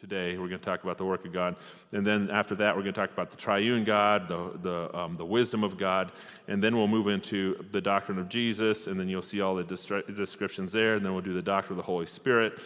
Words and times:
today. 0.00 0.38
We're 0.38 0.48
going 0.48 0.60
to 0.60 0.64
talk 0.64 0.84
about 0.84 0.96
the 0.96 1.04
work 1.04 1.24
of 1.24 1.32
God. 1.32 1.56
And 1.92 2.06
then 2.06 2.30
after 2.30 2.54
that, 2.56 2.76
we're 2.76 2.82
going 2.82 2.94
to 2.94 3.00
talk 3.00 3.10
about 3.10 3.30
the 3.30 3.36
triune 3.36 3.82
God, 3.82 4.28
the, 4.28 4.52
the, 4.62 4.96
um, 4.96 5.14
the 5.14 5.24
wisdom 5.24 5.64
of 5.64 5.76
God. 5.76 6.12
And 6.46 6.62
then 6.62 6.76
we'll 6.76 6.86
move 6.86 7.08
into 7.08 7.64
the 7.72 7.80
doctrine 7.80 8.18
of 8.18 8.28
Jesus. 8.28 8.86
And 8.86 8.98
then 8.98 9.08
you'll 9.08 9.22
see 9.22 9.40
all 9.40 9.56
the 9.56 9.64
descriptions 9.64 10.72
there. 10.72 10.94
And 10.94 11.04
then 11.04 11.14
we'll 11.14 11.22
do 11.22 11.34
the 11.34 11.42
doctrine 11.42 11.78
of 11.78 11.84
the 11.84 11.90
Holy 11.90 12.06
Spirit. 12.06 12.58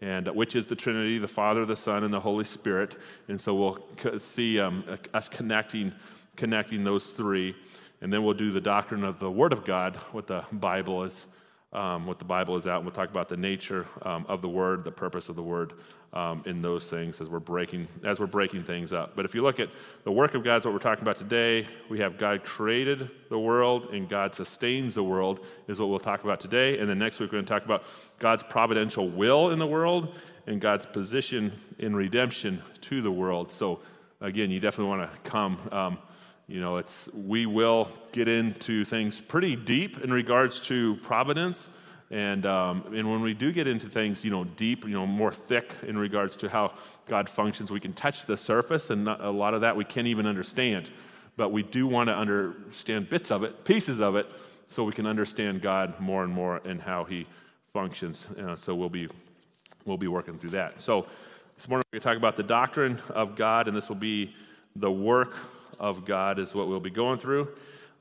And 0.00 0.28
uh, 0.28 0.32
which 0.32 0.56
is 0.56 0.66
the 0.66 0.74
Trinity, 0.74 1.18
the 1.18 1.28
Father, 1.28 1.64
the 1.64 1.76
Son, 1.76 2.02
and 2.02 2.12
the 2.12 2.20
Holy 2.20 2.44
Spirit. 2.44 2.96
And 3.28 3.40
so 3.40 3.54
we'll 3.54 4.18
see 4.18 4.58
um, 4.58 4.84
us 5.14 5.28
connecting, 5.28 5.92
connecting 6.34 6.82
those 6.82 7.10
three. 7.10 7.54
And 8.00 8.12
then 8.12 8.24
we'll 8.24 8.34
do 8.34 8.50
the 8.50 8.60
doctrine 8.60 9.04
of 9.04 9.20
the 9.20 9.30
Word 9.30 9.52
of 9.52 9.64
God, 9.64 9.94
what 10.12 10.26
the 10.26 10.44
Bible 10.50 11.04
is 11.04 11.26
um, 11.72 12.06
what 12.06 12.18
the 12.18 12.24
Bible 12.24 12.56
is 12.56 12.66
out, 12.66 12.78
and 12.78 12.84
we'll 12.84 12.94
talk 12.94 13.10
about 13.10 13.28
the 13.28 13.36
nature 13.36 13.86
um, 14.02 14.26
of 14.28 14.42
the 14.42 14.48
Word, 14.48 14.82
the 14.82 14.90
purpose 14.90 15.28
of 15.28 15.36
the 15.36 15.42
Word 15.42 15.74
um, 16.12 16.42
in 16.44 16.60
those 16.60 16.90
things 16.90 17.20
as 17.20 17.28
we're 17.28 17.38
breaking 17.38 17.86
as 18.04 18.18
we're 18.18 18.26
breaking 18.26 18.64
things 18.64 18.92
up. 18.92 19.14
But 19.14 19.24
if 19.24 19.34
you 19.34 19.42
look 19.42 19.60
at 19.60 19.68
the 20.04 20.10
work 20.10 20.34
of 20.34 20.42
God, 20.42 20.58
is 20.58 20.64
what 20.64 20.74
we're 20.74 20.80
talking 20.80 21.02
about 21.02 21.16
today. 21.16 21.66
We 21.88 22.00
have 22.00 22.18
God 22.18 22.44
created 22.44 23.10
the 23.28 23.38
world 23.38 23.90
and 23.92 24.08
God 24.08 24.34
sustains 24.34 24.94
the 24.94 25.04
world 25.04 25.40
is 25.68 25.78
what 25.78 25.88
we'll 25.88 26.00
talk 26.00 26.24
about 26.24 26.40
today. 26.40 26.78
And 26.78 26.88
then 26.88 26.98
next 26.98 27.20
week 27.20 27.30
we're 27.30 27.38
going 27.38 27.44
to 27.44 27.52
talk 27.52 27.64
about 27.64 27.84
God's 28.18 28.42
providential 28.42 29.08
will 29.08 29.50
in 29.50 29.58
the 29.58 29.66
world 29.66 30.14
and 30.46 30.60
God's 30.60 30.86
position 30.86 31.52
in 31.78 31.94
redemption 31.94 32.62
to 32.82 33.02
the 33.02 33.10
world. 33.10 33.52
So 33.52 33.80
again, 34.20 34.50
you 34.50 34.58
definitely 34.58 34.96
want 34.96 35.12
to 35.12 35.30
come. 35.30 35.58
Um, 35.70 35.98
you 36.48 36.60
know, 36.60 36.78
it's, 36.78 37.08
we 37.14 37.46
will 37.46 37.88
get 38.10 38.26
into 38.26 38.84
things 38.84 39.20
pretty 39.20 39.54
deep 39.54 40.02
in 40.02 40.12
regards 40.12 40.58
to 40.60 40.96
providence. 40.96 41.68
And, 42.10 42.44
um, 42.44 42.84
and 42.92 43.08
when 43.08 43.20
we 43.20 43.34
do 43.34 43.52
get 43.52 43.68
into 43.68 43.88
things, 43.88 44.24
you 44.24 44.32
know, 44.32 44.42
deep, 44.42 44.84
you 44.84 44.90
know, 44.90 45.06
more 45.06 45.32
thick 45.32 45.72
in 45.86 45.96
regards 45.96 46.34
to 46.38 46.48
how 46.48 46.72
God 47.06 47.28
functions, 47.28 47.70
we 47.70 47.78
can 47.78 47.92
touch 47.92 48.26
the 48.26 48.36
surface, 48.36 48.90
and 48.90 49.04
not, 49.04 49.20
a 49.20 49.30
lot 49.30 49.54
of 49.54 49.60
that 49.60 49.76
we 49.76 49.84
can't 49.84 50.08
even 50.08 50.26
understand. 50.26 50.90
But 51.36 51.52
we 51.52 51.62
do 51.62 51.86
want 51.86 52.08
to 52.08 52.16
understand 52.16 53.08
bits 53.08 53.30
of 53.30 53.44
it, 53.44 53.64
pieces 53.64 54.00
of 54.00 54.16
it, 54.16 54.26
so 54.66 54.82
we 54.82 54.92
can 54.92 55.06
understand 55.06 55.62
God 55.62 55.98
more 56.00 56.24
and 56.24 56.32
more 56.32 56.60
and 56.64 56.82
how 56.82 57.04
He 57.04 57.26
functions. 57.72 58.26
Uh, 58.38 58.56
so 58.56 58.74
we'll 58.74 58.88
be, 58.88 59.08
we'll 59.84 59.96
be 59.96 60.08
working 60.08 60.36
through 60.36 60.50
that. 60.50 60.82
So 60.82 61.06
this 61.56 61.68
morning 61.68 61.84
we're 61.92 61.98
going 61.98 62.02
to 62.02 62.08
talk 62.08 62.16
about 62.16 62.36
the 62.36 62.42
doctrine 62.42 63.00
of 63.10 63.36
God, 63.36 63.68
and 63.68 63.76
this 63.76 63.88
will 63.88 63.96
be 63.96 64.34
the 64.74 64.90
work 64.90 65.36
of 65.78 66.04
God, 66.04 66.40
is 66.40 66.54
what 66.54 66.66
we'll 66.66 66.80
be 66.80 66.90
going 66.90 67.18
through. 67.18 67.48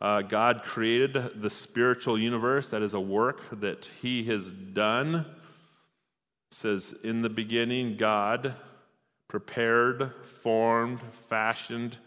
Uh, 0.01 0.21
God 0.21 0.63
created 0.63 1.41
the 1.41 1.49
spiritual 1.49 2.17
universe. 2.17 2.69
That 2.69 2.81
is 2.81 2.93
a 2.93 2.99
work 2.99 3.41
that 3.59 3.89
He 4.01 4.23
has 4.25 4.51
done. 4.51 5.15
It 5.15 5.25
says, 6.51 6.95
In 7.03 7.21
the 7.21 7.29
beginning, 7.29 7.97
God 7.97 8.55
prepared, 9.27 10.13
formed, 10.41 10.99
fashioned, 11.27 11.97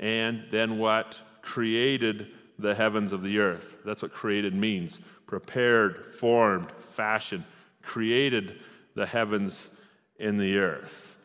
and 0.00 0.44
then 0.50 0.78
what? 0.78 1.20
Created 1.42 2.28
the 2.58 2.74
heavens 2.74 3.12
of 3.12 3.22
the 3.22 3.38
earth. 3.38 3.76
That's 3.84 4.02
what 4.02 4.12
created 4.12 4.54
means. 4.54 5.00
Prepared, 5.26 6.14
formed, 6.14 6.70
fashioned, 6.92 7.44
created 7.82 8.60
the 8.94 9.06
heavens 9.06 9.70
in 10.18 10.36
the 10.36 10.58
earth. 10.58 11.16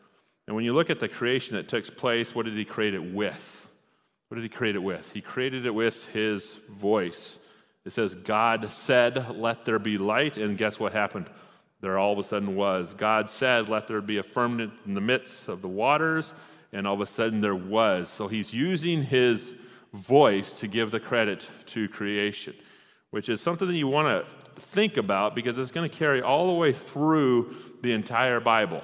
And 0.46 0.56
when 0.56 0.64
you 0.64 0.72
look 0.72 0.90
at 0.90 1.00
the 1.00 1.08
creation 1.08 1.56
that 1.56 1.68
took 1.68 1.96
place, 1.96 2.34
what 2.34 2.46
did 2.46 2.56
he 2.56 2.64
create 2.64 2.94
it 2.94 3.12
with? 3.12 3.67
What 4.28 4.36
did 4.36 4.42
he 4.42 4.50
create 4.50 4.76
it 4.76 4.82
with? 4.82 5.12
He 5.12 5.20
created 5.20 5.64
it 5.64 5.74
with 5.74 6.06
his 6.08 6.58
voice. 6.68 7.38
It 7.84 7.92
says, 7.92 8.14
God 8.14 8.70
said, 8.72 9.36
Let 9.36 9.64
there 9.64 9.78
be 9.78 9.96
light. 9.96 10.36
And 10.36 10.58
guess 10.58 10.78
what 10.78 10.92
happened? 10.92 11.30
There 11.80 11.98
all 11.98 12.12
of 12.12 12.18
a 12.18 12.24
sudden 12.24 12.54
was. 12.54 12.92
God 12.92 13.30
said, 13.30 13.68
Let 13.68 13.86
there 13.86 14.02
be 14.02 14.18
a 14.18 14.22
firmament 14.22 14.74
in 14.84 14.94
the 14.94 15.00
midst 15.00 15.48
of 15.48 15.62
the 15.62 15.68
waters. 15.68 16.34
And 16.72 16.86
all 16.86 16.94
of 16.94 17.00
a 17.00 17.06
sudden 17.06 17.40
there 17.40 17.54
was. 17.54 18.10
So 18.10 18.28
he's 18.28 18.52
using 18.52 19.02
his 19.02 19.54
voice 19.94 20.52
to 20.54 20.68
give 20.68 20.90
the 20.90 21.00
credit 21.00 21.48
to 21.64 21.88
creation, 21.88 22.54
which 23.10 23.30
is 23.30 23.40
something 23.40 23.66
that 23.66 23.74
you 23.74 23.88
want 23.88 24.08
to 24.08 24.60
think 24.60 24.98
about 24.98 25.34
because 25.34 25.56
it's 25.56 25.70
going 25.70 25.88
to 25.88 25.96
carry 25.96 26.20
all 26.20 26.46
the 26.46 26.52
way 26.52 26.74
through 26.74 27.54
the 27.80 27.92
entire 27.92 28.40
Bible 28.40 28.82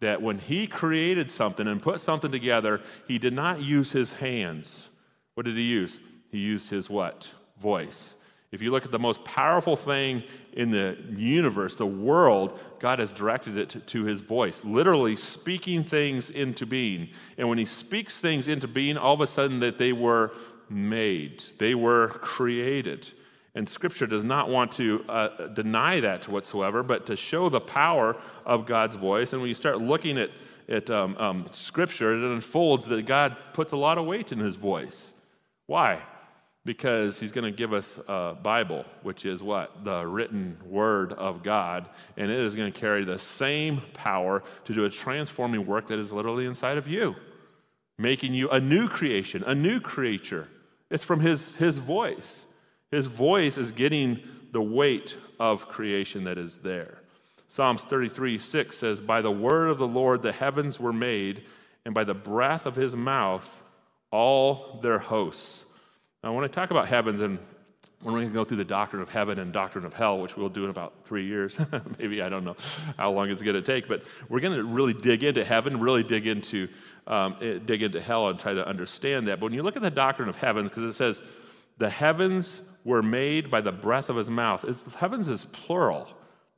that 0.00 0.20
when 0.20 0.38
he 0.38 0.66
created 0.66 1.30
something 1.30 1.66
and 1.66 1.80
put 1.80 2.00
something 2.00 2.30
together, 2.30 2.80
he 3.08 3.18
did 3.18 3.32
not 3.32 3.60
use 3.62 3.92
his 3.92 4.12
hands. 4.14 4.88
What 5.36 5.44
did 5.44 5.56
he 5.56 5.62
use? 5.64 5.98
He 6.30 6.38
used 6.38 6.70
his 6.70 6.88
what? 6.88 7.28
Voice. 7.60 8.14
If 8.52 8.62
you 8.62 8.70
look 8.70 8.86
at 8.86 8.90
the 8.90 8.98
most 8.98 9.22
powerful 9.22 9.76
thing 9.76 10.22
in 10.54 10.70
the 10.70 10.96
universe, 11.14 11.76
the 11.76 11.84
world, 11.84 12.58
God 12.78 13.00
has 13.00 13.12
directed 13.12 13.58
it 13.58 13.68
to, 13.70 13.80
to, 13.80 14.04
his 14.04 14.20
voice, 14.20 14.64
literally 14.64 15.14
speaking 15.14 15.84
things 15.84 16.30
into 16.30 16.64
being. 16.64 17.10
And 17.36 17.50
when 17.50 17.58
he 17.58 17.66
speaks 17.66 18.18
things 18.18 18.48
into 18.48 18.66
being, 18.66 18.96
all 18.96 19.12
of 19.12 19.20
a 19.20 19.26
sudden 19.26 19.60
that 19.60 19.76
they 19.76 19.92
were 19.92 20.32
made, 20.70 21.44
they 21.58 21.74
were 21.74 22.08
created. 22.22 23.12
And 23.54 23.68
Scripture 23.68 24.06
does 24.06 24.24
not 24.24 24.48
want 24.48 24.72
to 24.72 25.04
uh, 25.06 25.48
deny 25.48 26.00
that 26.00 26.26
whatsoever, 26.26 26.82
but 26.82 27.04
to 27.06 27.16
show 27.16 27.50
the 27.50 27.60
power 27.60 28.16
of 28.46 28.64
God's 28.64 28.96
voice. 28.96 29.34
And 29.34 29.42
when 29.42 29.48
you 29.48 29.54
start 29.54 29.82
looking 29.82 30.16
at, 30.16 30.30
at 30.70 30.88
um, 30.88 31.14
um, 31.18 31.46
Scripture, 31.52 32.14
it 32.14 32.32
unfolds 32.32 32.86
that 32.86 33.04
God 33.04 33.36
puts 33.52 33.72
a 33.72 33.76
lot 33.76 33.98
of 33.98 34.06
weight 34.06 34.32
in 34.32 34.38
His 34.38 34.56
voice. 34.56 35.12
Why? 35.66 36.02
Because 36.64 37.20
He's 37.20 37.32
going 37.32 37.50
to 37.50 37.56
give 37.56 37.72
us 37.72 37.98
a 38.08 38.36
Bible, 38.40 38.84
which 39.02 39.24
is 39.24 39.42
what? 39.42 39.84
The 39.84 40.06
written 40.06 40.58
Word 40.64 41.12
of 41.12 41.42
God. 41.42 41.88
And 42.16 42.30
it 42.30 42.40
is 42.40 42.54
going 42.54 42.72
to 42.72 42.78
carry 42.78 43.04
the 43.04 43.18
same 43.18 43.82
power 43.94 44.42
to 44.64 44.74
do 44.74 44.84
a 44.84 44.90
transforming 44.90 45.66
work 45.66 45.88
that 45.88 45.98
is 45.98 46.12
literally 46.12 46.46
inside 46.46 46.78
of 46.78 46.88
you, 46.88 47.16
making 47.98 48.34
you 48.34 48.48
a 48.50 48.60
new 48.60 48.88
creation, 48.88 49.44
a 49.44 49.54
new 49.54 49.80
creature. 49.80 50.48
It's 50.90 51.04
from 51.04 51.20
His, 51.20 51.54
his 51.56 51.78
voice. 51.78 52.44
His 52.90 53.06
voice 53.06 53.58
is 53.58 53.72
getting 53.72 54.20
the 54.52 54.62
weight 54.62 55.16
of 55.38 55.68
creation 55.68 56.24
that 56.24 56.38
is 56.38 56.58
there. 56.58 56.98
Psalms 57.48 57.82
33 57.82 58.38
6 58.38 58.76
says, 58.76 59.00
By 59.00 59.20
the 59.20 59.30
word 59.30 59.68
of 59.68 59.78
the 59.78 59.86
Lord 59.86 60.22
the 60.22 60.32
heavens 60.32 60.80
were 60.80 60.92
made, 60.92 61.44
and 61.84 61.94
by 61.94 62.04
the 62.04 62.14
breath 62.14 62.66
of 62.66 62.76
his 62.76 62.96
mouth 62.96 63.62
all 64.10 64.80
their 64.82 64.98
hosts. 64.98 65.64
Now, 66.22 66.34
when 66.34 66.44
I 66.44 66.48
talk 66.48 66.70
about 66.70 66.88
heavens, 66.88 67.20
and 67.20 67.38
when 68.02 68.14
we 68.14 68.26
go 68.26 68.44
through 68.44 68.58
the 68.58 68.64
doctrine 68.64 69.02
of 69.02 69.08
heaven 69.08 69.38
and 69.38 69.52
doctrine 69.52 69.84
of 69.84 69.92
hell, 69.92 70.18
which 70.18 70.36
we'll 70.36 70.48
do 70.48 70.64
in 70.64 70.70
about 70.70 70.94
three 71.04 71.26
years, 71.26 71.56
maybe 71.98 72.22
I 72.22 72.28
don't 72.28 72.44
know 72.44 72.56
how 72.98 73.10
long 73.10 73.30
it's 73.30 73.42
going 73.42 73.56
to 73.56 73.62
take, 73.62 73.88
but 73.88 74.02
we're 74.28 74.40
going 74.40 74.56
to 74.56 74.64
really 74.64 74.94
dig 74.94 75.24
into 75.24 75.44
heaven, 75.44 75.80
really 75.80 76.02
dig 76.02 76.26
into 76.26 76.68
um, 77.06 77.36
eh, 77.40 77.58
dig 77.64 77.82
into 77.82 78.00
hell, 78.00 78.28
and 78.28 78.38
try 78.38 78.52
to 78.52 78.66
understand 78.66 79.28
that. 79.28 79.38
But 79.38 79.46
when 79.46 79.54
you 79.54 79.62
look 79.62 79.76
at 79.76 79.82
the 79.82 79.90
doctrine 79.90 80.28
of 80.28 80.36
heaven, 80.36 80.64
because 80.64 80.82
it 80.82 80.94
says 80.94 81.22
the 81.78 81.88
heavens 81.88 82.60
were 82.86 83.02
made 83.02 83.50
by 83.50 83.60
the 83.60 83.72
breath 83.72 84.08
of 84.08 84.16
his 84.16 84.30
mouth. 84.30 84.64
It's, 84.64 84.94
heavens 84.94 85.26
is 85.26 85.44
plural 85.46 86.08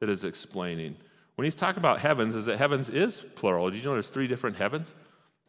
that 0.00 0.10
is 0.10 0.24
explaining. 0.24 0.96
When 1.36 1.44
he's 1.44 1.54
talking 1.54 1.78
about 1.78 2.00
heavens, 2.00 2.34
is 2.34 2.44
that 2.44 2.58
heavens 2.58 2.88
is 2.90 3.24
plural. 3.34 3.70
Did 3.70 3.78
you 3.78 3.84
know 3.84 3.94
there's 3.94 4.10
three 4.10 4.26
different 4.26 4.56
heavens? 4.56 4.92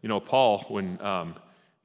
You 0.02 0.08
know, 0.08 0.22
Paul, 0.22 0.64
when 0.70 1.00
um, 1.02 1.36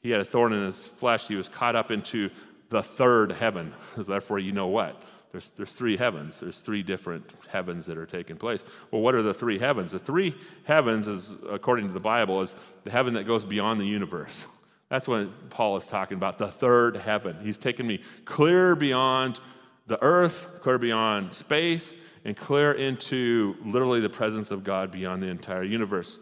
he 0.05 0.11
had 0.11 0.21
a 0.21 0.25
thorn 0.25 0.53
in 0.53 0.67
his 0.67 0.85
flesh, 0.85 1.27
he 1.27 1.35
was 1.35 1.49
caught 1.49 1.75
up 1.75 1.91
into 1.91 2.29
the 2.69 2.83
third 2.83 3.33
heaven. 3.33 3.73
Therefore, 3.97 4.39
you 4.39 4.53
know 4.53 4.67
what? 4.67 5.03
There's, 5.33 5.49
there's 5.57 5.73
three 5.73 5.97
heavens. 5.97 6.41
There's 6.41 6.61
three 6.61 6.83
different 6.83 7.29
heavens 7.49 7.87
that 7.87 7.97
are 7.97 8.05
taking 8.05 8.37
place. 8.37 8.63
Well, 8.91 9.01
what 9.01 9.15
are 9.15 9.23
the 9.23 9.33
three 9.33 9.59
heavens? 9.59 9.93
The 9.93 9.99
three 9.99 10.35
heavens, 10.65 11.09
is, 11.09 11.35
according 11.49 11.87
to 11.87 11.95
the 11.95 12.01
Bible, 12.01 12.43
is 12.43 12.55
the 12.85 12.91
heaven 12.91 13.15
that 13.15 13.27
goes 13.27 13.47
beyond 13.47 13.81
the 13.81 13.87
universe. 13.87 14.45
That's 14.91 15.09
what 15.09 15.49
Paul 15.49 15.79
is 15.79 15.87
talking 15.87 16.19
about, 16.19 16.37
the 16.37 16.49
third 16.49 16.99
heaven. 16.99 17.39
He's 17.43 17.57
taken 17.57 17.87
me 17.87 18.03
clear 18.27 18.77
beyond 18.77 19.41
the 19.87 20.01
earth, 20.03 20.49
clear 20.61 20.77
beyond 20.77 21.33
space, 21.33 21.95
and 22.27 22.37
clear 22.37 22.73
into 22.73 23.57
literally 23.65 24.01
the 24.01 24.11
presence 24.11 24.51
of 24.51 24.65
God 24.65 24.91
beyond 24.91 25.23
the 25.23 25.29
entire 25.29 25.65
universe. 25.65 26.19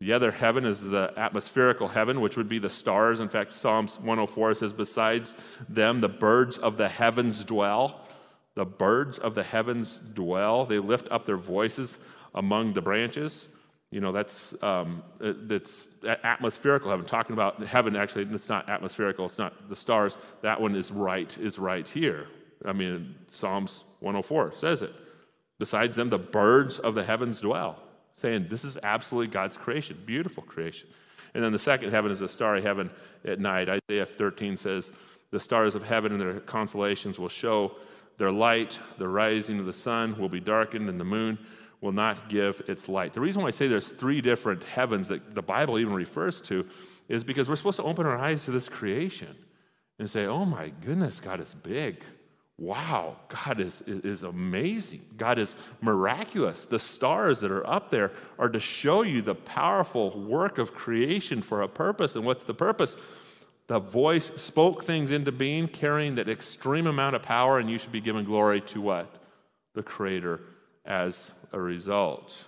The 0.00 0.12
other 0.12 0.32
heaven 0.32 0.64
is 0.64 0.80
the 0.80 1.12
atmospherical 1.16 1.88
heaven, 1.88 2.20
which 2.20 2.36
would 2.36 2.48
be 2.48 2.58
the 2.58 2.70
stars. 2.70 3.20
In 3.20 3.28
fact, 3.28 3.52
Psalms 3.52 3.96
104 3.98 4.54
says, 4.54 4.72
Besides 4.72 5.34
them, 5.68 6.00
the 6.00 6.08
birds 6.08 6.58
of 6.58 6.76
the 6.76 6.88
heavens 6.88 7.44
dwell. 7.44 8.00
The 8.54 8.64
birds 8.64 9.18
of 9.18 9.34
the 9.34 9.42
heavens 9.42 10.00
dwell. 10.14 10.66
They 10.66 10.78
lift 10.78 11.08
up 11.10 11.26
their 11.26 11.36
voices 11.36 11.98
among 12.34 12.72
the 12.72 12.82
branches. 12.82 13.48
You 13.90 14.00
know, 14.00 14.10
that's, 14.10 14.54
um, 14.60 15.04
that's 15.20 15.86
atmospherical 16.24 16.90
heaven. 16.90 17.06
Talking 17.06 17.34
about 17.34 17.64
heaven, 17.64 17.94
actually, 17.94 18.24
it's 18.24 18.48
not 18.48 18.68
atmospherical, 18.68 19.26
it's 19.26 19.38
not 19.38 19.68
the 19.68 19.76
stars. 19.76 20.16
That 20.42 20.60
one 20.60 20.74
is 20.74 20.90
right, 20.90 21.32
is 21.38 21.58
right 21.60 21.86
here. 21.86 22.26
I 22.64 22.72
mean, 22.72 23.14
Psalms 23.30 23.84
104 24.00 24.54
says 24.56 24.82
it. 24.82 24.92
Besides 25.58 25.96
them, 25.96 26.10
the 26.10 26.18
birds 26.18 26.80
of 26.80 26.94
the 26.94 27.04
heavens 27.04 27.40
dwell, 27.40 27.80
saying 28.14 28.46
this 28.48 28.64
is 28.64 28.78
absolutely 28.82 29.32
God's 29.32 29.56
creation, 29.56 30.00
beautiful 30.06 30.42
creation. 30.42 30.88
And 31.34 31.42
then 31.42 31.52
the 31.52 31.58
second 31.58 31.90
heaven 31.90 32.12
is 32.12 32.20
a 32.20 32.28
starry 32.28 32.62
heaven 32.62 32.90
at 33.24 33.40
night. 33.40 33.68
Isaiah 33.68 34.06
13 34.06 34.56
says, 34.56 34.92
The 35.30 35.40
stars 35.40 35.74
of 35.74 35.82
heaven 35.82 36.12
and 36.12 36.20
their 36.20 36.40
constellations 36.40 37.18
will 37.18 37.28
show 37.28 37.76
their 38.18 38.30
light. 38.30 38.78
The 38.98 39.08
rising 39.08 39.58
of 39.58 39.66
the 39.66 39.72
sun 39.72 40.16
will 40.18 40.28
be 40.28 40.40
darkened, 40.40 40.88
and 40.88 41.00
the 41.00 41.04
moon 41.04 41.38
will 41.80 41.92
not 41.92 42.28
give 42.28 42.62
its 42.68 42.88
light. 42.88 43.12
The 43.12 43.20
reason 43.20 43.42
why 43.42 43.48
I 43.48 43.50
say 43.50 43.66
there's 43.66 43.88
three 43.88 44.20
different 44.20 44.62
heavens 44.62 45.08
that 45.08 45.34
the 45.34 45.42
Bible 45.42 45.78
even 45.78 45.92
refers 45.92 46.40
to 46.42 46.66
is 47.08 47.24
because 47.24 47.48
we're 47.48 47.56
supposed 47.56 47.76
to 47.76 47.82
open 47.82 48.06
our 48.06 48.16
eyes 48.16 48.44
to 48.44 48.52
this 48.52 48.68
creation 48.68 49.36
and 49.98 50.10
say, 50.10 50.26
oh 50.26 50.44
my 50.44 50.68
goodness, 50.84 51.20
God 51.20 51.40
is 51.40 51.54
big. 51.62 52.02
Wow, 52.56 53.16
God 53.28 53.58
is, 53.58 53.82
is 53.86 54.22
amazing. 54.22 55.02
God 55.16 55.40
is 55.40 55.56
miraculous. 55.80 56.66
The 56.66 56.78
stars 56.78 57.40
that 57.40 57.50
are 57.50 57.66
up 57.66 57.90
there 57.90 58.12
are 58.38 58.48
to 58.48 58.60
show 58.60 59.02
you 59.02 59.22
the 59.22 59.34
powerful 59.34 60.10
work 60.20 60.58
of 60.58 60.72
creation 60.72 61.42
for 61.42 61.62
a 61.62 61.68
purpose. 61.68 62.14
And 62.14 62.24
what's 62.24 62.44
the 62.44 62.54
purpose? 62.54 62.96
The 63.66 63.80
voice 63.80 64.30
spoke 64.36 64.84
things 64.84 65.10
into 65.10 65.32
being, 65.32 65.66
carrying 65.66 66.14
that 66.14 66.28
extreme 66.28 66.86
amount 66.86 67.16
of 67.16 67.22
power, 67.22 67.58
and 67.58 67.68
you 67.68 67.78
should 67.78 67.92
be 67.92 68.00
given 68.00 68.24
glory 68.24 68.60
to 68.62 68.80
what? 68.80 69.12
The 69.74 69.82
Creator 69.82 70.40
as 70.84 71.32
a 71.50 71.60
result. 71.60 72.44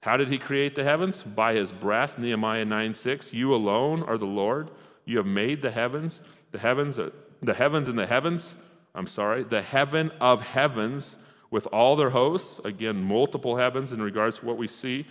How 0.00 0.16
did 0.16 0.28
he 0.28 0.38
create 0.38 0.74
the 0.74 0.84
heavens? 0.84 1.22
By 1.22 1.54
his 1.54 1.70
breath, 1.70 2.18
Nehemiah 2.18 2.64
9 2.64 2.92
6. 2.94 3.32
You 3.32 3.54
alone 3.54 4.02
are 4.02 4.18
the 4.18 4.24
Lord. 4.24 4.70
You 5.04 5.18
have 5.18 5.26
made 5.26 5.62
the 5.62 5.70
heavens, 5.70 6.22
the 6.50 6.58
heavens, 6.58 6.98
the 7.42 7.54
heavens 7.54 7.88
and 7.88 7.98
the 7.98 8.06
heavens, 8.06 8.56
I'm 8.94 9.06
sorry, 9.06 9.42
the 9.42 9.62
heaven 9.62 10.12
of 10.20 10.40
heavens 10.40 11.16
with 11.50 11.66
all 11.68 11.96
their 11.96 12.10
hosts. 12.10 12.60
Again, 12.64 13.02
multiple 13.02 13.56
heavens 13.56 13.92
in 13.92 14.00
regards 14.00 14.38
to 14.38 14.46
what 14.46 14.56
we 14.56 14.68
see 14.68 15.06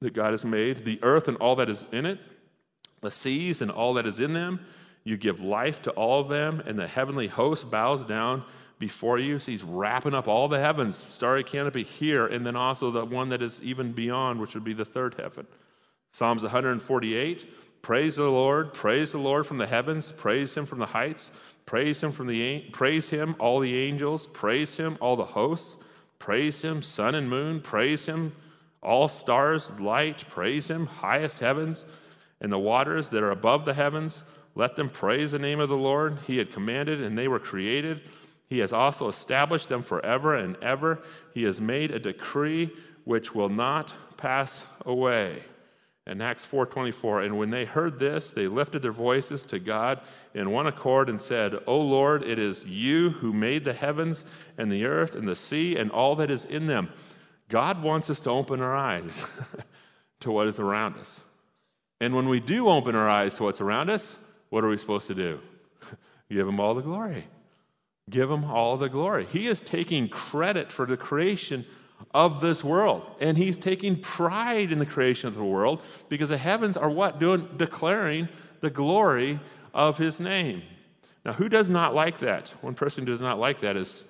that 0.00 0.14
God 0.14 0.30
has 0.30 0.44
made, 0.44 0.84
the 0.84 0.98
earth 1.02 1.28
and 1.28 1.36
all 1.38 1.56
that 1.56 1.68
is 1.68 1.84
in 1.92 2.06
it, 2.06 2.18
the 3.00 3.10
seas 3.10 3.60
and 3.60 3.70
all 3.70 3.94
that 3.94 4.06
is 4.06 4.20
in 4.20 4.32
them. 4.32 4.60
You 5.04 5.16
give 5.16 5.40
life 5.40 5.82
to 5.82 5.90
all 5.92 6.20
of 6.20 6.28
them, 6.28 6.62
and 6.66 6.78
the 6.78 6.86
heavenly 6.86 7.28
host 7.28 7.70
bows 7.70 8.04
down 8.04 8.44
before 8.78 9.18
you. 9.18 9.38
So 9.38 9.50
he's 9.50 9.64
wrapping 9.64 10.14
up 10.14 10.28
all 10.28 10.48
the 10.48 10.60
heavens, 10.60 11.04
starry 11.08 11.42
canopy 11.42 11.82
here, 11.82 12.26
and 12.26 12.46
then 12.46 12.56
also 12.56 12.90
the 12.90 13.04
one 13.04 13.30
that 13.30 13.42
is 13.42 13.60
even 13.62 13.92
beyond, 13.92 14.40
which 14.40 14.54
would 14.54 14.64
be 14.64 14.74
the 14.74 14.84
third 14.84 15.16
heaven. 15.18 15.46
Psalms 16.12 16.42
148 16.42 17.50
Praise 17.80 18.16
the 18.16 18.28
Lord, 18.28 18.74
praise 18.74 19.12
the 19.12 19.18
Lord 19.18 19.46
from 19.46 19.58
the 19.58 19.66
heavens, 19.66 20.12
praise 20.12 20.56
him 20.56 20.66
from 20.66 20.80
the 20.80 20.86
heights, 20.86 21.30
praise 21.68 22.02
him 22.02 22.10
from 22.10 22.26
the 22.26 22.60
praise 22.72 23.10
him 23.10 23.36
all 23.38 23.60
the 23.60 23.76
angels, 23.76 24.26
praise 24.28 24.78
him 24.78 24.96
all 25.02 25.16
the 25.16 25.22
hosts, 25.22 25.76
praise 26.18 26.62
him 26.62 26.80
sun 26.80 27.14
and 27.14 27.28
moon, 27.28 27.60
praise 27.60 28.06
him 28.06 28.32
all 28.82 29.06
stars, 29.06 29.70
light, 29.78 30.24
praise 30.30 30.70
him 30.70 30.86
highest 30.86 31.40
heavens 31.40 31.84
and 32.40 32.50
the 32.50 32.58
waters 32.58 33.10
that 33.10 33.22
are 33.22 33.32
above 33.32 33.66
the 33.66 33.74
heavens. 33.74 34.24
Let 34.54 34.76
them 34.76 34.88
praise 34.88 35.32
the 35.32 35.38
name 35.38 35.60
of 35.60 35.68
the 35.68 35.76
Lord. 35.76 36.16
He 36.26 36.38
had 36.38 36.54
commanded 36.54 37.02
and 37.02 37.18
they 37.18 37.28
were 37.28 37.38
created. 37.38 38.00
He 38.48 38.60
has 38.60 38.72
also 38.72 39.06
established 39.06 39.68
them 39.68 39.82
forever 39.82 40.36
and 40.36 40.56
ever. 40.62 41.02
He 41.34 41.42
has 41.42 41.60
made 41.60 41.90
a 41.90 41.98
decree 41.98 42.70
which 43.04 43.34
will 43.34 43.50
not 43.50 43.94
pass 44.16 44.64
away. 44.86 45.42
And 46.08 46.22
Acts 46.22 46.42
4:24, 46.46 47.20
and 47.20 47.36
when 47.36 47.50
they 47.50 47.66
heard 47.66 47.98
this, 47.98 48.32
they 48.32 48.48
lifted 48.48 48.80
their 48.80 48.92
voices 48.92 49.42
to 49.44 49.58
God 49.58 50.00
in 50.32 50.50
one 50.50 50.66
accord 50.66 51.10
and 51.10 51.20
said, 51.20 51.62
"O 51.66 51.78
Lord, 51.78 52.22
it 52.22 52.38
is 52.38 52.64
you 52.64 53.10
who 53.10 53.30
made 53.34 53.64
the 53.64 53.74
heavens 53.74 54.24
and 54.56 54.72
the 54.72 54.86
earth 54.86 55.14
and 55.14 55.28
the 55.28 55.36
sea 55.36 55.76
and 55.76 55.90
all 55.90 56.16
that 56.16 56.30
is 56.30 56.46
in 56.46 56.66
them." 56.66 56.88
God 57.50 57.82
wants 57.82 58.08
us 58.08 58.20
to 58.20 58.30
open 58.30 58.62
our 58.62 58.74
eyes 58.74 59.22
to 60.20 60.30
what 60.32 60.46
is 60.48 60.58
around 60.58 60.96
us. 60.96 61.20
And 62.00 62.16
when 62.16 62.30
we 62.30 62.40
do 62.40 62.68
open 62.68 62.94
our 62.94 63.08
eyes 63.08 63.34
to 63.34 63.42
what's 63.42 63.60
around 63.60 63.90
us, 63.90 64.16
what 64.48 64.64
are 64.64 64.68
we 64.68 64.78
supposed 64.78 65.08
to 65.08 65.14
do? 65.14 65.40
Give 66.30 66.48
him 66.48 66.58
all 66.58 66.74
the 66.74 66.80
glory. 66.80 67.26
Give 68.08 68.30
him 68.30 68.44
all 68.44 68.78
the 68.78 68.88
glory. 68.88 69.26
He 69.26 69.46
is 69.46 69.60
taking 69.60 70.08
credit 70.08 70.72
for 70.72 70.86
the 70.86 70.96
creation 70.96 71.66
of 72.12 72.40
this 72.40 72.64
world. 72.64 73.02
And 73.20 73.36
he's 73.36 73.56
taking 73.56 74.00
pride 74.00 74.72
in 74.72 74.78
the 74.78 74.86
creation 74.86 75.28
of 75.28 75.34
the 75.34 75.44
world 75.44 75.82
because 76.08 76.30
the 76.30 76.38
heavens 76.38 76.76
are 76.76 76.90
what? 76.90 77.18
Doing 77.18 77.48
declaring 77.56 78.28
the 78.60 78.70
glory 78.70 79.40
of 79.74 79.98
his 79.98 80.20
name. 80.20 80.62
Now, 81.24 81.32
who 81.32 81.48
does 81.48 81.68
not 81.68 81.94
like 81.94 82.18
that? 82.18 82.54
One 82.60 82.74
person 82.74 83.04
who 83.04 83.12
does 83.12 83.20
not 83.20 83.38
like 83.38 83.60
that 83.60 83.76
is 83.76 84.04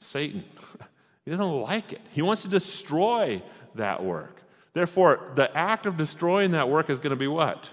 Satan. 0.00 0.44
he 1.24 1.30
doesn't 1.30 1.46
like 1.46 1.92
it. 1.92 2.00
He 2.10 2.22
wants 2.22 2.42
to 2.42 2.48
destroy 2.48 3.42
that 3.74 4.02
work. 4.02 4.42
Therefore, 4.72 5.32
the 5.34 5.54
act 5.56 5.86
of 5.86 5.96
destroying 5.96 6.52
that 6.52 6.68
work 6.68 6.88
is 6.88 6.98
going 6.98 7.10
to 7.10 7.16
be 7.16 7.28
what? 7.28 7.70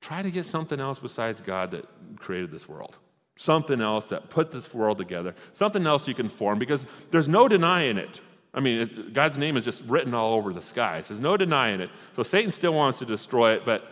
Try 0.00 0.22
to 0.22 0.30
get 0.30 0.46
something 0.46 0.80
else 0.80 0.98
besides 0.98 1.40
God 1.40 1.72
that 1.72 1.86
created 2.18 2.50
this 2.50 2.68
world 2.68 2.96
something 3.36 3.80
else 3.80 4.08
that 4.08 4.30
put 4.30 4.50
this 4.50 4.72
world 4.72 4.98
together, 4.98 5.34
something 5.52 5.86
else 5.86 6.08
you 6.08 6.14
can 6.14 6.28
form, 6.28 6.58
because 6.58 6.86
there's 7.10 7.28
no 7.28 7.46
denying 7.46 7.98
it. 7.98 8.20
I 8.56 8.60
mean, 8.60 8.80
it, 8.80 9.12
God's 9.12 9.36
name 9.36 9.56
is 9.58 9.64
just 9.64 9.82
written 9.84 10.14
all 10.14 10.32
over 10.34 10.52
the 10.52 10.62
sky. 10.62 11.02
So 11.02 11.08
there's 11.08 11.20
no 11.20 11.36
denying 11.36 11.80
it. 11.80 11.90
So 12.14 12.22
Satan 12.22 12.50
still 12.50 12.72
wants 12.72 12.98
to 13.00 13.04
destroy 13.04 13.52
it, 13.52 13.66
but 13.66 13.84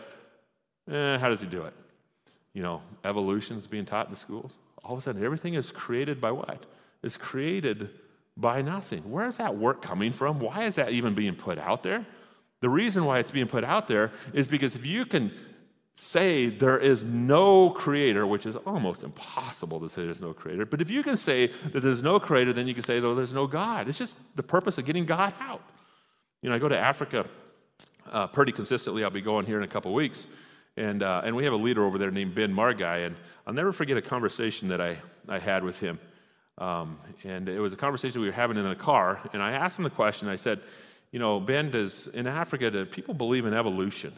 eh, 0.91 1.19
how 1.19 1.29
does 1.29 1.39
he 1.39 1.45
do 1.45 1.61
it? 1.63 1.73
You 2.53 2.63
know, 2.63 2.81
evolution 3.03 3.57
is 3.57 3.67
being 3.67 3.85
taught 3.85 4.07
in 4.07 4.11
the 4.11 4.19
schools. 4.19 4.51
All 4.83 4.93
of 4.93 4.99
a 4.99 5.01
sudden, 5.03 5.23
everything 5.23 5.53
is 5.53 5.71
created 5.71 6.19
by 6.19 6.31
what? 6.31 6.65
Is 7.03 7.15
created 7.15 7.91
by 8.35 8.63
nothing. 8.63 9.09
Where 9.09 9.27
is 9.27 9.37
that 9.37 9.55
work 9.55 9.81
coming 9.81 10.11
from? 10.11 10.39
Why 10.39 10.63
is 10.63 10.75
that 10.75 10.89
even 10.91 11.13
being 11.13 11.35
put 11.35 11.59
out 11.59 11.83
there? 11.83 12.05
The 12.61 12.69
reason 12.69 13.05
why 13.05 13.19
it's 13.19 13.31
being 13.31 13.47
put 13.47 13.63
out 13.63 13.87
there 13.87 14.11
is 14.33 14.47
because 14.47 14.75
if 14.75 14.85
you 14.85 15.05
can 15.05 15.31
say 15.95 16.47
there 16.47 16.77
is 16.77 17.03
no 17.03 17.69
creator, 17.69 18.27
which 18.27 18.45
is 18.45 18.55
almost 18.57 19.03
impossible 19.03 19.79
to 19.79 19.89
say 19.89 20.03
there's 20.03 20.21
no 20.21 20.33
creator, 20.33 20.65
but 20.65 20.81
if 20.81 20.91
you 20.91 21.01
can 21.03 21.17
say 21.17 21.47
that 21.71 21.79
there's 21.79 22.03
no 22.03 22.19
creator, 22.19 22.51
then 22.51 22.67
you 22.67 22.73
can 22.73 22.83
say, 22.83 22.99
though, 22.99 23.15
there's 23.15 23.33
no 23.33 23.47
God. 23.47 23.87
It's 23.87 23.97
just 23.97 24.17
the 24.35 24.43
purpose 24.43 24.77
of 24.77 24.85
getting 24.85 25.05
God 25.05 25.33
out. 25.39 25.61
You 26.41 26.49
know, 26.49 26.55
I 26.55 26.59
go 26.59 26.67
to 26.67 26.77
Africa 26.77 27.25
uh, 28.11 28.27
pretty 28.27 28.51
consistently. 28.51 29.03
I'll 29.03 29.09
be 29.09 29.21
going 29.21 29.45
here 29.45 29.57
in 29.57 29.63
a 29.63 29.67
couple 29.67 29.93
weeks. 29.93 30.27
And, 30.77 31.01
uh, 31.01 31.21
and 31.23 31.35
we 31.35 31.45
have 31.45 31.53
a 31.53 31.57
leader 31.57 31.85
over 31.85 31.97
there 31.97 32.11
named 32.11 32.35
Ben 32.35 32.53
Margai. 32.53 33.05
And 33.05 33.15
I'll 33.47 33.53
never 33.53 33.71
forget 33.71 33.95
a 33.97 34.01
conversation 34.01 34.67
that 34.69 34.81
I, 34.81 34.97
I 35.29 35.39
had 35.39 35.63
with 35.63 35.79
him. 35.79 35.99
Um, 36.57 36.99
and 37.23 37.49
it 37.49 37.59
was 37.59 37.73
a 37.73 37.77
conversation 37.77 38.21
we 38.21 38.27
were 38.27 38.33
having 38.33 38.57
in 38.57 38.65
a 38.65 38.75
car. 38.75 39.21
And 39.33 39.41
I 39.41 39.51
asked 39.53 39.77
him 39.77 39.83
the 39.83 39.89
question 39.89 40.27
I 40.27 40.35
said, 40.35 40.59
You 41.11 41.19
know, 41.19 41.39
Ben, 41.39 41.71
does 41.71 42.07
in 42.07 42.27
Africa, 42.27 42.69
do 42.69 42.85
people 42.85 43.13
believe 43.13 43.45
in 43.45 43.53
evolution? 43.53 44.13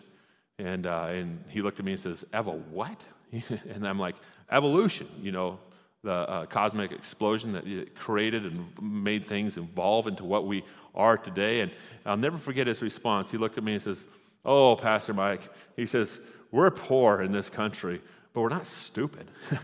And, 0.60 0.88
uh, 0.88 1.08
and 1.10 1.44
he 1.50 1.62
looked 1.62 1.80
at 1.80 1.86
me 1.86 1.92
and 1.92 2.02
says, 2.02 2.26
Eva, 2.34 2.52
what? 2.52 3.00
and 3.70 3.88
I'm 3.88 4.00
like, 4.00 4.16
evolution, 4.52 5.08
you 5.22 5.32
know, 5.32 5.60
the 6.04 6.12
uh, 6.12 6.46
cosmic 6.46 6.92
explosion 6.92 7.54
that 7.54 7.96
created 7.96 8.46
and 8.46 8.68
made 8.82 9.28
things 9.28 9.58
evolve 9.58 10.08
into 10.08 10.24
what 10.24 10.48
we 10.48 10.64
are 10.96 11.18
today. 11.18 11.62
And 11.62 11.72
I'll 12.06 12.18
never 12.18 12.38
forget 12.38 12.66
his 12.68 12.82
response. 12.82 13.30
He 13.30 13.38
looked 13.38 13.58
at 13.58 13.64
me 13.64 13.74
and 13.74 13.84
says, 13.84 14.06
Oh, 14.46 14.76
Pastor 14.78 15.14
Mike, 15.14 15.42
he 15.76 15.86
says, 15.86 16.20
We're 16.52 16.72
poor 16.72 17.22
in 17.22 17.32
this 17.32 17.50
country, 17.50 18.02
but 18.34 18.42
we're 18.42 18.50
not 18.50 18.68
stupid. 18.68 19.30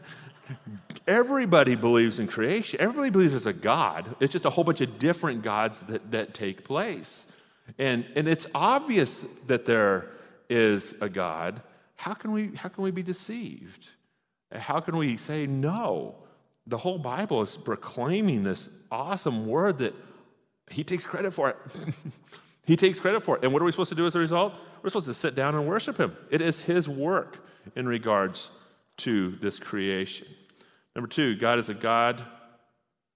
Everybody 1.08 1.76
believes 1.76 2.20
in 2.20 2.28
creation. 2.28 2.82
Everybody 2.82 3.10
believes 3.10 3.32
there's 3.32 3.46
a 3.46 3.54
God. 3.54 4.16
It's 4.20 4.32
just 4.32 4.46
a 4.46 4.50
whole 4.50 4.64
bunch 4.64 4.82
of 4.82 5.00
different 5.00 5.42
gods 5.42 5.82
that, 5.84 6.12
that 6.12 6.34
take 6.34 6.66
place. 6.66 7.26
And, 7.78 8.06
and 8.16 8.28
it's 8.28 8.46
obvious 8.54 9.26
that 9.48 9.66
there 9.66 10.10
is 10.50 10.94
a 11.02 11.10
God, 11.10 11.62
how 11.96 12.14
can 12.14 12.32
we, 12.32 12.56
how 12.56 12.70
can 12.70 12.84
we 12.84 12.92
be 12.92 13.04
deceived? 13.04 13.90
How 14.52 14.80
can 14.80 14.98
we 14.98 15.18
say 15.18 15.46
no? 15.46 16.16
The 16.68 16.78
whole 16.78 16.98
Bible 16.98 17.42
is 17.42 17.58
proclaiming 17.58 18.44
this 18.44 18.70
awesome 18.92 19.48
word 19.48 19.80
that 19.80 19.96
he 20.70 20.84
takes 20.84 21.06
credit 21.06 21.32
for 21.32 21.50
it. 21.50 21.58
he 22.66 22.76
takes 22.76 23.00
credit 23.00 23.22
for 23.22 23.38
it. 23.38 23.44
And 23.44 23.52
what 23.52 23.62
are 23.62 23.66
we 23.66 23.72
supposed 23.72 23.90
to 23.90 23.96
do 23.96 24.06
as 24.06 24.16
a 24.16 24.20
result? 24.20 24.58
We're 24.82 24.90
supposed 24.90 25.08
to 25.08 25.14
sit 25.14 25.36
down 25.36 25.56
and 25.56 25.68
worship 25.68 25.98
him. 25.98 26.16
It 26.30 26.42
is 26.42 26.62
his 26.62 26.88
work 26.88 27.46
in 27.76 27.88
regards 27.88 28.52
to 28.98 29.32
this 29.42 29.60
creation. 29.60 30.28
Number 30.96 31.08
two, 31.08 31.36
God 31.36 31.60
is 31.60 31.70
a 31.70 31.74
God 31.74 32.24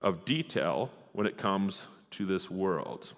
of 0.01 0.25
detail 0.25 0.91
when 1.13 1.27
it 1.27 1.37
comes 1.37 1.83
to 2.11 2.25
this 2.25 2.49
world. 2.49 3.13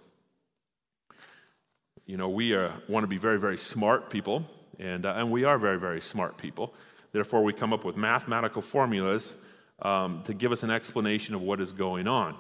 You 2.10 2.18
know, 2.18 2.28
we 2.28 2.56
uh, 2.56 2.72
want 2.88 3.04
to 3.04 3.08
be 3.08 3.20
very, 3.20 3.40
very 3.40 3.60
smart 3.60 4.10
people, 4.10 4.44
and, 4.80 5.06
uh, 5.06 5.14
and 5.18 5.30
we 5.30 5.44
are 5.44 5.60
very, 5.60 5.78
very 5.78 6.02
smart 6.02 6.40
people. 6.40 6.74
Therefore, 7.12 7.44
we 7.44 7.54
come 7.54 7.72
up 7.72 7.86
with 7.86 7.98
mathematical 7.98 8.64
formulas 8.64 9.36
um, 9.84 10.24
to 10.24 10.34
give 10.34 10.52
us 10.52 10.64
an 10.64 10.72
explanation 10.72 11.36
of 11.36 11.44
what 11.44 11.62
is 11.62 11.72
going 11.72 12.08
on. 12.08 12.36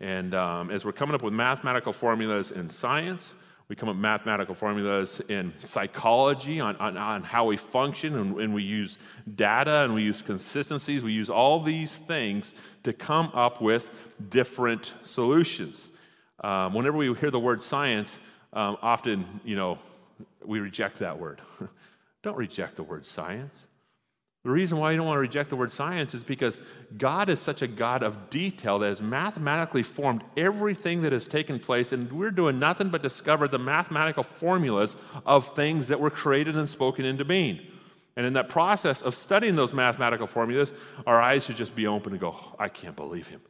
And 0.00 0.34
um, 0.34 0.72
as 0.72 0.84
we're 0.84 0.90
coming 0.90 1.14
up 1.14 1.22
with 1.22 1.32
mathematical 1.32 1.92
formulas 1.92 2.50
in 2.50 2.68
science, 2.68 3.36
we 3.68 3.76
come 3.76 3.88
up 3.88 3.94
with 3.94 4.02
mathematical 4.02 4.56
formulas 4.56 5.20
in 5.28 5.52
psychology 5.62 6.58
on, 6.58 6.74
on, 6.78 6.96
on 6.96 7.22
how 7.22 7.44
we 7.44 7.56
function, 7.56 8.16
and, 8.16 8.36
and, 8.40 8.52
we 8.52 8.64
use 8.64 8.98
data 9.36 9.84
and 9.84 9.94
we 9.94 10.02
use 10.02 10.20
consistencies. 10.20 11.04
We 11.04 11.12
use 11.12 11.30
all 11.30 11.62
these 11.62 11.96
things 11.96 12.54
to 12.82 12.92
come 12.92 13.30
up 13.34 13.62
with 13.62 13.88
different 14.30 14.94
solutions. 15.04 15.90
Um, 16.42 16.74
whenever 16.74 16.96
we 16.96 17.14
hear 17.14 17.30
the 17.30 17.38
word 17.38 17.62
science, 17.62 18.18
um, 18.56 18.78
often, 18.80 19.40
you 19.44 19.54
know, 19.54 19.78
we 20.44 20.60
reject 20.60 20.98
that 21.00 21.20
word. 21.20 21.42
Don't 22.22 22.36
reject 22.36 22.76
the 22.76 22.82
word 22.82 23.04
science. 23.04 23.66
The 24.44 24.50
reason 24.50 24.78
why 24.78 24.92
you 24.92 24.96
don't 24.96 25.06
want 25.06 25.16
to 25.16 25.20
reject 25.20 25.50
the 25.50 25.56
word 25.56 25.72
science 25.72 26.14
is 26.14 26.22
because 26.22 26.60
God 26.96 27.28
is 27.28 27.40
such 27.40 27.62
a 27.62 27.66
God 27.66 28.04
of 28.04 28.30
detail 28.30 28.78
that 28.78 28.86
has 28.86 29.02
mathematically 29.02 29.82
formed 29.82 30.22
everything 30.36 31.02
that 31.02 31.12
has 31.12 31.26
taken 31.26 31.58
place, 31.58 31.90
and 31.90 32.12
we're 32.12 32.30
doing 32.30 32.60
nothing 32.60 32.88
but 32.88 33.02
discover 33.02 33.48
the 33.48 33.58
mathematical 33.58 34.22
formulas 34.22 34.94
of 35.26 35.52
things 35.56 35.88
that 35.88 35.98
were 35.98 36.10
created 36.10 36.54
and 36.54 36.68
spoken 36.68 37.04
into 37.04 37.24
being. 37.24 37.60
And 38.16 38.24
in 38.24 38.34
that 38.34 38.48
process 38.48 39.02
of 39.02 39.16
studying 39.16 39.56
those 39.56 39.74
mathematical 39.74 40.28
formulas, 40.28 40.72
our 41.08 41.20
eyes 41.20 41.44
should 41.44 41.56
just 41.56 41.74
be 41.74 41.88
open 41.88 42.12
and 42.12 42.20
go, 42.20 42.36
I 42.56 42.68
can't 42.68 42.94
believe 42.94 43.26
him. 43.26 43.40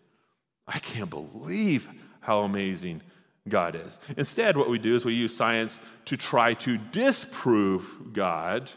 I 0.66 0.78
can't 0.78 1.10
believe 1.10 1.90
how 2.20 2.40
amazing 2.40 3.02
God 3.48 3.74
is. 3.76 3.98
Instead, 4.16 4.56
what 4.56 4.68
we 4.68 4.78
do 4.78 4.96
is 4.96 5.04
we 5.04 5.14
use 5.14 5.36
science 5.36 5.78
to 6.06 6.16
try 6.16 6.54
to 6.54 6.78
disprove 6.78 8.12
God 8.12 8.70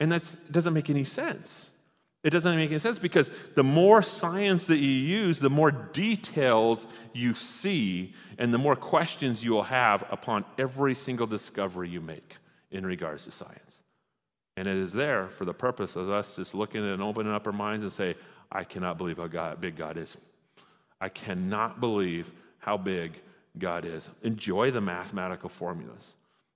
and 0.00 0.10
that 0.12 0.36
doesn't 0.50 0.74
make 0.74 0.90
any 0.90 1.04
sense. 1.04 1.70
It 2.24 2.30
doesn't 2.30 2.54
make 2.54 2.70
any 2.70 2.78
sense 2.78 2.98
because 2.98 3.30
the 3.56 3.64
more 3.64 4.00
science 4.02 4.66
that 4.66 4.78
you 4.78 4.90
use, 4.90 5.40
the 5.40 5.50
more 5.50 5.72
details 5.72 6.86
you 7.12 7.34
see, 7.34 8.14
and 8.38 8.54
the 8.54 8.58
more 8.58 8.76
questions 8.76 9.42
you 9.42 9.52
will 9.52 9.64
have 9.64 10.04
upon 10.10 10.44
every 10.56 10.94
single 10.94 11.26
discovery 11.26 11.88
you 11.88 12.00
make 12.00 12.36
in 12.70 12.86
regards 12.86 13.24
to 13.24 13.32
science. 13.32 13.80
And 14.56 14.68
it 14.68 14.76
is 14.76 14.92
there 14.92 15.28
for 15.28 15.44
the 15.44 15.54
purpose 15.54 15.96
of 15.96 16.10
us 16.10 16.36
just 16.36 16.54
looking 16.54 16.84
and 16.86 17.02
opening 17.02 17.32
up 17.32 17.46
our 17.46 17.52
minds 17.52 17.82
and 17.82 17.92
say, 17.92 18.14
I 18.52 18.64
cannot 18.64 18.98
believe 18.98 19.16
how 19.16 19.26
God, 19.26 19.60
big 19.60 19.76
God 19.76 19.96
is. 19.96 20.16
I 21.00 21.08
cannot 21.08 21.80
believe 21.80 22.30
how 22.58 22.76
big 22.76 23.20
God 23.58 23.84
is. 23.84 24.08
Enjoy 24.22 24.70
the 24.70 24.80
mathematical 24.80 25.48
formulas 25.48 26.14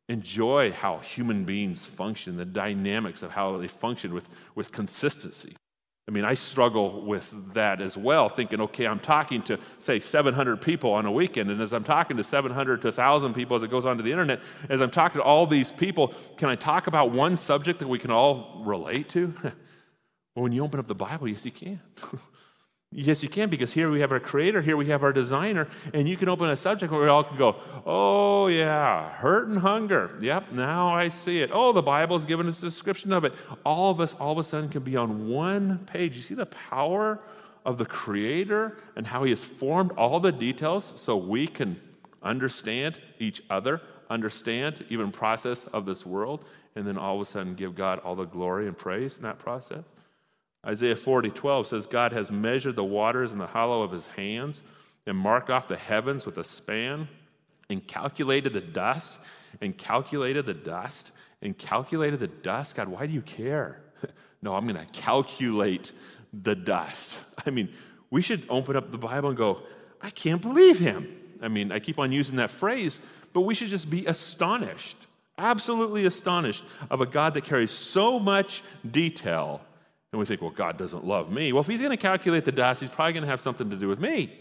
enjoy 0.09 0.73
how 0.73 0.99
human 0.99 1.45
beings 1.45 1.85
function, 1.85 2.37
the 2.37 2.45
dynamics 2.45 3.23
of 3.23 3.33
how 3.33 3.57
they 3.59 3.69
function 3.69 4.15
with, 4.15 4.29
with 4.55 4.71
consistency. 4.71 5.55
I 6.09 6.13
mean, 6.13 6.25
I 6.25 6.35
struggle 6.35 7.05
with 7.05 7.35
that 7.55 7.81
as 7.81 7.97
well, 7.97 8.29
thinking, 8.29 8.61
okay, 8.61 8.87
I'm 8.87 9.01
talking 9.01 9.43
to, 9.43 9.59
say, 9.79 9.99
700 9.99 10.61
people 10.61 10.93
on 10.93 11.05
a 11.05 11.11
weekend, 11.11 11.51
and 11.51 11.61
as 11.61 11.73
I'm 11.73 11.83
talking 11.83 12.17
to 12.17 12.23
700 12.23 12.83
to 12.83 12.89
1,000 12.89 13.35
people 13.35 13.57
as 13.57 13.65
it 13.65 13.71
goes 13.71 13.85
onto 13.85 14.05
the 14.05 14.13
internet, 14.13 14.41
as 14.69 14.81
I'm 14.81 14.93
talking 14.93 15.21
to 15.21 15.25
all 15.25 15.49
these 15.49 15.73
people, 15.73 16.15
can 16.37 16.49
I 16.49 16.55
talk 16.55 16.87
about 16.87 17.11
one 17.11 17.37
subject 17.37 17.81
that 17.81 17.89
we 17.89 17.99
can 17.99 18.13
all 18.13 18.63
relate 18.65 19.09
to? 19.11 19.35
well, 19.43 19.53
when 20.45 20.53
you 20.53 20.63
open 20.63 20.79
up 20.79 20.87
the 20.87 20.95
Bible, 20.95 21.27
yes, 21.27 21.45
you 21.45 21.51
can. 21.51 21.81
Yes, 22.93 23.23
you 23.23 23.29
can, 23.29 23.51
because 23.51 23.73
here 23.73 23.91
we 23.91 24.01
have 24.01 24.13
our 24.13 24.21
creator, 24.21 24.63
here 24.63 24.77
we 24.77 24.87
have 24.87 25.03
our 25.03 25.13
designer, 25.13 25.69
and 25.93 26.09
you 26.09 26.17
can 26.17 26.29
open 26.29 26.49
a 26.49 26.57
subject 26.57 26.93
where 26.93 27.03
we 27.03 27.09
all 27.09 27.25
can 27.25 27.37
go, 27.37 27.57
oh, 27.85 28.47
yeah, 28.47 29.11
hurt 29.11 29.49
and 29.49 29.59
hunger. 29.59 30.17
Yep, 30.23 30.53
now 30.53 30.89
I 30.95 31.09
see 31.09 31.43
it. 31.43 31.51
Oh, 31.53 31.73
the 31.73 31.83
Bible's 31.83 32.25
given 32.25 32.49
us 32.49 32.59
a 32.59 32.67
description 32.67 33.13
of 33.13 33.25
it. 33.25 33.35
All 33.65 33.91
of 33.91 34.01
us, 34.01 34.15
all 34.15 34.33
of 34.33 34.39
a 34.39 34.45
sudden, 34.45 34.71
can 34.71 34.83
be 34.83 34.97
on 34.97 35.29
one 35.29 35.81
page. 35.87 36.17
You 36.17 36.23
see 36.23 36.35
the 36.35 36.47
power 36.47 37.19
of 37.67 37.77
the 37.77 37.85
creator 37.85 38.79
and 38.95 39.07
how 39.07 39.25
he 39.25 39.31
has 39.31 39.41
formed 39.41 39.91
all 39.93 40.21
the 40.21 40.33
details 40.33 40.93
so 40.95 41.17
we 41.17 41.49
can 41.49 41.79
understand 42.23 43.01
each 43.19 43.43
other, 43.51 43.83
understand 44.09 44.87
even 44.89 45.11
process 45.11 45.65
of 45.67 45.85
this 45.85 46.07
world, 46.07 46.45
and 46.77 46.87
then 46.87 46.97
all 46.97 47.17
of 47.17 47.27
a 47.27 47.31
sudden 47.31 47.55
give 47.57 47.75
God 47.75 47.99
all 47.99 48.15
the 48.15 48.25
glory 48.25 48.69
and 48.69 48.79
praise 48.79 49.17
in 49.17 49.23
that 49.25 49.41
process? 49.41 49.85
Isaiah 50.67 50.97
40, 50.97 51.31
12 51.31 51.67
says, 51.69 51.87
God 51.87 52.13
has 52.13 52.31
measured 52.31 52.77
the 52.77 52.85
waters 52.85 53.31
in 53.31 53.39
the 53.39 53.47
hollow 53.47 53.83
of 53.83 53.93
his 53.93 54.07
hands 54.09 54.63
and 55.07 55.17
marked 55.17 55.49
off 55.49 55.69
the 55.69 55.77
heavens 55.77 56.27
with 56.27 56.39
a 56.39 56.45
span 56.45 57.09
and 57.71 57.87
calculated 57.87 58.53
the 58.53 58.61
dust 58.61 59.19
and 59.61 59.77
calculated 59.77 60.45
the 60.45 60.55
dust 60.55 61.13
and 61.41 61.57
calculated 61.57 62.19
the 62.19 62.27
dust. 62.27 62.75
God, 62.75 62.89
why 62.89 63.07
do 63.07 63.13
you 63.13 63.23
care? 63.23 63.81
no, 64.43 64.55
I'm 64.55 64.67
going 64.67 64.77
to 64.77 64.93
calculate 64.93 65.93
the 66.33 66.57
dust. 66.57 67.17
I 67.47 67.51
mean, 67.51 67.73
we 68.11 68.21
should 68.21 68.45
open 68.49 68.77
up 68.77 68.91
the 68.91 68.99
Bible 68.99 69.29
and 69.29 69.39
go, 69.39 69.63
I 70.03 70.11
can't 70.11 70.43
believe 70.43 70.79
him. 70.79 71.09
I 71.41 71.49
mean, 71.49 71.71
I 71.71 71.79
keep 71.79 71.99
on 71.99 72.11
using 72.13 72.37
that 72.37 72.51
phrase, 72.51 72.99
but 73.33 73.43
we 73.43 73.55
should 73.55 73.69
just 73.69 73.89
be 73.89 74.07
astonished, 74.07 74.97
absolutely 75.39 76.07
astonished 76.07 76.65
of 76.91 77.01
a 77.01 77.07
God 77.07 77.35
that 77.35 77.45
carries 77.45 77.71
so 77.71 78.19
much 78.19 78.63
detail 78.91 79.61
and 80.17 80.21
we 80.21 80.25
think, 80.25 80.41
well, 80.41 80.51
God 80.51 80.79
doesn't 80.79 81.05
love 81.05 81.31
me. 81.31 81.53
Well, 81.53 81.61
if 81.61 81.67
he's 81.67 81.81
going 81.81 81.91
to 81.91 81.99
calculate 81.99 82.47
the 82.47 82.53
dust, 82.53 82.81
he's 82.81 82.89
probably 82.89 83.13
going 83.13 83.25
to 83.25 83.29
have 83.29 83.41
something 83.41 83.69
to 83.69 83.77
do 83.77 83.87
with 83.87 84.01
me 84.01 84.33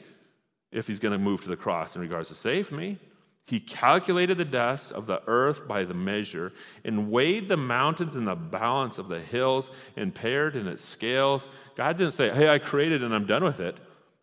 if 0.72 0.88
he's 0.88 1.00
going 1.00 1.12
to 1.12 1.18
move 1.18 1.44
to 1.44 1.50
the 1.50 1.58
cross 1.58 1.98
in 1.98 2.02
regards 2.02 2.30
to 2.30 2.34
save 2.34 2.72
me. 2.72 2.98
He 3.46 3.60
calculated 3.60 4.38
the 4.38 4.46
dust 4.46 4.94
of 4.94 5.06
the 5.06 5.22
earth 5.28 5.68
by 5.68 5.84
the 5.84 5.94
measure 5.94 6.54
and 6.86 7.12
weighed 7.12 7.50
the 7.50 7.58
mountains 7.58 8.16
in 8.16 8.24
the 8.24 8.36
balance 8.36 8.98
of 8.98 9.10
the 9.10 9.20
hills 9.20 9.70
and 9.98 10.16
paired 10.16 10.56
in 10.56 10.66
its 10.66 10.86
scales. 10.86 11.50
God 11.76 11.98
didn't 11.98 12.14
say, 12.14 12.30
hey, 12.30 12.48
I 12.48 12.58
created 12.58 13.04
and 13.04 13.14
I'm 13.14 13.26
done 13.26 13.44
with 13.44 13.60
it. 13.60 13.76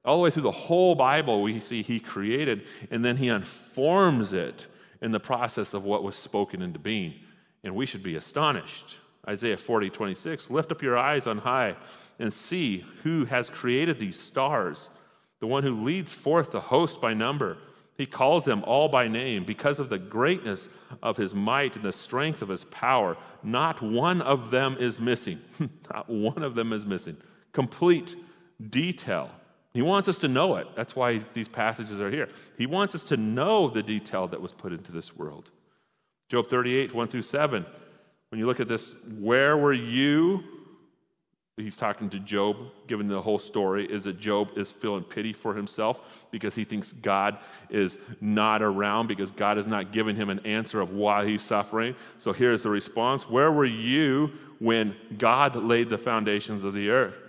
All 0.07 0.17
the 0.17 0.23
way 0.23 0.31
through 0.31 0.45
the 0.45 0.51
whole 0.51 0.95
Bible, 0.95 1.43
we 1.43 1.61
see 1.61 1.83
He 1.83 2.01
created 2.01 2.65
and 2.91 3.05
then 3.05 3.19
He 3.19 3.29
unforms 3.29 4.33
it 4.33 4.69
in 5.03 5.11
the 5.11 5.21
process 5.21 5.75
of 5.75 5.85
what 5.85 6.03
was 6.03 6.17
spoken 6.17 6.63
into 6.63 6.79
being. 6.79 7.13
And 7.63 7.75
we 7.77 7.85
should 7.85 8.03
be 8.03 8.17
astonished 8.17 8.97
Isaiah 9.29 9.57
40, 9.57 9.91
26. 9.91 10.51
Lift 10.51 10.73
up 10.73 10.83
your 10.83 10.99
eyes 10.99 11.27
on 11.27 11.39
high 11.39 11.77
and 12.19 12.33
see 12.33 12.85
who 13.03 13.25
has 13.27 13.51
created 13.51 13.99
these 13.99 14.19
stars, 14.19 14.91
the 15.41 15.47
one 15.47 15.63
who 15.63 15.83
leads 15.83 16.13
forth 16.13 16.51
the 16.51 16.61
host 16.61 17.01
by 17.01 17.15
number. 17.15 17.59
He 17.97 18.07
calls 18.07 18.45
them 18.45 18.65
all 18.65 18.89
by 18.89 19.07
name 19.07 19.45
because 19.45 19.79
of 19.79 19.89
the 19.89 19.99
greatness 19.99 20.69
of 21.03 21.17
his 21.17 21.35
might 21.35 21.77
and 21.77 21.85
the 21.85 21.93
strength 21.93 22.43
of 22.43 22.49
his 22.49 22.65
power. 22.65 23.17
Not 23.43 23.81
one 23.83 24.23
of 24.23 24.51
them 24.51 24.77
is 24.81 25.01
missing. 25.01 25.41
Not 25.93 26.09
one 26.09 26.43
of 26.43 26.55
them 26.55 26.73
is 26.73 26.85
missing. 26.85 27.17
Complete 27.53 28.17
detail. 28.71 29.31
He 29.73 29.83
wants 29.83 30.09
us 30.09 30.19
to 30.19 30.29
know 30.29 30.57
it. 30.57 30.69
That's 30.75 30.97
why 30.97 31.19
these 31.33 31.49
passages 31.49 32.01
are 32.01 32.11
here. 32.11 32.29
He 32.59 32.67
wants 32.67 32.95
us 32.95 33.05
to 33.05 33.17
know 33.17 33.69
the 33.69 33.83
detail 33.83 34.27
that 34.29 34.41
was 34.41 34.53
put 34.53 34.73
into 34.73 34.93
this 34.93 35.17
world. 35.17 35.51
Job 36.29 36.47
38, 36.47 36.95
1 36.95 37.09
through 37.09 37.23
7. 37.23 37.67
When 38.33 38.39
you 38.39 38.47
look 38.47 38.61
at 38.61 38.69
this, 38.69 38.95
where 39.19 39.59
were 39.59 39.75
you? 39.75 40.43
He's 41.59 41.77
talking 41.77 42.09
to 42.09 42.19
Job, 42.19 42.57
given 42.87 43.07
the 43.07 43.21
whole 43.21 43.39
story, 43.39 43.85
is 43.85 44.05
that 44.05 44.19
Job 44.19 44.57
is 44.57 44.73
feeling 44.73 45.05
pity 45.05 45.35
for 45.35 45.53
himself 45.53 46.25
because 46.31 46.55
he 46.55 46.65
thinks 46.65 46.93
God 46.93 47.37
is 47.69 47.99
not 48.23 48.63
around, 48.63 49.09
because 49.09 49.31
God 49.31 49.59
has 49.59 49.67
not 49.67 49.93
given 49.93 50.17
him 50.17 50.31
an 50.31 50.39
answer 50.47 50.81
of 50.81 50.95
why 50.95 51.27
he's 51.27 51.43
suffering. 51.43 51.95
So 52.17 52.33
here's 52.33 52.63
the 52.63 52.71
response 52.71 53.29
Where 53.29 53.53
were 53.53 53.67
you 53.67 54.33
when 54.61 54.97
God 55.19 55.55
laid 55.55 55.91
the 55.91 55.99
foundations 55.99 56.65
of 56.65 56.73
the 56.73 56.89
earth? 56.89 57.21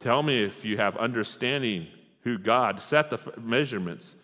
Tell 0.00 0.22
me 0.22 0.42
if 0.42 0.64
you 0.64 0.78
have 0.78 0.96
understanding 0.96 1.86
who 2.22 2.38
God 2.38 2.82
set 2.82 3.10
the 3.10 3.20
measurements, 3.38 4.14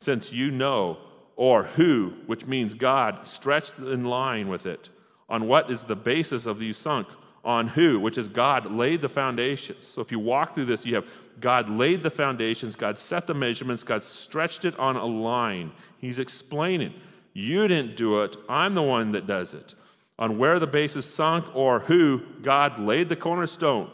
since 0.00 0.32
you 0.32 0.50
know, 0.50 0.98
or 1.36 1.62
who, 1.62 2.14
which 2.26 2.44
means 2.46 2.74
God, 2.74 3.28
stretched 3.28 3.78
in 3.78 4.04
line 4.04 4.48
with 4.48 4.66
it 4.66 4.88
on 5.30 5.46
what 5.46 5.70
is 5.70 5.84
the 5.84 5.96
basis 5.96 6.44
of 6.44 6.60
you 6.60 6.74
sunk? 6.74 7.06
On 7.42 7.68
who, 7.68 7.98
which 7.98 8.18
is 8.18 8.28
God, 8.28 8.70
laid 8.70 9.00
the 9.00 9.08
foundations. 9.08 9.86
So 9.86 10.02
if 10.02 10.12
you 10.12 10.18
walk 10.18 10.54
through 10.54 10.66
this, 10.66 10.84
you 10.84 10.96
have 10.96 11.08
God 11.40 11.70
laid 11.70 12.02
the 12.02 12.10
foundations, 12.10 12.76
God 12.76 12.98
set 12.98 13.26
the 13.26 13.32
measurements, 13.32 13.82
God 13.82 14.04
stretched 14.04 14.66
it 14.66 14.78
on 14.78 14.96
a 14.96 15.06
line. 15.06 15.72
He's 15.98 16.18
explaining, 16.18 16.92
You 17.32 17.66
didn't 17.66 17.96
do 17.96 18.20
it, 18.20 18.36
I'm 18.48 18.74
the 18.74 18.82
one 18.82 19.12
that 19.12 19.26
does 19.26 19.54
it. 19.54 19.74
On 20.18 20.36
where 20.36 20.58
the 20.58 20.66
base 20.66 20.96
is 20.96 21.06
sunk 21.06 21.46
or 21.54 21.80
who, 21.80 22.20
God 22.42 22.78
laid 22.78 23.08
the 23.08 23.16
cornerstone. 23.16 23.90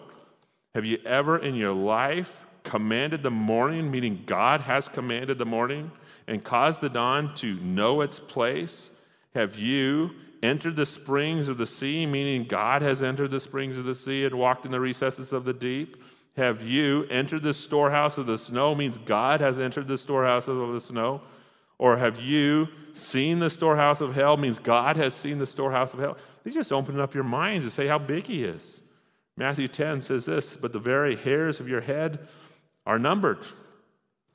Have 0.75 0.85
you 0.85 0.99
ever 1.07 1.39
in 1.39 1.55
your 1.55 1.73
life 1.73 2.47
commanded 2.65 3.23
the 3.23 3.31
morning, 3.31 3.91
meaning 3.91 4.25
God 4.27 4.61
has 4.63 4.89
commanded 4.89 5.39
the 5.39 5.47
morning, 5.47 5.93
and 6.27 6.43
caused 6.43 6.81
the 6.81 6.89
dawn 6.89 7.33
to 7.37 7.55
know 7.61 8.01
its 8.01 8.19
place? 8.19 8.91
Have 9.37 9.57
you 9.57 10.11
entered 10.43 10.77
the 10.77 10.87
springs 10.87 11.49
of 11.49 11.59
the 11.59 11.67
sea, 11.67 12.07
meaning 12.07 12.45
God 12.45 12.83
has 12.83 13.03
entered 13.03 13.31
the 13.31 13.41
springs 13.41 13.77
of 13.77 13.85
the 13.85 13.95
sea 13.95 14.25
and 14.25 14.35
walked 14.35 14.65
in 14.65 14.71
the 14.71 14.81
recesses 14.81 15.33
of 15.33 15.45
the 15.45 15.53
deep? 15.53 16.03
Have 16.37 16.63
you 16.63 17.05
entered 17.05 17.43
the 17.43 17.55
storehouse 17.55 18.19
of 18.19 18.27
the 18.27 18.39
snow, 18.39 18.75
means 18.75 18.99
God 18.99 19.41
has 19.41 19.59
entered 19.59 19.89
the 19.89 19.97
storehouse 19.97 20.49
of 20.49 20.73
the 20.73 20.81
snow? 20.81 21.23
Or 21.79 21.97
have 21.97 22.21
you 22.21 22.69
seen 22.93 23.39
the 23.39 23.51
storehouse 23.51 24.01
of 24.01 24.15
hell, 24.15 24.37
means 24.37 24.59
God 24.59 24.97
has 24.97 25.15
seen 25.15 25.39
the 25.39 25.47
storehouse 25.47 25.95
of 25.95 26.01
hell? 26.01 26.17
They 26.45 26.51
just 26.51 26.73
open 26.73 27.01
up 27.01 27.15
your 27.15 27.25
minds 27.25 27.67
to 27.67 27.71
say 27.71 27.87
how 27.87 27.99
big 27.99 28.27
He 28.27 28.45
is. 28.45 28.81
Matthew 29.37 29.69
10 29.69 30.03
says 30.03 30.25
this, 30.25 30.57
but 30.57 30.73
the 30.73 30.79
very 30.79 31.17
hairs 31.17 31.61
of 31.61 31.69
your 31.69 31.83
head 31.83 32.27
are 32.87 32.99
numbered. 32.99 33.45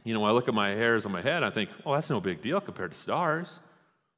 You 0.04 0.14
know, 0.14 0.24
I 0.24 0.32
look 0.32 0.48
at 0.48 0.54
my 0.54 0.70
hairs 0.70 1.06
on 1.06 1.12
my 1.12 1.22
head, 1.22 1.44
I 1.44 1.50
think, 1.50 1.70
oh, 1.86 1.94
that's 1.94 2.10
no 2.10 2.20
big 2.20 2.42
deal 2.42 2.62
compared 2.62 2.94
to 2.94 2.98
stars. 2.98 3.60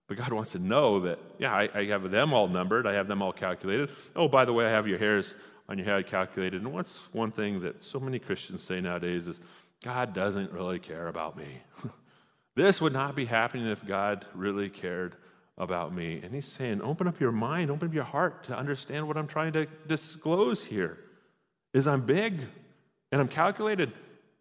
But 0.07 0.17
God 0.17 0.33
wants 0.33 0.51
to 0.51 0.59
know 0.59 0.99
that, 1.01 1.19
yeah, 1.39 1.53
I, 1.53 1.69
I, 1.73 1.85
have 1.85 2.09
them 2.11 2.33
all 2.33 2.47
numbered, 2.47 2.85
I 2.85 2.93
have 2.93 3.07
them 3.07 3.21
all 3.21 3.31
calculated. 3.31 3.89
Oh, 4.15 4.27
by 4.27 4.45
the 4.45 4.53
way, 4.53 4.65
I 4.65 4.69
have 4.69 4.87
your 4.87 4.97
hairs 4.97 5.33
on 5.69 5.77
your 5.77 5.85
head 5.85 6.07
calculated. 6.07 6.61
And 6.61 6.73
what's 6.73 6.97
one 7.13 7.31
thing 7.31 7.61
that 7.61 7.83
so 7.83 7.99
many 7.99 8.19
Christians 8.19 8.63
say 8.63 8.81
nowadays 8.81 9.27
is, 9.27 9.39
God 9.83 10.13
doesn't 10.13 10.51
really 10.51 10.79
care 10.79 11.07
about 11.07 11.37
me. 11.37 11.61
this 12.55 12.81
would 12.81 12.93
not 12.93 13.15
be 13.15 13.25
happening 13.25 13.67
if 13.67 13.85
God 13.85 14.25
really 14.33 14.69
cared 14.69 15.15
about 15.57 15.93
me. 15.93 16.19
And 16.23 16.33
He's 16.33 16.47
saying, 16.47 16.81
open 16.81 17.07
up 17.07 17.19
your 17.19 17.31
mind, 17.31 17.71
open 17.71 17.89
up 17.89 17.93
your 17.93 18.03
heart 18.03 18.45
to 18.45 18.57
understand 18.57 19.07
what 19.07 19.17
I'm 19.17 19.27
trying 19.27 19.53
to 19.53 19.67
disclose 19.87 20.63
here. 20.63 20.97
is 21.73 21.87
I'm 21.87 22.05
big 22.05 22.41
and 23.11 23.21
I'm 23.21 23.27
calculated 23.27 23.91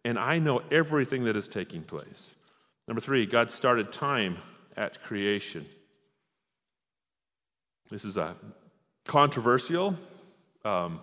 and 0.05 0.19
I 0.19 0.39
know 0.39 0.61
everything 0.71 1.25
that 1.25 1.37
is 1.37 1.47
taking 1.47 1.83
place. 1.83 2.31
Number 2.87 3.01
three, 3.01 3.25
God 3.25 3.49
started 3.49 3.91
time 3.91 4.37
at 4.77 5.03
creation. 5.03 5.65
This 7.89 8.05
is 8.05 8.17
a 8.17 8.35
controversial, 9.05 9.95
um, 10.65 10.99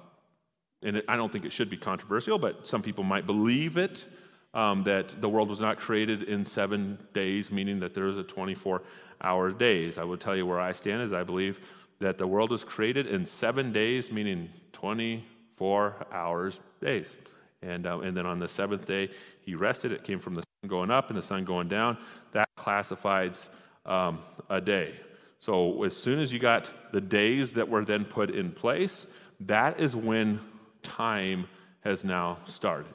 and 0.83 0.97
it, 0.97 1.05
I 1.09 1.17
don't 1.17 1.31
think 1.31 1.45
it 1.45 1.53
should 1.53 1.71
be 1.71 1.77
controversial, 1.77 2.39
but 2.39 2.67
some 2.67 2.83
people 2.83 3.05
might 3.05 3.27
believe 3.27 3.77
it. 3.77 4.05
Um, 4.53 4.83
that 4.83 5.21
the 5.21 5.29
world 5.29 5.49
was 5.49 5.61
not 5.61 5.79
created 5.79 6.25
in 6.25 6.45
seven 6.45 6.99
days, 7.13 7.53
meaning 7.53 7.79
that 7.81 7.95
there 7.95 8.09
is 8.09 8.19
a 8.19 8.25
24 8.25 8.83
hour 9.23 9.53
days. 9.53 9.97
I 9.97 10.03
will 10.03 10.17
tell 10.17 10.37
you 10.37 10.45
where 10.45 10.59
I 10.59 10.73
stand 10.73 11.03
is 11.03 11.13
I 11.13 11.23
believe 11.23 11.61
that 12.01 12.19
the 12.19 12.27
world 12.27 12.51
was 12.51 12.65
created 12.65 13.07
in 13.07 13.27
seven 13.27 13.73
days, 13.73 14.11
meaning 14.11 14.49
24 14.73 16.07
hours 16.11 16.59
days. 16.83 17.15
And, 17.63 17.87
uh, 17.87 18.01
and 18.01 18.17
then 18.17 18.27
on 18.27 18.39
the 18.39 18.49
seventh 18.49 18.87
day, 18.87 19.11
he 19.43 19.55
rested. 19.55 19.93
It 19.93 20.03
came 20.03 20.19
from 20.19 20.35
the 20.35 20.43
going 20.69 20.91
up 20.91 21.09
and 21.09 21.19
the 21.19 21.23
sun 21.23 21.45
going 21.45 21.69
down. 21.69 21.97
That 22.33 22.49
classifies 22.57 23.49
um, 23.87 24.21
a 24.49 24.61
day. 24.61 24.95
So 25.39 25.85
as 25.85 25.97
soon 25.97 26.19
as 26.21 26.33
you 26.33 26.39
got 26.39 26.71
the 26.93 27.01
days 27.01 27.55
that 27.55 27.69
were 27.69 27.85
then 27.85 28.05
put 28.05 28.31
in 28.31 28.53
place, 28.53 29.07
that 29.41 29.81
is 29.81 29.97
when 29.97 30.41
time 30.83 31.47
has 31.81 32.05
now 32.05 32.39
started. 32.45 32.95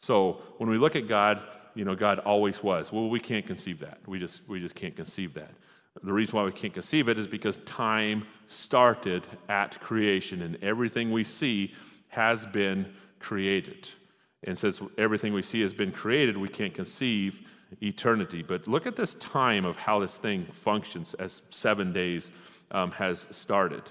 So 0.00 0.42
when 0.58 0.68
we 0.68 0.76
look 0.76 0.96
at 0.96 1.08
God, 1.08 1.42
you 1.74 1.84
know, 1.84 1.94
God 1.94 2.18
always 2.20 2.62
was. 2.62 2.92
Well, 2.92 3.08
we 3.08 3.20
can't 3.20 3.46
conceive 3.46 3.80
that. 3.80 3.98
We 4.06 4.18
just 4.18 4.42
we 4.46 4.60
just 4.60 4.74
can't 4.74 4.94
conceive 4.94 5.34
that. 5.34 5.52
The 6.02 6.12
reason 6.12 6.36
why 6.36 6.44
we 6.44 6.52
can't 6.52 6.74
conceive 6.74 7.08
it 7.08 7.18
is 7.18 7.26
because 7.26 7.58
time 7.58 8.26
started 8.46 9.26
at 9.48 9.80
creation, 9.80 10.42
and 10.42 10.62
everything 10.62 11.10
we 11.10 11.24
see 11.24 11.74
has 12.08 12.44
been 12.46 12.92
created. 13.18 13.88
And 14.44 14.58
since 14.58 14.80
everything 14.96 15.32
we 15.32 15.42
see 15.42 15.60
has 15.62 15.72
been 15.72 15.92
created, 15.92 16.36
we 16.36 16.48
can't 16.48 16.74
conceive 16.74 17.40
eternity. 17.82 18.42
But 18.42 18.66
look 18.68 18.86
at 18.86 18.96
this 18.96 19.14
time 19.16 19.64
of 19.64 19.76
how 19.76 19.98
this 19.98 20.16
thing 20.16 20.46
functions 20.52 21.14
as 21.14 21.42
seven 21.50 21.92
days 21.92 22.30
um, 22.70 22.92
has 22.92 23.26
started. 23.30 23.82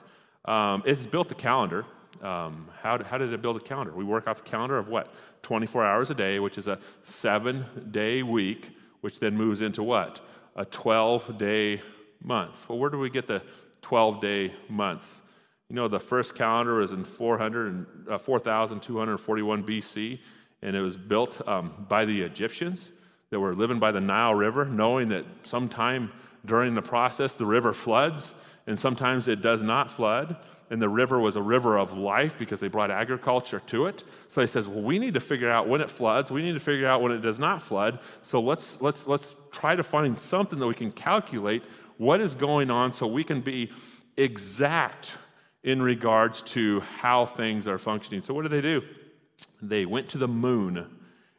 Um, 0.45 0.83
it's 0.85 1.05
built 1.05 1.31
a 1.31 1.35
calendar. 1.35 1.85
Um, 2.21 2.69
how, 2.81 3.03
how 3.03 3.17
did 3.17 3.33
it 3.33 3.41
build 3.41 3.57
a 3.57 3.59
calendar? 3.59 3.93
We 3.93 4.03
work 4.03 4.27
off 4.27 4.39
a 4.39 4.43
calendar 4.43 4.77
of 4.77 4.87
what? 4.87 5.13
24 5.43 5.85
hours 5.85 6.09
a 6.09 6.15
day, 6.15 6.39
which 6.39 6.57
is 6.57 6.67
a 6.67 6.79
seven 7.03 7.65
day 7.91 8.23
week, 8.23 8.69
which 9.01 9.19
then 9.19 9.35
moves 9.35 9.61
into 9.61 9.83
what? 9.83 10.21
A 10.55 10.65
12 10.65 11.37
day 11.37 11.81
month. 12.23 12.67
Well, 12.67 12.79
where 12.79 12.89
do 12.89 12.97
we 12.97 13.09
get 13.09 13.27
the 13.27 13.43
12 13.81 14.21
day 14.21 14.53
month? 14.69 15.21
You 15.69 15.75
know, 15.75 15.87
the 15.87 15.99
first 15.99 16.33
calendar 16.33 16.75
was 16.75 16.93
in 16.93 17.03
400 17.03 18.09
uh, 18.09 18.17
4,241 18.17 19.63
BC, 19.63 20.19
and 20.61 20.75
it 20.75 20.81
was 20.81 20.97
built 20.97 21.45
um, 21.47 21.85
by 21.87 22.05
the 22.05 22.21
Egyptians 22.21 22.89
that 23.29 23.39
were 23.39 23.53
living 23.53 23.79
by 23.79 23.91
the 23.91 24.01
Nile 24.01 24.35
River, 24.35 24.65
knowing 24.65 25.09
that 25.09 25.25
sometime 25.43 26.11
during 26.45 26.75
the 26.75 26.81
process 26.81 27.35
the 27.35 27.45
river 27.45 27.73
floods 27.73 28.33
and 28.67 28.77
sometimes 28.77 29.27
it 29.27 29.41
does 29.41 29.63
not 29.63 29.89
flood. 29.89 30.37
And 30.69 30.81
the 30.81 30.89
river 30.89 31.17
was 31.17 31.37
a 31.37 31.41
river 31.41 31.77
of 31.77 31.97
life 31.97 32.37
because 32.37 32.59
they 32.59 32.67
brought 32.67 32.91
agriculture 32.91 33.61
to 33.67 33.85
it. 33.85 34.03
So 34.27 34.41
he 34.41 34.47
says, 34.47 34.67
well, 34.67 34.83
we 34.83 34.99
need 34.99 35.13
to 35.13 35.21
figure 35.21 35.49
out 35.49 35.69
when 35.69 35.79
it 35.79 35.89
floods. 35.89 36.29
We 36.29 36.41
need 36.41 36.53
to 36.53 36.59
figure 36.59 36.87
out 36.87 37.01
when 37.01 37.13
it 37.13 37.21
does 37.21 37.39
not 37.39 37.61
flood. 37.61 37.99
So 38.21 38.41
let's, 38.41 38.81
let's, 38.81 39.07
let's 39.07 39.35
try 39.51 39.77
to 39.77 39.83
find 39.83 40.19
something 40.19 40.59
that 40.59 40.67
we 40.67 40.73
can 40.73 40.91
calculate 40.91 41.63
what 41.95 42.19
is 42.19 42.35
going 42.35 42.69
on 42.69 42.91
so 42.91 43.07
we 43.07 43.23
can 43.23 43.39
be 43.39 43.71
exact 44.17 45.15
in 45.63 45.81
regards 45.81 46.41
to 46.41 46.81
how 46.81 47.25
things 47.25 47.65
are 47.65 47.77
functioning. 47.77 48.21
So 48.21 48.33
what 48.33 48.41
do 48.41 48.49
they 48.49 48.61
do? 48.61 48.83
They 49.61 49.85
went 49.85 50.09
to 50.09 50.17
the 50.17 50.27
moon 50.27 50.87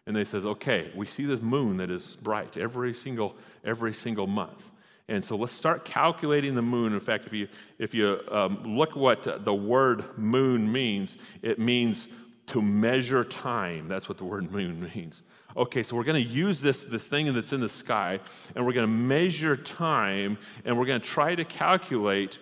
and 0.07 0.17
they 0.17 0.25
says, 0.25 0.45
okay, 0.45 0.91
we 0.95 1.07
see 1.07 1.27
this 1.27 1.43
moon 1.43 1.77
that 1.77 1.91
is 1.91 2.17
bright 2.23 2.57
every 2.57 2.95
single 2.95 3.37
every 3.65 3.93
single 3.93 4.27
month. 4.27 4.73
And 5.09 5.25
so 5.25 5.37
let's 5.37 5.53
start 5.53 5.85
calculating 5.85 6.55
the 6.55 6.63
moon. 6.63 6.93
In 6.93 7.01
fact, 7.01 7.27
if 7.27 7.33
you 7.33 7.49
if 7.79 7.95
you 7.95 8.21
um, 8.31 8.63
look 8.65 8.97
what 8.97 9.45
the 9.45 9.55
word 9.55 10.19
moon 10.19 10.71
means, 10.71 11.17
it 11.43 11.59
means 11.59 12.09
to 12.49 12.63
measure 12.63 13.25
time. 13.25 13.89
That's 13.89 14.09
what 14.09 14.19
the 14.19 14.25
word 14.25 14.51
moon 14.53 14.91
means. 14.95 15.23
Okay, 15.57 15.83
so 15.83 15.97
we're 15.97 16.05
going 16.05 16.23
to 16.23 16.29
use 16.29 16.61
this, 16.61 16.85
this 16.85 17.09
thing 17.09 17.33
that's 17.35 17.53
in 17.53 17.61
the 17.61 17.69
sky, 17.69 18.21
and 18.55 18.65
we're 18.65 18.73
going 18.73 18.87
to 18.87 18.93
measure 18.93 19.57
time, 19.57 20.39
and 20.65 20.79
we're 20.79 20.87
going 20.87 21.01
to 21.01 21.07
try 21.07 21.35
to 21.35 21.45
calculate 21.45 22.39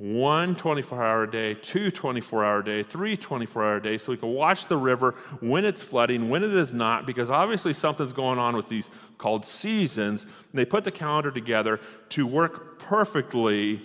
one 0.00 0.56
24 0.56 1.04
hour 1.04 1.26
day, 1.26 1.52
two 1.52 1.90
24 1.90 2.44
hour 2.44 2.62
day, 2.62 2.82
three 2.82 3.18
24 3.18 3.64
hour 3.64 3.80
day, 3.80 3.98
so 3.98 4.12
we 4.12 4.16
can 4.16 4.32
watch 4.32 4.66
the 4.66 4.76
river 4.76 5.14
when 5.40 5.66
it's 5.66 5.82
flooding, 5.82 6.30
when 6.30 6.42
it 6.42 6.54
is 6.54 6.72
not, 6.72 7.06
because 7.06 7.30
obviously 7.30 7.74
something's 7.74 8.14
going 8.14 8.38
on 8.38 8.56
with 8.56 8.66
these 8.68 8.88
called 9.18 9.44
seasons. 9.44 10.22
And 10.22 10.32
they 10.54 10.64
put 10.64 10.84
the 10.84 10.90
calendar 10.90 11.30
together 11.30 11.80
to 12.10 12.26
work 12.26 12.78
perfectly, 12.78 13.82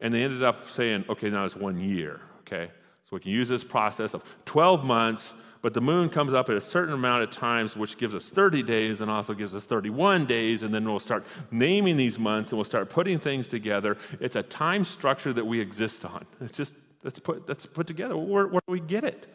and 0.00 0.14
they 0.14 0.22
ended 0.22 0.44
up 0.44 0.70
saying, 0.70 1.04
okay, 1.08 1.30
now 1.30 1.44
it's 1.44 1.56
one 1.56 1.80
year, 1.80 2.20
okay? 2.42 2.70
So 3.02 3.16
we 3.16 3.20
can 3.20 3.32
use 3.32 3.48
this 3.48 3.64
process 3.64 4.14
of 4.14 4.22
12 4.44 4.84
months 4.84 5.34
but 5.66 5.74
the 5.74 5.80
moon 5.80 6.08
comes 6.08 6.32
up 6.32 6.48
at 6.48 6.56
a 6.56 6.60
certain 6.60 6.94
amount 6.94 7.24
of 7.24 7.30
times, 7.32 7.74
which 7.74 7.98
gives 7.98 8.14
us 8.14 8.30
30 8.30 8.62
days 8.62 9.00
and 9.00 9.10
also 9.10 9.34
gives 9.34 9.52
us 9.52 9.64
31 9.64 10.24
days. 10.24 10.62
And 10.62 10.72
then 10.72 10.84
we'll 10.84 11.00
start 11.00 11.26
naming 11.50 11.96
these 11.96 12.20
months 12.20 12.52
and 12.52 12.56
we'll 12.56 12.64
start 12.64 12.88
putting 12.88 13.18
things 13.18 13.48
together. 13.48 13.98
It's 14.20 14.36
a 14.36 14.44
time 14.44 14.84
structure 14.84 15.32
that 15.32 15.44
we 15.44 15.58
exist 15.58 16.04
on. 16.04 16.24
It's 16.40 16.56
just, 16.56 16.72
let's 17.02 17.18
put, 17.18 17.48
let's 17.48 17.66
put 17.66 17.88
together. 17.88 18.16
Where, 18.16 18.46
where 18.46 18.60
do 18.68 18.72
we 18.72 18.78
get 18.78 19.02
it? 19.02 19.26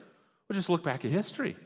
We'll 0.48 0.56
just 0.56 0.70
look 0.70 0.84
back 0.84 1.04
at 1.04 1.12
history. 1.12 1.58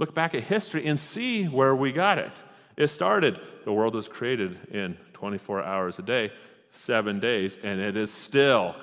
Look 0.00 0.12
back 0.12 0.34
at 0.34 0.42
history 0.42 0.84
and 0.86 0.98
see 0.98 1.44
where 1.44 1.76
we 1.76 1.92
got 1.92 2.18
it. 2.18 2.32
It 2.76 2.88
started, 2.88 3.38
the 3.64 3.72
world 3.72 3.94
was 3.94 4.08
created 4.08 4.58
in 4.72 4.96
24 5.12 5.62
hours 5.62 6.00
a 6.00 6.02
day, 6.02 6.32
seven 6.68 7.20
days, 7.20 7.60
and 7.62 7.80
it 7.80 7.96
is 7.96 8.12
still 8.12 8.74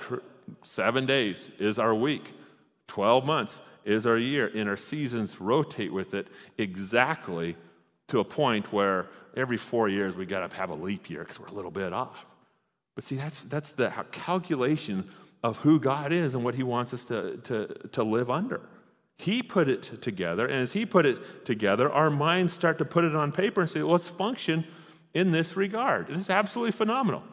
seven 0.63 1.05
days 1.05 1.49
is 1.59 1.79
our 1.79 1.93
week, 1.93 2.31
12 2.87 3.25
months 3.25 3.59
is 3.85 4.05
our 4.05 4.17
year, 4.17 4.51
and 4.53 4.69
our 4.69 4.77
seasons 4.77 5.39
rotate 5.39 5.91
with 5.91 6.13
it 6.13 6.27
exactly 6.57 7.55
to 8.07 8.19
a 8.19 8.23
point 8.23 8.71
where 8.73 9.07
every 9.35 9.57
four 9.57 9.89
years 9.89 10.15
we 10.15 10.25
got 10.25 10.49
to 10.49 10.55
have 10.55 10.69
a 10.69 10.75
leap 10.75 11.09
year 11.09 11.21
because 11.21 11.39
we're 11.39 11.47
a 11.47 11.53
little 11.53 11.71
bit 11.71 11.93
off. 11.93 12.25
But 12.95 13.03
see, 13.03 13.15
that's, 13.15 13.43
that's 13.43 13.71
the 13.71 13.91
calculation 14.11 15.09
of 15.43 15.57
who 15.57 15.79
God 15.79 16.11
is 16.11 16.33
and 16.33 16.43
what 16.43 16.55
He 16.55 16.63
wants 16.63 16.93
us 16.93 17.05
to, 17.05 17.37
to, 17.37 17.67
to 17.93 18.03
live 18.03 18.29
under. 18.29 18.61
He 19.17 19.41
put 19.43 19.69
it 19.69 20.01
together, 20.01 20.45
and 20.45 20.61
as 20.61 20.73
He 20.73 20.85
put 20.85 21.05
it 21.05 21.45
together, 21.45 21.91
our 21.91 22.09
minds 22.09 22.53
start 22.53 22.77
to 22.79 22.85
put 22.85 23.03
it 23.03 23.15
on 23.15 23.31
paper 23.31 23.61
and 23.61 23.69
say, 23.69 23.81
let's 23.81 24.07
function 24.07 24.65
in 25.13 25.31
this 25.31 25.55
regard. 25.55 26.09
It 26.09 26.17
is 26.17 26.29
absolutely 26.29 26.71
phenomenal. 26.71 27.23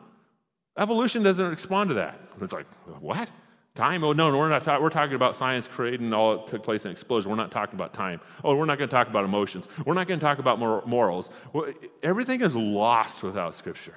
Evolution 0.77 1.23
doesn't 1.23 1.51
respond 1.51 1.89
to 1.91 1.95
that. 1.95 2.21
It's 2.41 2.53
like, 2.53 2.67
what? 3.01 3.29
Time? 3.79 4.03
Oh, 4.03 4.13
no, 4.13 4.37
we're 4.37 4.49
not 4.49 4.65
talking. 4.65 4.83
We're 4.83 4.91
talking 4.91 5.15
about 5.15 5.37
science 5.37 5.69
creating 5.69 6.13
all 6.13 6.39
that 6.39 6.49
took 6.49 6.65
place 6.65 6.85
in 6.85 6.91
explosion. 6.91 7.31
We're 7.31 7.37
not 7.37 7.53
talking 7.53 7.77
about 7.77 7.95
time. 7.95 8.21
Oh, 8.43 8.57
we're 8.57 8.65
not 8.65 8.77
going 8.77 8.91
to 8.91 8.95
talk 8.97 9.07
about 9.07 9.25
emotions. 9.25 9.69
We're 9.87 9.95
not 9.95 10.09
going 10.09 10.19
to 10.19 10.27
talk 10.27 10.41
about 10.41 10.59
mor- 10.59 10.83
morals. 10.85 11.31
Well, 11.53 11.73
everything 12.03 12.41
is 12.41 12.57
lost 12.57 13.23
without 13.23 13.55
Scripture. 13.55 13.97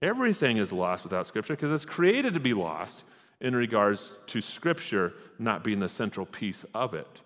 Everything 0.00 0.56
is 0.56 0.72
lost 0.72 1.04
without 1.04 1.26
Scripture 1.26 1.52
because 1.52 1.70
it's 1.70 1.84
created 1.84 2.32
to 2.32 2.40
be 2.40 2.54
lost 2.54 3.04
in 3.42 3.54
regards 3.54 4.12
to 4.28 4.40
Scripture 4.40 5.12
not 5.38 5.62
being 5.62 5.80
the 5.80 5.90
central 5.90 6.24
piece 6.24 6.64
of 6.72 6.94
it. 6.94 7.20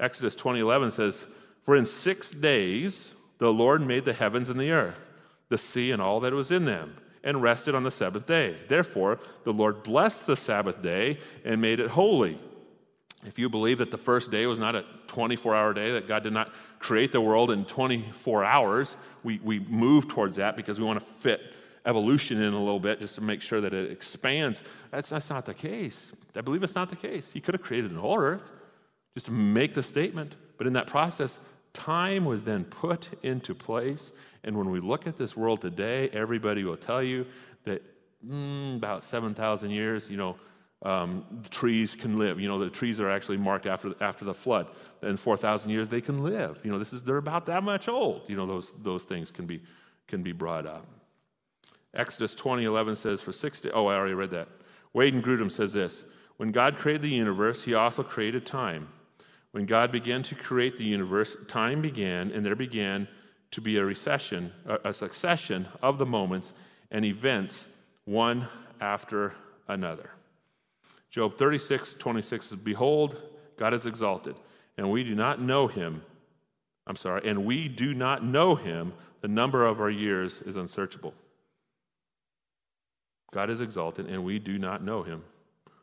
Exodus 0.00 0.34
20:11 0.34 0.90
says, 0.90 1.28
"For 1.64 1.76
in 1.76 1.86
six 1.86 2.32
days 2.32 3.14
the 3.38 3.52
Lord 3.52 3.86
made 3.86 4.04
the 4.04 4.12
heavens 4.12 4.48
and 4.48 4.58
the 4.58 4.72
earth, 4.72 5.08
the 5.50 5.58
sea 5.58 5.92
and 5.92 6.02
all 6.02 6.18
that 6.18 6.32
was 6.32 6.50
in 6.50 6.64
them." 6.64 6.96
And 7.24 7.42
rested 7.42 7.74
on 7.74 7.82
the 7.82 7.90
seventh 7.90 8.26
day. 8.26 8.56
Therefore, 8.68 9.18
the 9.44 9.52
Lord 9.52 9.82
blessed 9.82 10.26
the 10.26 10.36
Sabbath 10.36 10.82
day 10.82 11.18
and 11.44 11.60
made 11.60 11.80
it 11.80 11.90
holy. 11.90 12.38
If 13.24 13.38
you 13.38 13.48
believe 13.48 13.78
that 13.78 13.90
the 13.90 13.98
first 13.98 14.30
day 14.30 14.46
was 14.46 14.58
not 14.58 14.74
a 14.74 14.84
24 15.06 15.54
hour 15.54 15.72
day, 15.72 15.92
that 15.92 16.08
God 16.08 16.24
did 16.24 16.32
not 16.32 16.52
create 16.80 17.12
the 17.12 17.20
world 17.20 17.50
in 17.50 17.64
24 17.64 18.44
hours, 18.44 18.96
we, 19.22 19.38
we 19.38 19.60
move 19.60 20.08
towards 20.08 20.38
that 20.38 20.56
because 20.56 20.80
we 20.80 20.84
want 20.84 20.98
to 20.98 21.06
fit 21.20 21.40
evolution 21.86 22.40
in 22.40 22.52
a 22.52 22.58
little 22.58 22.80
bit 22.80 23.00
just 23.00 23.14
to 23.16 23.20
make 23.20 23.40
sure 23.40 23.60
that 23.60 23.72
it 23.72 23.90
expands. 23.90 24.62
That's, 24.90 25.08
that's 25.08 25.30
not 25.30 25.44
the 25.44 25.54
case. 25.54 26.12
I 26.34 26.40
believe 26.40 26.62
it's 26.62 26.74
not 26.74 26.88
the 26.88 26.96
case. 26.96 27.30
He 27.32 27.40
could 27.40 27.54
have 27.54 27.62
created 27.62 27.90
an 27.90 27.98
whole 27.98 28.18
earth 28.18 28.52
just 29.14 29.26
to 29.26 29.32
make 29.32 29.74
the 29.74 29.82
statement, 29.82 30.34
but 30.58 30.66
in 30.66 30.72
that 30.72 30.86
process, 30.86 31.38
time 31.72 32.24
was 32.24 32.44
then 32.44 32.64
put 32.64 33.08
into 33.22 33.54
place 33.54 34.12
and 34.44 34.56
when 34.56 34.70
we 34.70 34.80
look 34.80 35.06
at 35.06 35.16
this 35.16 35.36
world 35.36 35.60
today, 35.60 36.08
everybody 36.10 36.64
will 36.64 36.76
tell 36.76 37.02
you 37.02 37.26
that 37.64 37.82
mm, 38.26 38.76
about 38.76 39.04
7,000 39.04 39.70
years, 39.70 40.08
you 40.08 40.16
know, 40.16 40.36
um, 40.82 41.24
trees 41.50 41.94
can 41.94 42.18
live. 42.18 42.40
You 42.40 42.48
know, 42.48 42.58
the 42.58 42.68
trees 42.68 42.98
are 42.98 43.08
actually 43.08 43.36
marked 43.36 43.66
after, 43.66 43.94
after 44.00 44.24
the 44.24 44.34
flood. 44.34 44.66
In 45.02 45.16
4,000 45.16 45.70
years, 45.70 45.88
they 45.88 46.00
can 46.00 46.24
live. 46.24 46.58
You 46.64 46.72
know, 46.72 46.78
this 46.78 46.92
is, 46.92 47.02
they're 47.02 47.18
about 47.18 47.46
that 47.46 47.62
much 47.62 47.88
old. 47.88 48.22
You 48.28 48.36
know, 48.36 48.46
those, 48.46 48.72
those 48.82 49.04
things 49.04 49.30
can 49.30 49.46
be, 49.46 49.62
can 50.08 50.24
be 50.24 50.32
brought 50.32 50.66
up. 50.66 50.84
Exodus 51.94 52.34
20, 52.34 52.64
11 52.64 52.96
says, 52.96 53.20
for 53.20 53.32
six 53.32 53.60
days, 53.60 53.72
oh, 53.74 53.86
I 53.86 53.94
already 53.94 54.14
read 54.14 54.30
that. 54.30 54.48
Wayne 54.92 55.16
and 55.16 55.24
Grudem 55.24 55.52
says 55.52 55.72
this 55.72 56.04
When 56.36 56.50
God 56.50 56.76
created 56.78 57.02
the 57.02 57.10
universe, 57.10 57.62
he 57.62 57.74
also 57.74 58.02
created 58.02 58.44
time. 58.44 58.88
When 59.52 59.66
God 59.66 59.92
began 59.92 60.22
to 60.24 60.34
create 60.34 60.76
the 60.76 60.84
universe, 60.84 61.36
time 61.46 61.82
began, 61.82 62.30
and 62.30 62.44
there 62.44 62.56
began 62.56 63.06
to 63.52 63.60
be 63.60 63.76
a 63.76 63.84
recession, 63.84 64.50
a 64.66 64.92
succession 64.94 65.68
of 65.82 65.98
the 65.98 66.06
moments 66.06 66.54
and 66.90 67.04
events, 67.04 67.66
one 68.06 68.48
after 68.80 69.34
another. 69.68 70.10
Job 71.10 71.34
36, 71.34 71.94
26 71.98 72.46
says, 72.46 72.58
Behold, 72.58 73.20
God 73.58 73.74
is 73.74 73.84
exalted, 73.84 74.36
and 74.78 74.90
we 74.90 75.04
do 75.04 75.14
not 75.14 75.40
know 75.40 75.68
him. 75.68 76.02
I'm 76.86 76.96
sorry, 76.96 77.28
and 77.28 77.44
we 77.44 77.68
do 77.68 77.92
not 77.92 78.24
know 78.24 78.54
him. 78.54 78.94
The 79.20 79.28
number 79.28 79.66
of 79.66 79.80
our 79.80 79.90
years 79.90 80.42
is 80.46 80.56
unsearchable. 80.56 81.14
God 83.32 83.50
is 83.50 83.60
exalted, 83.60 84.06
and 84.06 84.24
we 84.24 84.38
do 84.38 84.58
not 84.58 84.82
know 84.82 85.02
him. 85.02 85.22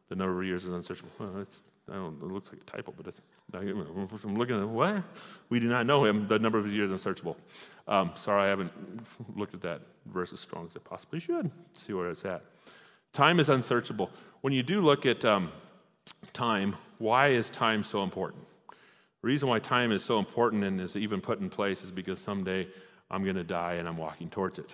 The 0.10 0.16
number 0.16 0.40
of 0.40 0.46
years 0.46 0.66
is 0.66 0.74
unsearchable. 0.74 1.12
Well, 1.20 1.30
I 1.30 1.34
don't, 1.34 1.60
it 1.92 2.24
looks 2.24 2.50
like 2.52 2.62
a 2.62 2.66
typo, 2.66 2.94
but 2.96 3.08
it's, 3.08 3.22
I'm 3.54 4.36
looking 4.36 4.60
at 4.60 4.68
what? 4.68 5.04
We 5.50 5.60
do 5.60 5.68
not 5.68 5.86
know 5.86 6.06
him. 6.06 6.28
The 6.28 6.40
number 6.40 6.58
of 6.58 6.66
his 6.66 6.74
years 6.74 6.90
is 6.90 6.94
unsearchable. 6.94 7.38
Um, 7.88 8.12
sorry, 8.16 8.44
I 8.44 8.48
haven't 8.48 8.72
looked 9.36 9.54
at 9.54 9.62
that 9.62 9.82
verse 10.06 10.34
as 10.34 10.40
strong 10.40 10.68
as 10.68 10.76
I 10.76 10.80
possibly 10.80 11.20
should. 11.20 11.50
See 11.74 11.94
where 11.94 12.10
it's 12.10 12.26
at. 12.26 12.44
Time 13.14 13.40
is 13.40 13.50
unsearchable. 13.50 14.10
When 14.42 14.54
you 14.54 14.64
do 14.64 14.82
look 14.82 15.06
at 15.06 15.26
um, 15.26 15.52
time, 16.34 16.76
why 17.00 17.30
is 17.30 17.50
time 17.50 17.84
so 17.84 18.04
important? 18.04 18.44
The 19.22 19.28
reason 19.28 19.50
why 19.50 19.60
time 19.60 19.92
is 19.92 20.04
so 20.04 20.20
important 20.20 20.64
and 20.64 20.80
is 20.80 20.96
even 20.96 21.20
put 21.20 21.40
in 21.40 21.50
place 21.50 21.84
is 21.84 21.92
because 21.92 22.20
someday 22.20 22.68
I'm 23.12 23.24
going 23.24 23.36
to 23.36 23.44
die 23.44 23.74
and 23.74 23.88
I'm 23.88 23.98
walking 23.98 24.30
towards 24.30 24.60
it. 24.60 24.70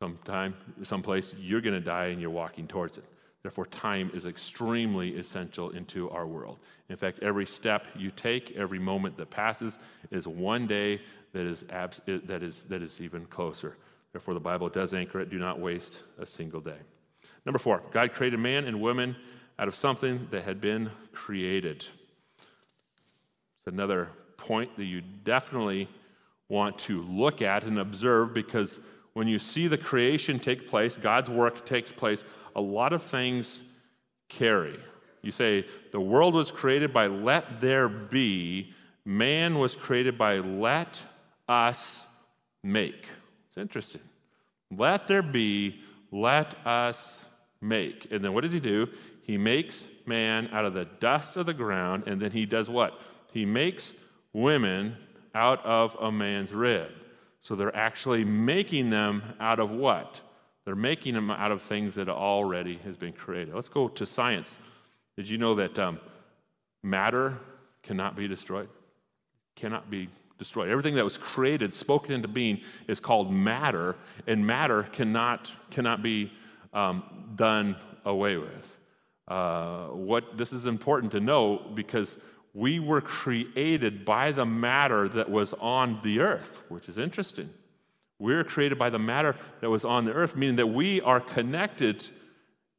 Sometime, 0.00 0.54
someplace 0.82 1.32
you're 1.38 1.60
going 1.60 1.74
to 1.74 1.80
die 1.80 2.06
and 2.06 2.20
you're 2.20 2.30
walking 2.30 2.66
towards 2.66 2.98
it. 2.98 3.04
Therefore, 3.42 3.66
time 3.66 4.10
is 4.14 4.24
extremely 4.24 5.16
essential 5.16 5.70
into 5.70 6.08
our 6.10 6.26
world. 6.26 6.58
In 6.88 6.96
fact, 6.96 7.18
every 7.22 7.46
step 7.46 7.88
you 7.96 8.12
take, 8.12 8.52
every 8.56 8.78
moment 8.78 9.16
that 9.16 9.30
passes, 9.30 9.78
is 10.12 10.28
one 10.28 10.66
day 10.66 11.00
that 11.32 11.44
is, 11.44 11.64
abs- 11.70 12.00
that 12.06 12.42
is, 12.42 12.64
that 12.64 12.82
is 12.82 13.00
even 13.00 13.26
closer. 13.26 13.76
Therefore, 14.12 14.34
the 14.34 14.40
Bible 14.40 14.68
does 14.68 14.94
anchor 14.94 15.20
it 15.20 15.30
do 15.30 15.38
not 15.38 15.58
waste 15.58 16.02
a 16.18 16.26
single 16.26 16.60
day. 16.60 16.78
Number 17.44 17.58
four, 17.58 17.82
God 17.90 18.12
created 18.12 18.38
man 18.38 18.64
and 18.66 18.80
woman 18.80 19.16
out 19.58 19.66
of 19.68 19.74
something 19.74 20.28
that 20.30 20.44
had 20.44 20.60
been 20.60 20.90
created. 21.12 21.86
It's 23.58 23.66
another 23.66 24.10
point 24.36 24.76
that 24.76 24.84
you 24.84 25.00
definitely 25.00 25.88
want 26.48 26.78
to 26.78 27.02
look 27.02 27.42
at 27.42 27.64
and 27.64 27.78
observe 27.78 28.34
because 28.34 28.78
when 29.14 29.28
you 29.28 29.38
see 29.38 29.68
the 29.68 29.78
creation 29.78 30.38
take 30.38 30.68
place, 30.68 30.96
God's 30.96 31.28
work 31.30 31.64
takes 31.64 31.92
place, 31.92 32.24
a 32.54 32.60
lot 32.60 32.92
of 32.92 33.02
things 33.02 33.62
carry. 34.28 34.78
You 35.22 35.32
say, 35.32 35.66
the 35.90 36.00
world 36.00 36.34
was 36.34 36.50
created 36.50 36.92
by 36.92 37.06
let 37.06 37.60
there 37.60 37.88
be, 37.88 38.72
man 39.04 39.58
was 39.58 39.76
created 39.76 40.18
by 40.18 40.38
let 40.38 41.00
us 41.48 42.04
make. 42.62 43.08
It's 43.48 43.58
interesting. 43.58 44.00
Let 44.70 45.06
there 45.06 45.22
be, 45.22 45.80
let 46.10 46.54
us 46.66 47.18
make. 47.60 48.08
And 48.10 48.24
then 48.24 48.32
what 48.32 48.42
does 48.42 48.52
he 48.52 48.60
do? 48.60 48.88
He 49.22 49.38
makes 49.38 49.84
man 50.06 50.48
out 50.52 50.64
of 50.64 50.74
the 50.74 50.84
dust 50.84 51.36
of 51.36 51.46
the 51.46 51.54
ground, 51.54 52.04
and 52.06 52.20
then 52.20 52.32
he 52.32 52.46
does 52.46 52.68
what? 52.68 52.98
He 53.32 53.44
makes 53.44 53.92
women 54.32 54.96
out 55.34 55.64
of 55.64 55.96
a 56.00 56.10
man's 56.10 56.52
rib. 56.52 56.90
So 57.40 57.54
they're 57.54 57.74
actually 57.76 58.24
making 58.24 58.90
them 58.90 59.22
out 59.40 59.60
of 59.60 59.70
what? 59.70 60.20
They're 60.64 60.76
making 60.76 61.14
them 61.14 61.30
out 61.30 61.50
of 61.50 61.62
things 61.62 61.96
that 61.96 62.08
already 62.08 62.76
has 62.84 62.96
been 62.96 63.12
created. 63.12 63.54
Let's 63.54 63.68
go 63.68 63.88
to 63.88 64.06
science. 64.06 64.58
Did 65.16 65.28
you 65.28 65.38
know 65.38 65.56
that 65.56 65.78
um, 65.78 66.00
matter 66.82 67.38
cannot 67.82 68.16
be 68.16 68.28
destroyed? 68.28 68.68
Cannot 69.56 69.90
be 69.90 70.08
destroyed. 70.38 70.70
Everything 70.70 70.94
that 70.94 71.04
was 71.04 71.18
created, 71.18 71.74
spoken 71.74 72.12
into 72.12 72.28
being, 72.28 72.60
is 72.88 73.00
called 73.00 73.32
matter, 73.32 73.96
and 74.26 74.46
matter 74.46 74.84
cannot, 74.84 75.52
cannot 75.70 76.02
be 76.02 76.32
um, 76.72 77.02
done 77.34 77.76
away 78.04 78.36
with. 78.36 78.78
Uh, 79.28 79.86
what 79.88 80.36
this 80.36 80.52
is 80.52 80.66
important 80.66 81.12
to 81.12 81.20
know 81.20 81.62
because 81.74 82.16
we 82.54 82.78
were 82.78 83.00
created 83.00 84.04
by 84.04 84.32
the 84.32 84.44
matter 84.44 85.08
that 85.08 85.30
was 85.30 85.54
on 85.54 86.00
the 86.02 86.20
earth, 86.20 86.60
which 86.68 86.88
is 86.88 86.98
interesting. 86.98 87.48
We're 88.22 88.44
created 88.44 88.78
by 88.78 88.88
the 88.88 89.00
matter 89.00 89.34
that 89.60 89.68
was 89.68 89.84
on 89.84 90.04
the 90.04 90.12
earth, 90.12 90.36
meaning 90.36 90.54
that 90.54 90.68
we 90.68 91.00
are 91.00 91.18
connected 91.18 92.08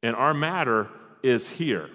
and 0.02 0.16
our 0.16 0.32
matter 0.32 0.88
is 1.22 1.46
here. 1.46 1.90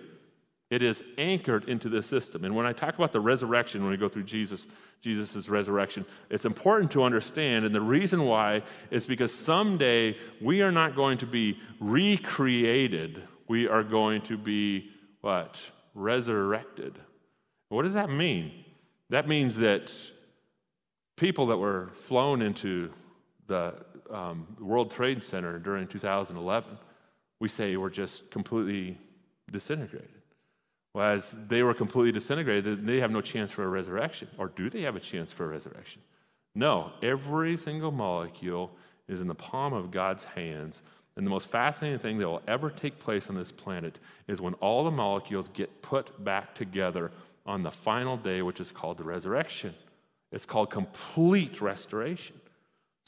It 0.70 0.84
is 0.84 1.04
anchored 1.18 1.68
into 1.68 1.90
the 1.90 2.04
system. 2.04 2.46
And 2.46 2.56
when 2.56 2.68
I 2.68 2.74
talk 2.74 2.94
about 2.94 3.12
the 3.12 3.20
resurrection, 3.20 3.82
when 3.82 3.90
we 3.90 3.98
go 3.98 4.08
through 4.08 4.26
Jesus, 4.26 4.68
Jesus' 5.02 5.50
resurrection, 5.50 6.06
it's 6.30 6.46
important 6.46 6.92
to 6.92 7.02
understand. 7.02 7.66
And 7.66 7.74
the 7.74 7.82
reason 7.82 8.24
why 8.26 8.62
is 8.92 9.08
because 9.08 9.34
someday 9.34 10.16
we 10.40 10.62
are 10.62 10.72
not 10.72 10.96
going 10.96 11.18
to 11.18 11.26
be 11.26 11.58
recreated. 11.80 13.24
We 13.48 13.68
are 13.68 13.84
going 13.84 14.22
to 14.24 14.38
be 14.38 14.92
what? 15.22 15.72
Resurrected. 15.96 17.00
What 17.70 17.82
does 17.82 17.96
that 17.96 18.12
mean? 18.12 18.52
That 19.10 19.28
means 19.28 19.56
that 19.56 19.92
people 21.18 21.48
that 21.48 21.58
were 21.58 21.90
flown 21.96 22.44
into 22.44 22.92
the 23.50 23.74
um, 24.10 24.48
World 24.60 24.92
Trade 24.92 25.22
Center 25.22 25.60
during 25.60 25.88
2011, 25.88 26.78
we 27.42 27.50
say 27.50 27.76
were 27.76 27.90
just 27.90 28.32
completely 28.32 28.98
disintegrated. 29.52 30.10
Well, 30.94 31.12
as 31.12 31.36
they 31.48 31.62
were 31.62 31.74
completely 31.74 32.12
disintegrated, 32.14 32.86
they 32.86 33.00
have 33.02 33.12
no 33.12 33.22
chance 33.22 33.52
for 33.52 33.64
a 33.64 33.68
resurrection. 33.68 34.30
Or 34.38 34.48
do 34.48 34.70
they 34.70 34.82
have 34.84 34.96
a 34.96 35.00
chance 35.00 35.32
for 35.32 35.46
a 35.46 35.48
resurrection? 35.48 36.02
No, 36.56 36.92
every 37.04 37.58
single 37.58 37.92
molecule 37.92 38.72
is 39.08 39.22
in 39.22 39.28
the 39.28 39.36
palm 39.36 39.74
of 39.74 39.92
God's 39.92 40.24
hands. 40.24 40.82
And 41.16 41.26
the 41.26 41.32
most 41.32 41.50
fascinating 41.50 42.00
thing 42.00 42.18
that 42.18 42.28
will 42.28 42.42
ever 42.48 42.70
take 42.70 42.98
place 42.98 43.30
on 43.30 43.36
this 43.36 43.52
planet 43.52 44.00
is 44.28 44.42
when 44.42 44.54
all 44.56 44.84
the 44.84 44.92
molecules 44.92 45.50
get 45.50 45.82
put 45.82 46.24
back 46.24 46.56
together 46.56 47.12
on 47.46 47.64
the 47.64 47.72
final 47.72 48.18
day, 48.18 48.42
which 48.42 48.60
is 48.60 48.72
called 48.72 48.98
the 48.98 49.04
resurrection. 49.04 49.74
It's 50.32 50.46
called 50.46 50.70
complete 50.70 51.62
restoration. 51.62 52.39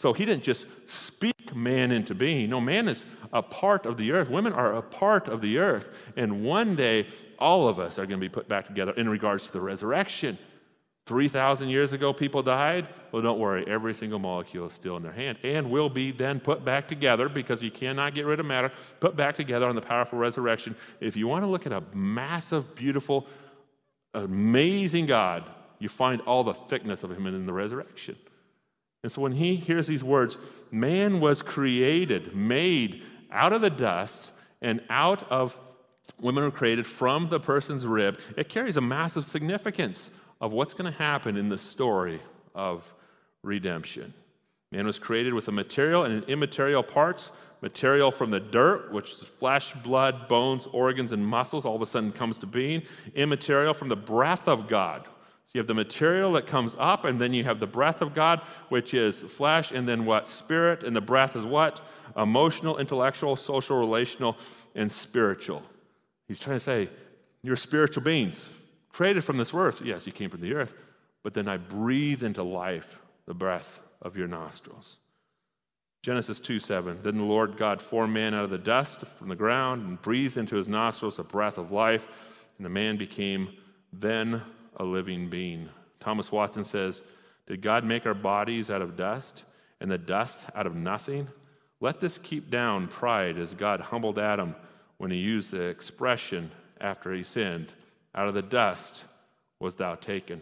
So 0.02 0.14
he 0.14 0.26
didn't 0.26 0.42
just 0.42 0.66
speak 0.88 1.56
man 1.56 1.92
into 1.92 2.16
being. 2.16 2.50
No, 2.50 2.60
man 2.60 2.88
is 2.88 3.06
a 3.32 3.44
part 3.44 3.86
of 3.86 3.98
the 3.98 4.14
earth. 4.14 4.32
Women 4.32 4.52
are 4.52 4.74
a 4.74 4.82
part 4.82 5.28
of 5.28 5.42
the 5.42 5.60
earth. 5.60 5.92
And 6.16 6.44
one 6.44 6.76
day, 6.76 7.06
all 7.38 7.68
of 7.68 7.78
us 7.78 8.00
are 8.00 8.08
going 8.08 8.20
to 8.20 8.26
be 8.26 8.28
put 8.28 8.48
back 8.48 8.66
together 8.66 8.94
in 8.94 9.08
regards 9.08 9.46
to 9.46 9.54
the 9.54 9.62
resurrection. 9.62 10.40
3,000 11.06 11.70
years 11.70 11.94
ago, 11.94 12.14
people 12.14 12.42
died. 12.42 12.88
Well, 13.12 13.22
don't 13.22 13.38
worry, 13.38 13.64
every 13.68 13.94
single 13.94 14.18
molecule 14.18 14.66
is 14.66 14.74
still 14.74 14.98
in 14.98 15.04
their 15.04 15.12
hand 15.12 15.38
and 15.44 15.70
will 15.70 15.90
be 15.90 16.12
then 16.12 16.40
put 16.40 16.66
back 16.66 16.88
together 16.88 17.30
because 17.30 17.62
you 17.62 17.70
cannot 17.70 18.16
get 18.16 18.26
rid 18.26 18.40
of 18.40 18.48
matter, 18.48 18.72
put 19.00 19.16
back 19.16 19.36
together 19.36 19.70
on 19.70 19.76
the 19.76 19.82
powerful 19.82 20.18
resurrection. 20.18 20.76
If 21.00 21.16
you 21.16 21.28
want 21.28 21.44
to 21.44 21.48
look 21.48 21.68
at 21.68 21.74
a 21.74 21.84
massive, 21.94 22.74
beautiful, 22.74 23.28
amazing 24.16 25.06
God, 25.06 25.44
you 25.78 25.90
find 25.90 26.22
all 26.22 26.44
the 26.44 26.56
thickness 26.56 27.04
of 27.04 27.12
Him 27.12 27.28
in 27.28 27.46
the 27.46 27.54
resurrection. 27.54 28.16
And 29.04 29.12
so 29.12 29.22
when 29.22 29.34
he 29.34 29.56
hears 29.56 29.88
these 29.88 30.04
words, 30.04 30.38
man 30.70 31.20
was 31.20 31.42
created, 31.42 32.36
made 32.36 33.04
out 33.32 33.54
of 33.54 33.62
the 33.62 33.70
dust 33.70 34.32
and 34.62 34.82
out 34.90 35.30
of 35.32 35.58
women 36.20 36.44
were 36.44 36.52
created 36.52 36.86
from 36.86 37.30
the 37.30 37.40
person's 37.40 37.86
rib, 37.86 38.20
it 38.38 38.50
carries 38.50 38.78
a 38.78 38.82
massive 38.82 39.26
significance 39.26 40.10
of 40.40 40.52
what's 40.52 40.74
going 40.74 40.92
to 40.92 40.98
happen 40.98 41.38
in 41.38 41.50
the 41.50 41.58
story 41.58 42.22
of 42.54 42.94
redemption. 43.44 44.14
Man 44.72 44.86
was 44.86 45.00
created 45.00 45.34
with 45.34 45.48
a 45.48 45.52
material 45.52 46.04
and 46.04 46.14
an 46.14 46.24
immaterial 46.30 46.84
parts. 46.84 47.32
Material 47.62 48.10
from 48.10 48.32
the 48.32 48.40
dirt, 48.40 48.92
which 48.92 49.12
is 49.12 49.20
flesh, 49.20 49.74
blood, 49.84 50.28
bones, 50.28 50.68
organs, 50.72 51.12
and 51.12 51.26
muscles, 51.26 51.64
all 51.64 51.76
of 51.76 51.82
a 51.82 51.86
sudden 51.86 52.12
comes 52.12 52.38
to 52.40 52.48
being. 52.48 52.82
Immaterial 53.14 53.74
from 53.74 53.90
the 53.90 53.96
breath 53.96 54.48
of 54.48 54.68
God, 54.68 55.08
so 55.52 55.58
you 55.58 55.60
have 55.60 55.68
the 55.68 55.74
material 55.74 56.32
that 56.34 56.48
comes 56.48 56.78
up, 56.80 57.04
and 57.04 57.20
then 57.20 57.34
you 57.34 57.44
have 57.44 57.60
the 57.60 57.68
breath 57.68 58.02
of 58.02 58.16
God, 58.16 58.40
which 58.70 58.94
is 58.94 59.18
flesh, 59.18 59.74
and 59.74 59.86
then 59.86 60.06
what? 60.06 60.30
Spirit, 60.30 60.82
and 60.82 60.96
the 60.96 61.02
breath 61.02 61.36
is 61.36 61.44
what? 61.44 61.82
Emotional, 62.16 62.78
intellectual, 62.78 63.36
social, 63.36 63.78
relational, 63.78 64.38
and 64.76 64.90
spiritual. 64.90 65.62
He's 66.30 66.40
trying 66.40 66.56
to 66.56 66.62
say, 66.62 66.90
you're 67.44 67.58
spiritual 67.58 68.02
beings, 68.02 68.48
created 68.94 69.26
from 69.26 69.36
this 69.36 69.54
earth. 69.54 69.82
Yes, 69.84 70.08
you 70.08 70.14
came 70.14 70.30
from 70.30 70.40
the 70.40 70.54
earth, 70.54 70.74
but 71.22 71.34
then 71.34 71.50
I 71.50 71.58
breathe 71.58 72.24
into 72.24 72.44
life 72.44 73.00
the 73.26 73.34
breath 73.34 73.82
of 74.02 74.16
your 74.16 74.30
nostrils. 74.30 75.00
Genesis 76.02 76.40
2 76.40 76.62
7. 76.62 77.00
Then 77.04 77.18
the 77.18 77.26
Lord 77.26 77.58
God 77.58 77.82
formed 77.82 78.14
man 78.14 78.34
out 78.34 78.46
of 78.46 78.52
the 78.52 78.58
dust 78.58 79.02
from 79.02 79.28
the 79.28 79.36
ground 79.36 79.86
and 79.86 80.02
breathed 80.02 80.38
into 80.38 80.56
his 80.56 80.70
nostrils 80.70 81.20
a 81.20 81.26
breath 81.26 81.58
of 81.58 81.74
life, 81.74 82.08
and 82.56 82.66
the 82.66 82.70
man 82.70 82.96
became 82.96 83.50
then 83.92 84.42
a 84.82 84.84
living 84.84 85.30
being. 85.30 85.70
Thomas 86.00 86.32
Watson 86.32 86.66
says, 86.66 87.04
Did 87.46 87.62
God 87.62 87.86
make 87.86 88.08
our 88.08 88.16
bodies 88.16 88.72
out 88.72 88.82
of 88.82 88.98
dust 88.98 89.44
and 89.80 89.92
the 89.92 89.98
dust 89.98 90.46
out 90.56 90.66
of 90.66 90.76
nothing? 90.76 91.28
Let 91.80 92.00
this 92.00 92.18
keep 92.18 92.50
down 92.50 92.88
pride 92.88 93.38
as 93.38 93.54
God 93.54 93.80
humbled 93.80 94.18
Adam 94.18 94.56
when 94.98 95.12
he 95.12 95.18
used 95.18 95.52
the 95.52 95.62
expression 95.62 96.52
after 96.80 97.14
he 97.14 97.24
sinned 97.24 97.72
out 98.16 98.28
of 98.28 98.34
the 98.34 98.42
dust 98.42 99.04
was 99.60 99.76
thou 99.76 99.96
taken. 99.96 100.42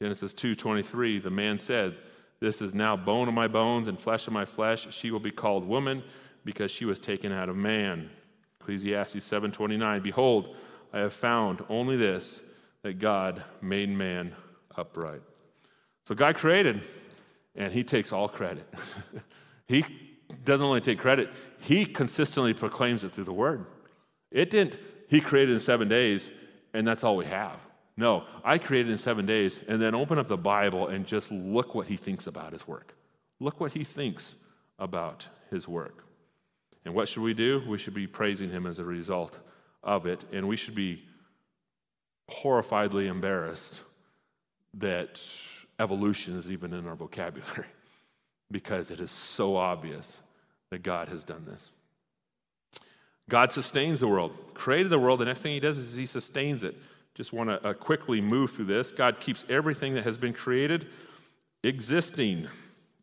Genesis 0.00 0.32
2:23 0.32 1.22
the 1.22 1.30
man 1.30 1.58
said, 1.58 1.96
This 2.40 2.62
is 2.62 2.74
now 2.74 2.96
bone 2.96 3.28
of 3.28 3.34
my 3.34 3.46
bones 3.46 3.88
and 3.88 4.00
flesh 4.00 4.26
of 4.26 4.32
my 4.32 4.46
flesh. 4.46 4.86
She 4.90 5.10
will 5.10 5.20
be 5.20 5.30
called 5.30 5.68
woman 5.68 6.02
because 6.46 6.70
she 6.70 6.86
was 6.86 6.98
taken 6.98 7.30
out 7.30 7.50
of 7.50 7.56
man. 7.56 8.08
Ecclesiastes 8.60 9.16
7:29 9.16 10.02
Behold, 10.02 10.56
I 10.94 11.00
have 11.00 11.12
found 11.12 11.62
only 11.68 11.98
this 11.98 12.42
that 12.84 12.98
God 12.98 13.42
made 13.62 13.88
man 13.88 14.36
upright. 14.76 15.22
So 16.04 16.14
God 16.14 16.36
created 16.36 16.82
and 17.56 17.72
he 17.72 17.82
takes 17.82 18.12
all 18.12 18.28
credit. 18.28 18.72
he 19.66 19.84
doesn't 20.44 20.64
only 20.64 20.82
take 20.82 20.98
credit, 20.98 21.30
he 21.58 21.86
consistently 21.86 22.52
proclaims 22.52 23.02
it 23.02 23.12
through 23.12 23.24
the 23.24 23.32
word. 23.32 23.64
It 24.30 24.50
didn't 24.50 24.78
he 25.08 25.20
created 25.20 25.54
in 25.54 25.60
7 25.60 25.88
days 25.88 26.30
and 26.74 26.86
that's 26.86 27.02
all 27.02 27.16
we 27.16 27.24
have. 27.24 27.58
No, 27.96 28.24
I 28.44 28.58
created 28.58 28.90
in 28.90 28.98
seven 28.98 29.24
days 29.24 29.60
and 29.68 29.80
then 29.80 29.94
open 29.94 30.18
up 30.18 30.26
the 30.26 30.36
Bible 30.36 30.88
and 30.88 31.06
just 31.06 31.30
look 31.30 31.76
what 31.76 31.86
he 31.86 31.96
thinks 31.96 32.26
about 32.26 32.52
his 32.52 32.66
work. 32.66 32.92
Look 33.38 33.60
what 33.60 33.72
he 33.72 33.84
thinks 33.84 34.34
about 34.80 35.28
his 35.48 35.68
work. 35.68 36.04
And 36.84 36.92
what 36.92 37.08
should 37.08 37.22
we 37.22 37.34
do? 37.34 37.62
We 37.68 37.78
should 37.78 37.94
be 37.94 38.08
praising 38.08 38.50
him 38.50 38.66
as 38.66 38.80
a 38.80 38.84
result 38.84 39.38
of 39.84 40.06
it. 40.06 40.24
And 40.32 40.48
we 40.48 40.56
should 40.56 40.74
be 40.74 41.04
horrifiedly 42.30 43.06
embarrassed 43.06 43.82
that 44.74 45.20
evolution 45.78 46.36
is 46.36 46.50
even 46.50 46.72
in 46.72 46.86
our 46.86 46.94
vocabulary 46.94 47.66
because 48.50 48.90
it 48.90 49.00
is 49.00 49.10
so 49.10 49.56
obvious 49.56 50.20
that 50.70 50.82
God 50.82 51.08
has 51.08 51.24
done 51.24 51.44
this. 51.46 51.70
God 53.28 53.52
sustains 53.52 54.00
the 54.00 54.08
world, 54.08 54.32
created 54.54 54.90
the 54.90 54.98
world. 54.98 55.20
The 55.20 55.24
next 55.24 55.42
thing 55.42 55.52
he 55.52 55.60
does 55.60 55.78
is 55.78 55.94
he 55.94 56.06
sustains 56.06 56.62
it. 56.62 56.76
Just 57.14 57.32
want 57.32 57.48
to 57.48 57.64
uh, 57.66 57.72
quickly 57.72 58.20
move 58.20 58.50
through 58.50 58.66
this. 58.66 58.90
God 58.90 59.20
keeps 59.20 59.46
everything 59.48 59.94
that 59.94 60.04
has 60.04 60.18
been 60.18 60.32
created 60.32 60.88
existing. 61.62 62.48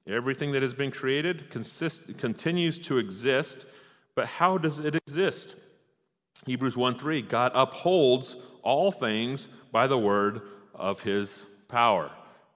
Everything 0.08 0.52
that 0.52 0.62
has 0.62 0.74
been 0.74 0.92
created 0.92 1.50
consist, 1.50 2.02
continues 2.18 2.80
to 2.80 2.98
exist, 2.98 3.66
but 4.16 4.26
how 4.26 4.58
does 4.58 4.80
it 4.80 4.96
exist? 4.96 5.56
Hebrews 6.46 6.76
1 6.76 6.98
3 6.98 7.22
God 7.22 7.52
upholds 7.54 8.36
all 8.64 8.92
things 8.92 9.50
by 9.72 9.88
the 9.88 9.98
word 9.98 10.42
of 10.74 11.02
his 11.02 11.46
power. 11.68 12.12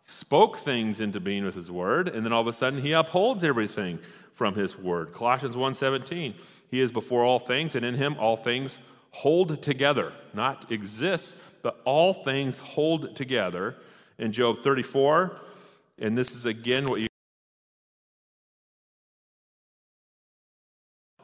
He 0.05 0.11
spoke 0.11 0.57
things 0.57 0.99
into 0.99 1.19
being 1.19 1.45
with 1.45 1.55
his 1.55 1.71
word, 1.71 2.07
and 2.07 2.25
then 2.25 2.33
all 2.33 2.41
of 2.41 2.47
a 2.47 2.53
sudden 2.53 2.81
he 2.81 2.91
upholds 2.91 3.43
everything 3.43 3.99
from 4.33 4.55
his 4.55 4.77
word. 4.77 5.13
Colossians 5.13 5.57
1 5.57 5.75
17 5.75 6.35
He 6.69 6.79
is 6.81 6.91
before 6.91 7.23
all 7.23 7.39
things, 7.39 7.75
and 7.75 7.85
in 7.85 7.95
him 7.95 8.15
all 8.19 8.37
things 8.37 8.79
hold 9.11 9.61
together, 9.61 10.11
not 10.33 10.71
exist, 10.71 11.35
but 11.61 11.79
all 11.85 12.13
things 12.13 12.59
hold 12.59 13.15
together. 13.15 13.75
In 14.17 14.31
Job 14.31 14.63
34, 14.63 15.41
and 15.99 16.17
this 16.17 16.31
is 16.31 16.45
again 16.45 16.85
what 16.85 17.01
you 17.01 17.07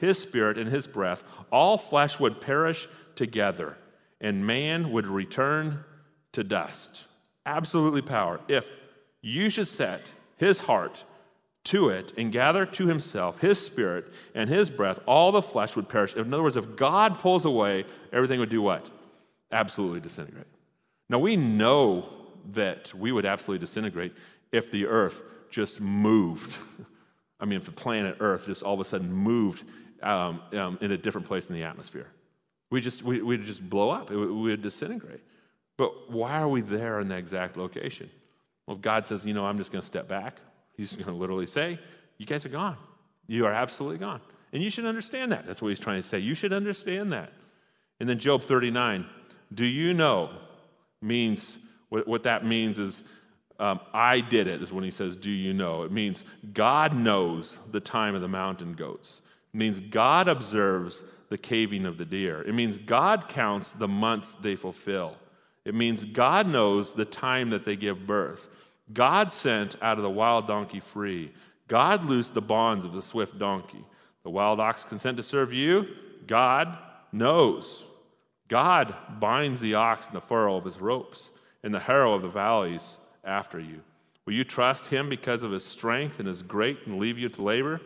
his 0.02 0.18
spirit 0.18 0.58
and 0.58 0.70
his 0.70 0.88
breath, 0.88 1.24
all 1.52 1.78
flesh 1.78 2.20
would 2.20 2.42
perish 2.42 2.90
together, 3.16 3.78
and 4.22 4.46
man 4.46 4.92
would 4.92 5.08
return 5.08 5.84
to 6.32 6.44
dust. 6.44 7.08
Absolutely 7.46 8.02
power. 8.02 8.40
If 8.48 8.70
you 9.22 9.50
should 9.50 9.68
set 9.68 10.02
his 10.38 10.62
heart 10.62 11.04
to 11.66 11.90
it 11.90 12.14
and 12.18 12.32
gather 12.32 12.66
to 12.66 12.88
himself 12.88 13.40
his 13.40 13.60
spirit 13.60 14.06
and 14.34 14.50
his 14.50 14.70
breath, 14.70 15.00
all 15.06 15.32
the 15.32 15.42
flesh 15.42 15.76
would 15.76 15.90
perish. 15.90 16.16
In 16.16 16.34
other 16.34 16.44
words, 16.44 16.58
if 16.58 16.76
God 16.76 17.20
pulls 17.20 17.46
away, 17.46 17.86
everything 18.14 18.40
would 18.40 18.50
do 18.50 18.62
what? 18.62 18.90
Absolutely 19.52 20.00
disintegrate. 20.00 20.48
Now, 21.10 21.20
we 21.20 21.36
know 21.36 22.10
that 22.54 22.94
we 22.94 23.12
would 23.12 23.26
absolutely 23.26 23.66
disintegrate 23.66 24.14
if 24.52 24.72
the 24.72 24.86
earth 24.86 25.22
just 25.50 25.82
moved. 25.82 26.58
I 27.40 27.46
mean, 27.46 27.58
if 27.58 27.66
the 27.66 27.72
planet 27.72 28.18
Earth 28.20 28.46
just 28.46 28.62
all 28.62 28.76
of 28.76 28.80
a 28.80 28.86
sudden 28.86 29.12
moved 29.12 29.64
um, 30.04 30.42
um, 30.54 30.78
in 30.80 30.92
a 30.92 30.98
different 30.98 31.28
place 31.28 31.50
in 31.50 31.56
the 31.56 31.64
atmosphere. 31.64 32.08
We 32.72 32.82
just, 32.82 33.04
we, 33.04 33.22
we'd 33.22 33.44
just 33.44 33.70
blow 33.70 33.92
up, 33.92 34.10
we 34.10 34.26
would 34.26 34.64
disintegrate. 34.64 35.22
But 35.78 36.10
why 36.10 36.40
are 36.40 36.48
we 36.48 36.62
there 36.62 37.00
in 37.00 37.10
that 37.10 37.20
exact 37.20 37.58
location? 37.58 38.10
Well, 38.66 38.78
God 38.78 39.06
says, 39.06 39.26
you 39.26 39.34
know, 39.34 39.46
I'm 39.46 39.58
just 39.58 39.72
going 39.72 39.82
to 39.82 39.88
step 39.88 40.08
back, 40.08 40.38
He's 40.78 40.94
going 40.94 41.08
to 41.08 41.14
literally 41.14 41.46
say, 41.46 41.80
You 42.18 42.26
guys 42.26 42.46
are 42.46 42.50
gone. 42.50 42.78
You 43.28 43.46
are 43.46 43.54
absolutely 43.54 44.00
gone. 44.00 44.22
And 44.54 44.64
you 44.64 44.70
should 44.70 44.86
understand 44.86 45.32
that. 45.32 45.46
That's 45.46 45.62
what 45.62 45.70
he's 45.70 45.80
trying 45.80 46.02
to 46.02 46.08
say. 46.08 46.20
You 46.20 46.34
should 46.34 46.54
understand 46.54 47.14
that. 47.14 47.32
And 48.00 48.10
then 48.10 48.20
Job 48.20 48.44
39, 48.44 49.06
do 49.54 49.66
you 49.66 49.94
know 49.94 50.32
means, 51.02 51.58
what, 51.90 52.08
what 52.08 52.24
that 52.24 52.46
means 52.46 52.80
is, 52.80 53.04
um, 53.60 53.80
I 53.94 54.22
did 54.22 54.48
it, 54.48 54.62
is 54.62 54.74
when 54.74 54.84
he 54.84 54.92
says, 54.92 55.16
do 55.16 55.30
you 55.30 55.54
know? 55.54 55.84
It 55.84 55.92
means 55.92 56.24
God 56.52 56.96
knows 56.96 57.60
the 57.70 57.80
time 57.80 58.16
of 58.16 58.22
the 58.22 58.28
mountain 58.28 58.74
goats. 58.74 59.22
It 59.54 59.58
means 59.58 59.80
God 59.80 60.28
observes 60.28 61.04
the 61.32 61.38
caving 61.38 61.86
of 61.86 61.98
the 61.98 62.04
deer. 62.04 62.42
It 62.42 62.54
means 62.54 62.78
God 62.78 63.30
counts 63.30 63.72
the 63.72 63.88
months 63.88 64.36
they 64.42 64.58
fulfill. 64.58 65.16
It 65.64 65.74
means 65.74 66.04
God 66.04 66.46
knows 66.46 66.94
the 66.94 67.06
time 67.06 67.52
that 67.52 67.64
they 67.64 67.78
give 67.78 68.06
birth. 68.06 68.50
God 68.92 69.32
sent 69.32 69.82
out 69.82 69.98
of 69.98 70.04
the 70.04 70.10
wild 70.10 70.46
donkey 70.46 70.82
free. 70.82 71.32
God 71.70 72.04
loosed 72.04 72.34
the 72.34 72.42
bonds 72.42 72.84
of 72.84 72.92
the 72.92 73.02
swift 73.02 73.40
donkey. 73.40 73.86
The 74.24 74.30
wild 74.30 74.60
ox 74.60 74.84
consent 74.84 75.16
to 75.18 75.24
serve 75.24 75.54
you. 75.54 75.88
God 76.28 76.78
knows. 77.14 77.86
God 78.50 78.94
binds 79.22 79.62
the 79.62 79.76
ox 79.76 80.08
in 80.08 80.14
the 80.14 80.20
furrow 80.20 80.58
of 80.58 80.66
his 80.66 80.82
ropes, 80.82 81.32
in 81.64 81.72
the 81.72 81.80
harrow 81.80 82.14
of 82.14 82.24
the 82.24 82.28
valleys 82.28 82.98
after 83.24 83.58
you. 83.58 83.80
Will 84.26 84.34
you 84.34 84.44
trust 84.44 84.88
him 84.88 85.08
because 85.08 85.44
of 85.44 85.52
his 85.54 85.64
strength 85.64 86.20
and 86.20 86.28
his 86.28 86.42
great 86.42 86.80
and 86.86 87.00
leave 87.00 87.18
you 87.18 87.30
to 87.30 87.42
labor? 87.42 87.80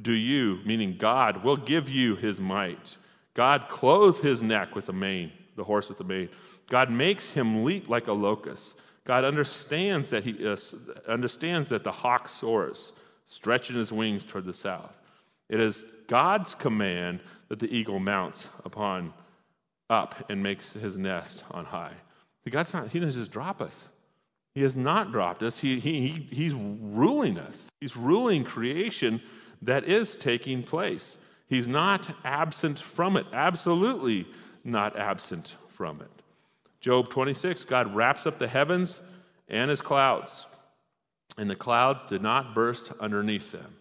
Do 0.00 0.12
you, 0.12 0.60
meaning 0.64 0.96
God, 0.96 1.44
will 1.44 1.56
give 1.56 1.88
you 1.88 2.16
his 2.16 2.40
might. 2.40 2.96
God 3.34 3.68
clothes 3.68 4.20
his 4.20 4.42
neck 4.42 4.74
with 4.74 4.88
a 4.88 4.92
mane, 4.92 5.32
the 5.56 5.64
horse 5.64 5.88
with 5.88 6.00
a 6.00 6.04
mane. 6.04 6.28
God 6.68 6.90
makes 6.90 7.30
him 7.30 7.64
leap 7.64 7.88
like 7.88 8.06
a 8.06 8.12
locust. 8.12 8.76
God 9.04 9.24
understands 9.24 10.10
that 10.10 10.24
he 10.24 10.46
uh, 10.46 10.56
understands 11.08 11.68
that 11.70 11.84
the 11.84 11.92
hawk 11.92 12.28
soars, 12.28 12.92
stretching 13.26 13.76
his 13.76 13.92
wings 13.92 14.24
toward 14.24 14.44
the 14.44 14.54
south. 14.54 14.92
It 15.48 15.60
is 15.60 15.86
God's 16.06 16.54
command 16.54 17.20
that 17.48 17.58
the 17.58 17.74
eagle 17.74 17.98
mounts 17.98 18.48
upon 18.64 19.12
up 19.88 20.30
and 20.30 20.42
makes 20.42 20.72
his 20.72 20.96
nest 20.96 21.44
on 21.50 21.64
high. 21.64 21.94
God's 22.48 22.72
not, 22.72 22.88
he 22.88 22.98
doesn't 22.98 23.20
just 23.20 23.30
drop 23.30 23.60
us. 23.60 23.84
He 24.54 24.62
has 24.62 24.74
not 24.74 25.12
dropped 25.12 25.42
us. 25.42 25.58
He, 25.58 25.78
he, 25.78 26.08
he, 26.08 26.28
he's 26.30 26.54
ruling 26.54 27.38
us. 27.38 27.68
He's 27.80 27.96
ruling 27.96 28.44
creation 28.44 29.20
that 29.62 29.84
is 29.84 30.16
taking 30.16 30.62
place. 30.62 31.16
He's 31.48 31.68
not 31.68 32.14
absent 32.24 32.78
from 32.78 33.16
it. 33.16 33.26
Absolutely 33.32 34.26
not 34.64 34.96
absent 34.96 35.56
from 35.68 36.00
it. 36.00 36.10
Job 36.80 37.10
26, 37.10 37.64
God 37.64 37.94
wraps 37.94 38.26
up 38.26 38.38
the 38.38 38.48
heavens 38.48 39.00
and 39.48 39.70
his 39.70 39.80
clouds, 39.80 40.46
and 41.36 41.50
the 41.50 41.56
clouds 41.56 42.04
did 42.04 42.22
not 42.22 42.54
burst 42.54 42.92
underneath 43.00 43.52
them. 43.52 43.76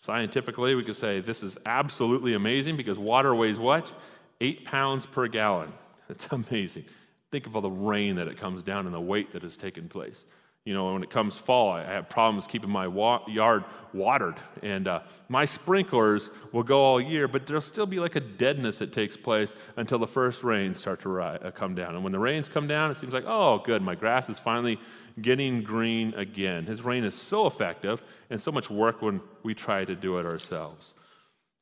Scientifically, 0.00 0.74
we 0.74 0.82
could 0.82 0.96
say 0.96 1.20
this 1.20 1.42
is 1.44 1.56
absolutely 1.64 2.34
amazing 2.34 2.76
because 2.76 2.98
water 2.98 3.34
weighs 3.34 3.58
what? 3.58 3.92
Eight 4.40 4.64
pounds 4.64 5.06
per 5.06 5.28
gallon. 5.28 5.72
It's 6.08 6.26
amazing. 6.30 6.84
Think 7.30 7.46
of 7.46 7.56
all 7.56 7.62
the 7.62 7.70
rain 7.70 8.16
that 8.16 8.28
it 8.28 8.36
comes 8.36 8.62
down 8.62 8.84
and 8.84 8.94
the 8.94 9.00
weight 9.00 9.32
that 9.32 9.42
has 9.42 9.56
taken 9.56 9.88
place. 9.88 10.26
You 10.64 10.74
know, 10.74 10.92
when 10.92 11.02
it 11.02 11.10
comes 11.10 11.36
fall, 11.36 11.70
I 11.72 11.82
have 11.82 12.08
problems 12.08 12.46
keeping 12.46 12.70
my 12.70 12.86
wa- 12.86 13.22
yard 13.26 13.64
watered. 13.92 14.36
And 14.62 14.86
uh, 14.86 15.00
my 15.28 15.44
sprinklers 15.44 16.30
will 16.52 16.62
go 16.62 16.80
all 16.80 17.00
year, 17.00 17.26
but 17.26 17.46
there'll 17.46 17.60
still 17.60 17.86
be 17.86 17.98
like 17.98 18.14
a 18.14 18.20
deadness 18.20 18.78
that 18.78 18.92
takes 18.92 19.16
place 19.16 19.56
until 19.76 19.98
the 19.98 20.06
first 20.06 20.44
rains 20.44 20.78
start 20.78 21.00
to 21.00 21.08
ri- 21.08 21.24
uh, 21.24 21.50
come 21.50 21.74
down. 21.74 21.96
And 21.96 22.04
when 22.04 22.12
the 22.12 22.20
rains 22.20 22.48
come 22.48 22.68
down, 22.68 22.92
it 22.92 22.96
seems 22.96 23.12
like, 23.12 23.24
oh, 23.26 23.58
good, 23.58 23.82
my 23.82 23.96
grass 23.96 24.28
is 24.28 24.38
finally 24.38 24.78
getting 25.20 25.64
green 25.64 26.14
again. 26.14 26.64
His 26.66 26.82
rain 26.82 27.02
is 27.02 27.16
so 27.16 27.48
effective 27.48 28.00
and 28.30 28.40
so 28.40 28.52
much 28.52 28.70
work 28.70 29.02
when 29.02 29.20
we 29.42 29.54
try 29.54 29.84
to 29.84 29.96
do 29.96 30.18
it 30.18 30.26
ourselves. 30.26 30.94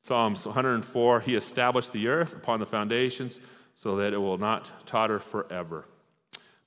Psalms 0.03 0.45
104 0.45 1.21
He 1.21 1.35
established 1.35 1.91
the 1.91 2.07
earth 2.07 2.33
upon 2.33 2.59
the 2.59 2.67
foundations 2.67 3.39
so 3.75 3.95
that 3.95 4.13
it 4.13 4.17
will 4.17 4.37
not 4.37 4.85
totter 4.85 5.19
forever. 5.19 5.85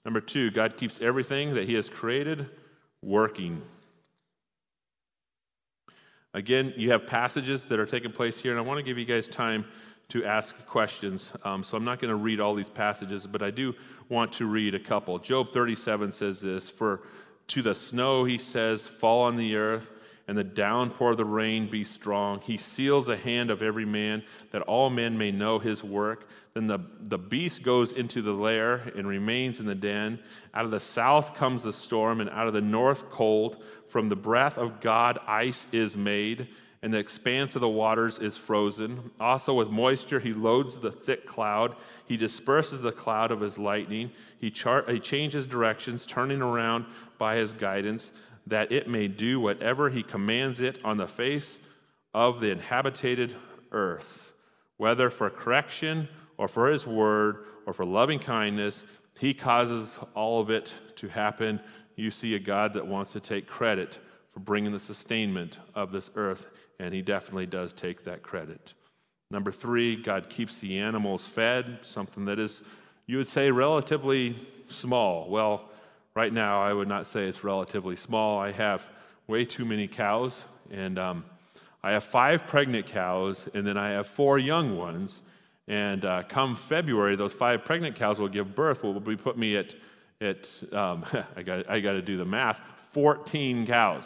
Number 0.05 0.21
two, 0.21 0.51
God 0.51 0.77
keeps 0.77 1.01
everything 1.01 1.55
that 1.55 1.69
He 1.69 1.75
has 1.75 1.89
created 1.89 2.49
working. 3.03 3.63
Again, 6.33 6.75
you 6.77 6.91
have 6.91 7.07
passages 7.07 7.67
that 7.67 7.79
are 7.79 7.87
taking 7.87 8.11
place 8.11 8.41
here, 8.41 8.51
and 8.51 8.59
I 8.59 8.63
want 8.63 8.79
to 8.79 8.83
give 8.83 8.99
you 8.99 9.05
guys 9.05 9.29
time 9.29 9.65
to 10.09 10.25
ask 10.25 10.55
questions. 10.67 11.33
Um, 11.45 11.63
so 11.63 11.77
I'm 11.77 11.85
not 11.85 12.01
going 12.01 12.11
to 12.11 12.17
read 12.17 12.41
all 12.41 12.55
these 12.55 12.69
passages, 12.69 13.27
but 13.27 13.43
I 13.43 13.51
do 13.51 13.75
want 14.09 14.33
to 14.35 14.47
read 14.47 14.75
a 14.75 14.81
couple. 14.81 15.19
Job 15.19 15.53
37 15.53 16.13
says 16.13 16.41
this 16.41 16.69
For 16.69 17.03
to 17.49 17.63
the 17.63 17.75
snow, 17.75 18.25
he 18.25 18.39
says, 18.39 18.87
fall 18.87 19.23
on 19.23 19.37
the 19.37 19.57
earth, 19.57 19.91
and 20.27 20.37
the 20.37 20.45
downpour 20.45 21.13
of 21.13 21.19
the 21.19 21.25
rain 21.25 21.69
be 21.69 21.85
strong. 21.85 22.41
He 22.41 22.57
seals 22.57 23.07
the 23.07 23.17
hand 23.17 23.51
of 23.51 23.63
every 23.63 23.85
man, 23.85 24.23
that 24.51 24.63
all 24.63 24.91
men 24.91 25.19
may 25.19 25.31
know 25.31 25.59
his 25.59 25.85
work, 25.85 26.29
Then 26.55 26.69
the, 26.69 26.79
the 27.01 27.19
beast 27.19 27.65
goes 27.65 27.91
into 27.91 28.23
the 28.23 28.33
lair 28.33 28.93
and 28.95 29.09
remains 29.09 29.59
in 29.59 29.67
the 29.67 29.75
den. 29.75 30.21
Out 30.55 30.65
of 30.65 30.71
the 30.71 30.79
south 30.79 31.35
comes 31.35 31.65
the 31.65 31.73
storm, 31.73 32.21
and 32.21 32.31
out 32.31 32.47
of 32.47 32.53
the 32.53 32.61
north 32.61 33.11
cold. 33.11 33.61
From 33.89 34.09
the 34.09 34.15
breath 34.15 34.57
of 34.57 34.81
God, 34.81 35.19
ice 35.27 35.67
is 35.73 35.97
made, 35.97 36.47
and 36.81 36.95
the 36.95 36.99
expanse 36.99 37.57
of 37.57 37.61
the 37.61 37.69
waters 37.69 38.21
is 38.21 38.37
frozen. 38.37 39.11
Also, 39.19 39.53
with 39.53 39.69
moisture, 39.69 40.21
he 40.21 40.33
loads 40.33 40.79
the 40.79 40.93
thick 40.93 41.27
cloud. 41.27 41.75
He 42.07 42.17
disperses 42.17 42.83
the 42.83 42.93
cloud 42.93 43.33
of 43.33 43.41
his 43.41 43.59
lightning. 43.59 44.13
He, 44.39 44.53
char- 44.53 44.85
he 44.89 45.01
changes 45.01 45.47
directions, 45.47 46.07
turning 46.07 46.41
around 46.41 46.87
by 47.19 47.35
his 47.35 47.53
guidance, 47.53 48.13
that 48.47 48.71
it 48.71 48.89
may 48.89 49.09
do 49.09 49.41
whatever 49.41 49.91
he 49.91 50.05
commands 50.05 50.61
it 50.61 50.85
on 50.85 50.99
the 50.99 51.09
face 51.09 51.59
of 52.13 52.41
the 52.41 52.51
inhabited 52.51 53.35
earth, 53.73 54.35
whether 54.77 55.11
for 55.11 55.31
correction 55.31 56.09
or 56.37 56.49
for 56.49 56.69
his 56.69 56.87
word 56.87 57.45
or 57.67 57.73
for 57.73 57.85
loving 57.85 58.19
kindness. 58.19 58.85
He 59.19 59.35
causes 59.35 59.99
all 60.15 60.41
of 60.41 60.51
it 60.51 60.73
to 60.97 61.09
happen. 61.09 61.61
You 61.97 62.11
see 62.11 62.35
a 62.35 62.39
God 62.39 62.73
that 62.75 62.87
wants 62.87 63.13
to 63.13 63.21
take 63.21 63.47
credit 63.47 63.99
for 64.33 64.41
bringing 64.41 64.73
the 64.73 64.81
sustainment 64.81 65.59
of 65.75 65.93
this 65.93 66.11
earth 66.17 66.47
and 66.79 66.93
he 66.93 67.03
definitely 67.03 67.47
does 67.47 67.73
take 67.73 68.05
that 68.05 68.23
credit. 68.23 68.75
Number 69.31 69.51
three, 69.51 69.97
God 69.97 70.29
keeps 70.29 70.59
the 70.59 70.79
animals 70.79 71.25
fed, 71.25 71.79
something 71.83 72.25
that 72.27 72.39
is, 72.39 72.63
you 73.07 73.17
would 73.19 73.29
say, 73.29 73.51
relatively 73.51 74.37
small. 74.69 75.29
Well, 75.29 75.71
right 76.15 76.33
now, 76.33 76.63
I 76.63 76.73
would 76.73 76.89
not 76.89 77.07
say 77.07 77.27
it's 77.27 77.45
relatively 77.45 77.97
small. 77.97 78.39
I 78.39 78.53
have 78.53 78.87
way 79.27 79.45
too 79.45 79.65
many 79.65 79.89
cows, 79.89 80.39
and 80.71 80.99
um, 80.99 81.25
I 81.83 81.93
have 81.93 82.05
five 82.05 82.47
pregnant 82.47 82.87
cows, 82.87 83.49
and 83.55 83.67
then 83.67 83.77
I 83.77 83.91
have 83.91 84.07
four 84.07 84.39
young 84.39 84.77
ones. 84.77 85.23
And 85.67 86.05
uh, 86.05 86.23
come 86.25 86.57
February, 86.57 87.17
those 87.17 87.33
five 87.33 87.65
pregnant 87.65 87.97
cows 87.97 88.19
will 88.19 88.29
give 88.29 88.55
birth, 88.55 88.83
will 88.83 89.01
be 89.01 89.17
put 89.17 89.39
me 89.39 89.57
at, 89.57 89.75
at 90.21 90.63
um, 90.73 91.05
I 91.37 91.43
got 91.43 91.71
I 91.71 91.81
to 91.81 92.03
do 92.03 92.17
the 92.17 92.25
math, 92.25 92.61
14 92.93 93.67
cows. 93.67 94.05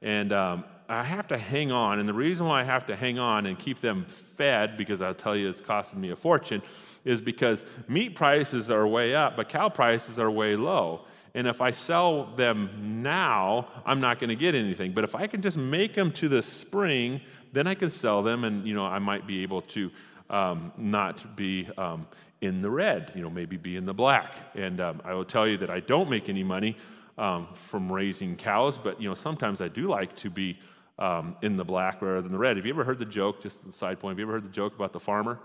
And 0.00 0.32
um, 0.32 0.64
I 0.88 1.04
have 1.04 1.28
to 1.28 1.38
hang 1.38 1.72
on. 1.72 1.98
And 1.98 2.08
the 2.08 2.14
reason 2.14 2.46
why 2.46 2.60
I 2.60 2.64
have 2.64 2.86
to 2.86 2.96
hang 2.96 3.18
on 3.18 3.46
and 3.46 3.58
keep 3.58 3.80
them 3.80 4.04
fed, 4.04 4.76
because 4.76 5.02
I'll 5.02 5.14
tell 5.14 5.36
you 5.36 5.48
it's 5.48 5.60
costing 5.60 6.00
me 6.00 6.10
a 6.10 6.16
fortune, 6.16 6.62
is 7.04 7.20
because 7.20 7.64
meat 7.88 8.14
prices 8.14 8.70
are 8.70 8.86
way 8.86 9.14
up, 9.14 9.36
but 9.36 9.48
cow 9.48 9.68
prices 9.68 10.18
are 10.18 10.30
way 10.30 10.54
low. 10.54 11.02
And 11.34 11.46
if 11.46 11.60
I 11.60 11.70
sell 11.70 12.26
them 12.36 13.02
now, 13.02 13.68
I'm 13.86 14.00
not 14.00 14.20
going 14.20 14.28
to 14.28 14.36
get 14.36 14.54
anything. 14.54 14.92
But 14.92 15.04
if 15.04 15.14
I 15.14 15.26
can 15.26 15.40
just 15.40 15.56
make 15.56 15.94
them 15.94 16.12
to 16.12 16.28
the 16.28 16.42
spring, 16.42 17.22
then 17.52 17.66
I 17.66 17.74
can 17.74 17.90
sell 17.90 18.22
them, 18.22 18.44
and 18.44 18.66
you 18.66 18.74
know 18.74 18.84
I 18.84 18.98
might 18.98 19.26
be 19.26 19.42
able 19.42 19.62
to 19.62 19.90
um, 20.32 20.72
not 20.76 21.36
be 21.36 21.68
um, 21.78 22.06
in 22.40 22.62
the 22.62 22.70
red. 22.70 23.12
You 23.14 23.22
know, 23.22 23.30
maybe 23.30 23.56
be 23.56 23.76
in 23.76 23.84
the 23.86 23.94
black. 23.94 24.34
And 24.54 24.80
um, 24.80 25.02
I 25.04 25.14
will 25.14 25.24
tell 25.24 25.46
you 25.46 25.58
that 25.58 25.70
I 25.70 25.80
don't 25.80 26.10
make 26.10 26.28
any 26.28 26.42
money 26.42 26.76
um, 27.18 27.48
from 27.54 27.92
raising 27.92 28.36
cows, 28.36 28.78
but 28.78 29.00
you 29.00 29.08
know 29.08 29.14
sometimes 29.14 29.60
I 29.60 29.68
do 29.68 29.86
like 29.86 30.16
to 30.16 30.30
be 30.30 30.58
um, 30.98 31.36
in 31.42 31.56
the 31.56 31.64
black 31.64 32.00
rather 32.00 32.22
than 32.22 32.32
the 32.32 32.38
red. 32.38 32.56
Have 32.56 32.66
you 32.66 32.72
ever 32.72 32.84
heard 32.84 32.98
the 32.98 33.04
joke, 33.04 33.42
just 33.42 33.58
a 33.68 33.72
side 33.72 34.00
point, 34.00 34.12
have 34.12 34.18
you 34.18 34.24
ever 34.24 34.32
heard 34.32 34.44
the 34.44 34.54
joke 34.54 34.74
about 34.74 34.92
the 34.92 35.00
farmer 35.00 35.38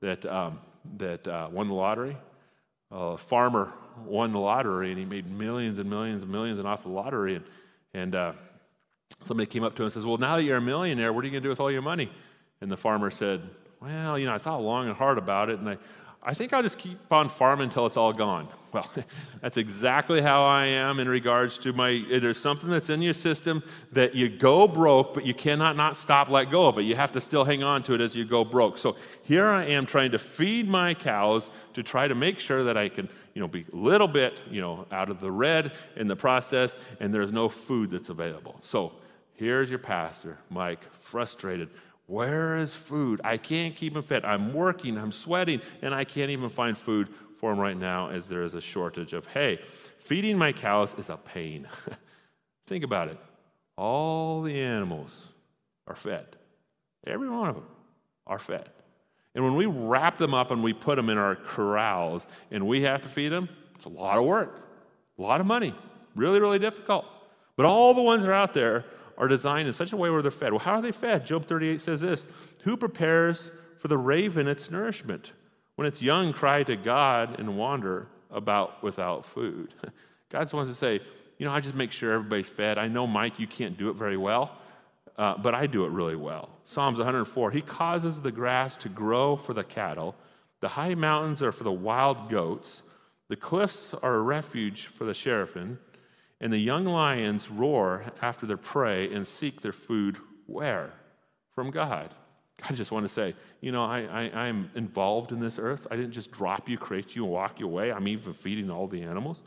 that, 0.00 0.24
um, 0.26 0.60
that 0.96 1.26
uh, 1.26 1.48
won 1.50 1.68
the 1.68 1.74
lottery? 1.74 2.16
A 2.90 3.16
farmer 3.16 3.72
won 4.04 4.32
the 4.32 4.38
lottery 4.38 4.90
and 4.90 4.98
he 4.98 5.04
made 5.04 5.30
millions 5.30 5.78
and 5.78 5.88
millions 5.88 6.22
and 6.22 6.30
millions 6.30 6.58
and 6.58 6.68
off 6.68 6.82
the 6.82 6.88
lottery. 6.88 7.36
And, 7.36 7.44
and 7.94 8.14
uh, 8.14 8.32
somebody 9.22 9.46
came 9.46 9.64
up 9.64 9.74
to 9.76 9.82
him 9.82 9.86
and 9.86 9.92
says, 9.92 10.04
Well, 10.04 10.18
now 10.18 10.36
that 10.36 10.42
you're 10.42 10.58
a 10.58 10.60
millionaire, 10.60 11.12
what 11.12 11.24
are 11.24 11.26
you 11.26 11.32
going 11.32 11.42
to 11.42 11.46
do 11.46 11.50
with 11.50 11.60
all 11.60 11.70
your 11.70 11.82
money? 11.82 12.10
And 12.60 12.70
the 12.70 12.76
farmer 12.76 13.10
said, 13.10 13.42
Well, 13.84 14.18
you 14.18 14.24
know, 14.24 14.34
I 14.34 14.38
thought 14.38 14.62
long 14.62 14.86
and 14.88 14.96
hard 14.96 15.18
about 15.18 15.50
it, 15.50 15.58
and 15.58 15.68
I, 15.68 15.76
I 16.22 16.32
think 16.32 16.54
I'll 16.54 16.62
just 16.62 16.78
keep 16.78 16.98
on 17.12 17.28
farming 17.28 17.64
until 17.68 17.84
it's 17.84 17.96
all 17.96 18.12
gone. 18.12 18.48
Well, 18.74 18.90
that's 19.40 19.56
exactly 19.56 20.20
how 20.20 20.42
I 20.42 20.64
am 20.66 20.98
in 20.98 21.08
regards 21.08 21.58
to 21.58 21.72
my. 21.72 22.04
There's 22.10 22.40
something 22.40 22.68
that's 22.68 22.90
in 22.90 23.02
your 23.02 23.14
system 23.14 23.62
that 23.92 24.16
you 24.16 24.28
go 24.28 24.66
broke, 24.66 25.14
but 25.14 25.24
you 25.24 25.32
cannot 25.32 25.76
not 25.76 25.96
stop, 25.96 26.28
let 26.28 26.50
go 26.50 26.66
of 26.66 26.76
it. 26.78 26.82
You 26.82 26.96
have 26.96 27.12
to 27.12 27.20
still 27.20 27.44
hang 27.44 27.62
on 27.62 27.84
to 27.84 27.94
it 27.94 28.00
as 28.00 28.16
you 28.16 28.24
go 28.24 28.44
broke. 28.44 28.76
So 28.76 28.96
here 29.22 29.46
I 29.46 29.66
am 29.66 29.86
trying 29.86 30.10
to 30.10 30.18
feed 30.18 30.68
my 30.68 30.92
cows 30.92 31.50
to 31.74 31.84
try 31.84 32.08
to 32.08 32.16
make 32.16 32.40
sure 32.40 32.64
that 32.64 32.76
I 32.76 32.88
can, 32.88 33.08
you 33.34 33.40
know, 33.40 33.46
be 33.46 33.64
a 33.72 33.76
little 33.76 34.08
bit, 34.08 34.42
you 34.50 34.60
know, 34.60 34.86
out 34.90 35.08
of 35.08 35.20
the 35.20 35.30
red 35.30 35.70
in 35.94 36.08
the 36.08 36.16
process, 36.16 36.74
and 36.98 37.14
there's 37.14 37.30
no 37.30 37.48
food 37.48 37.90
that's 37.90 38.08
available. 38.08 38.56
So 38.60 38.94
here's 39.34 39.70
your 39.70 39.78
pastor, 39.78 40.36
Mike, 40.50 40.80
frustrated 40.98 41.68
where 42.06 42.56
is 42.56 42.74
food? 42.74 43.20
I 43.24 43.36
can't 43.36 43.74
keep 43.74 43.96
him 43.96 44.02
fed. 44.02 44.24
I'm 44.24 44.52
working, 44.52 44.98
I'm 44.98 45.12
sweating, 45.12 45.60
and 45.82 45.94
I 45.94 46.04
can't 46.04 46.30
even 46.30 46.50
find 46.50 46.76
food 46.76 47.08
for 47.38 47.52
him 47.52 47.58
right 47.58 47.76
now 47.76 48.08
as 48.10 48.28
there 48.28 48.42
is 48.42 48.54
a 48.54 48.60
shortage 48.60 49.12
of 49.12 49.26
hay. 49.26 49.60
Feeding 49.98 50.36
my 50.36 50.52
cows 50.52 50.94
is 50.98 51.08
a 51.08 51.16
pain. 51.16 51.66
Think 52.66 52.84
about 52.84 53.08
it. 53.08 53.18
All 53.76 54.42
the 54.42 54.60
animals 54.60 55.28
are 55.86 55.96
fed, 55.96 56.26
every 57.06 57.28
one 57.28 57.48
of 57.48 57.56
them 57.56 57.66
are 58.26 58.38
fed. 58.38 58.68
And 59.34 59.42
when 59.42 59.56
we 59.56 59.66
wrap 59.66 60.16
them 60.16 60.32
up 60.32 60.52
and 60.52 60.62
we 60.62 60.72
put 60.72 60.94
them 60.94 61.10
in 61.10 61.18
our 61.18 61.34
corrals 61.34 62.28
and 62.52 62.66
we 62.68 62.82
have 62.82 63.02
to 63.02 63.08
feed 63.08 63.30
them, 63.30 63.48
it's 63.74 63.84
a 63.84 63.88
lot 63.88 64.16
of 64.16 64.24
work, 64.24 64.60
a 65.18 65.22
lot 65.22 65.40
of 65.40 65.46
money, 65.46 65.74
really, 66.14 66.38
really 66.38 66.60
difficult. 66.60 67.04
But 67.56 67.66
all 67.66 67.94
the 67.94 68.02
ones 68.02 68.22
that 68.22 68.30
are 68.30 68.34
out 68.34 68.54
there 68.54 68.84
are 69.16 69.28
designed 69.28 69.68
in 69.68 69.74
such 69.74 69.92
a 69.92 69.96
way 69.96 70.10
where 70.10 70.22
they're 70.22 70.30
fed. 70.30 70.52
Well, 70.52 70.60
how 70.60 70.74
are 70.74 70.82
they 70.82 70.92
fed? 70.92 71.26
Job 71.26 71.46
38 71.46 71.80
says 71.80 72.00
this 72.00 72.26
Who 72.62 72.76
prepares 72.76 73.50
for 73.78 73.88
the 73.88 73.98
raven 73.98 74.48
its 74.48 74.70
nourishment? 74.70 75.32
When 75.76 75.86
its 75.86 76.02
young 76.02 76.32
cry 76.32 76.62
to 76.62 76.76
God 76.76 77.38
and 77.38 77.56
wander 77.56 78.06
about 78.30 78.82
without 78.82 79.26
food. 79.26 79.74
God 80.30 80.52
wants 80.52 80.70
to 80.70 80.76
say, 80.76 81.00
you 81.38 81.46
know, 81.46 81.52
I 81.52 81.60
just 81.60 81.74
make 81.74 81.92
sure 81.92 82.12
everybody's 82.12 82.48
fed. 82.48 82.78
I 82.78 82.88
know, 82.88 83.06
Mike, 83.06 83.38
you 83.38 83.46
can't 83.46 83.76
do 83.76 83.90
it 83.90 83.94
very 83.94 84.16
well, 84.16 84.56
uh, 85.16 85.36
but 85.38 85.54
I 85.54 85.66
do 85.66 85.84
it 85.84 85.90
really 85.90 86.16
well. 86.16 86.48
Psalms 86.64 86.98
104 86.98 87.50
He 87.50 87.60
causes 87.60 88.20
the 88.20 88.32
grass 88.32 88.76
to 88.78 88.88
grow 88.88 89.36
for 89.36 89.54
the 89.54 89.64
cattle, 89.64 90.14
the 90.60 90.68
high 90.68 90.94
mountains 90.94 91.42
are 91.42 91.52
for 91.52 91.64
the 91.64 91.72
wild 91.72 92.30
goats, 92.30 92.82
the 93.28 93.36
cliffs 93.36 93.94
are 93.94 94.14
a 94.14 94.22
refuge 94.22 94.86
for 94.86 95.04
the 95.04 95.12
shephanim. 95.12 95.78
And 96.44 96.52
the 96.52 96.58
young 96.58 96.84
lions 96.84 97.50
roar 97.50 98.04
after 98.20 98.44
their 98.44 98.58
prey 98.58 99.10
and 99.10 99.26
seek 99.26 99.62
their 99.62 99.72
food 99.72 100.18
where? 100.44 100.92
From 101.54 101.70
God. 101.70 102.14
God 102.62 102.76
just 102.76 102.92
want 102.92 103.06
to 103.06 103.12
say, 103.12 103.34
you 103.62 103.72
know, 103.72 103.82
I, 103.82 104.00
I, 104.02 104.46
am 104.48 104.70
involved 104.74 105.32
in 105.32 105.40
this 105.40 105.58
earth. 105.58 105.86
I 105.90 105.96
didn't 105.96 106.12
just 106.12 106.30
drop 106.32 106.68
you, 106.68 106.76
create 106.76 107.16
you, 107.16 107.24
and 107.24 107.32
walk 107.32 107.60
you 107.60 107.66
away. 107.66 107.90
I'm 107.90 108.06
even 108.06 108.34
feeding 108.34 108.70
all 108.70 108.86
the 108.86 109.00
animals. 109.00 109.42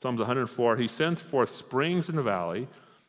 Psalms 0.00 0.18
104 0.18 0.78
He 0.78 0.88
sends 0.88 1.20
forth 1.20 1.54
springs 1.54 2.08
in 2.08 2.16
the 2.16 2.22
valley. 2.22 2.68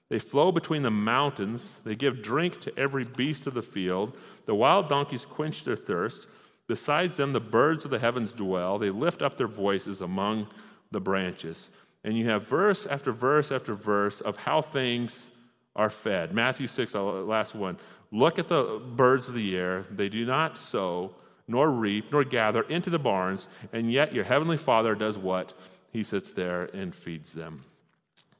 They 0.10 0.20
flow 0.20 0.52
between 0.52 0.84
the 0.84 0.91
mountains. 0.91 1.76
They 1.86 1.96
give 1.96 2.22
drink 2.22 2.60
to 2.62 2.78
every 2.78 3.06
beast 3.06 3.48
of 3.48 3.54
the 3.54 3.62
field. 3.62 4.17
The 4.46 4.56
wild 4.56 4.89
donkeys 4.89 5.24
quench 5.24 5.63
their 5.63 5.78
thirst. 5.78 6.28
Besides 6.67 7.15
them, 7.15 7.32
the 7.32 7.39
birds 7.39 7.86
of 7.86 7.91
the 7.91 8.00
heavens 8.00 8.34
dwell. 8.34 8.78
They 8.78 8.89
lift 8.89 9.22
up 9.22 9.38
their 9.38 9.48
voices 9.48 10.02
among 10.02 10.48
the 10.91 11.00
branches 11.00 11.70
and 12.04 12.18
you 12.18 12.30
have 12.30 12.48
verse 12.48 12.86
after 12.86 13.12
verse 13.12 13.52
after 13.52 13.74
verse 13.74 14.22
of 14.22 14.38
how 14.38 14.62
things 14.62 15.30
are 15.76 15.90
fed. 15.90 16.34
Matthew 16.34 16.68
6, 16.68 16.96
uh, 16.96 17.04
last 17.04 17.56
one. 17.56 17.78
Look 18.12 18.40
at 18.40 18.48
the 18.48 18.82
birds 18.96 19.28
of 19.28 19.34
the 19.34 19.56
air. 19.56 19.86
They 19.90 20.10
do 20.10 20.26
not 20.26 20.58
sow, 20.58 21.16
nor 21.48 21.70
reap, 21.70 22.12
nor 22.12 22.24
gather 22.24 22.64
into 22.64 22.90
the 22.90 23.00
barns, 23.00 23.48
and 23.72 23.92
yet 23.92 24.14
your 24.14 24.26
heavenly 24.26 24.58
Father 24.58 24.96
does 24.96 25.18
what? 25.18 25.54
He 25.92 26.04
sits 26.04 26.32
there 26.32 26.66
and 26.74 26.94
feeds 26.94 27.32
them. 27.32 27.64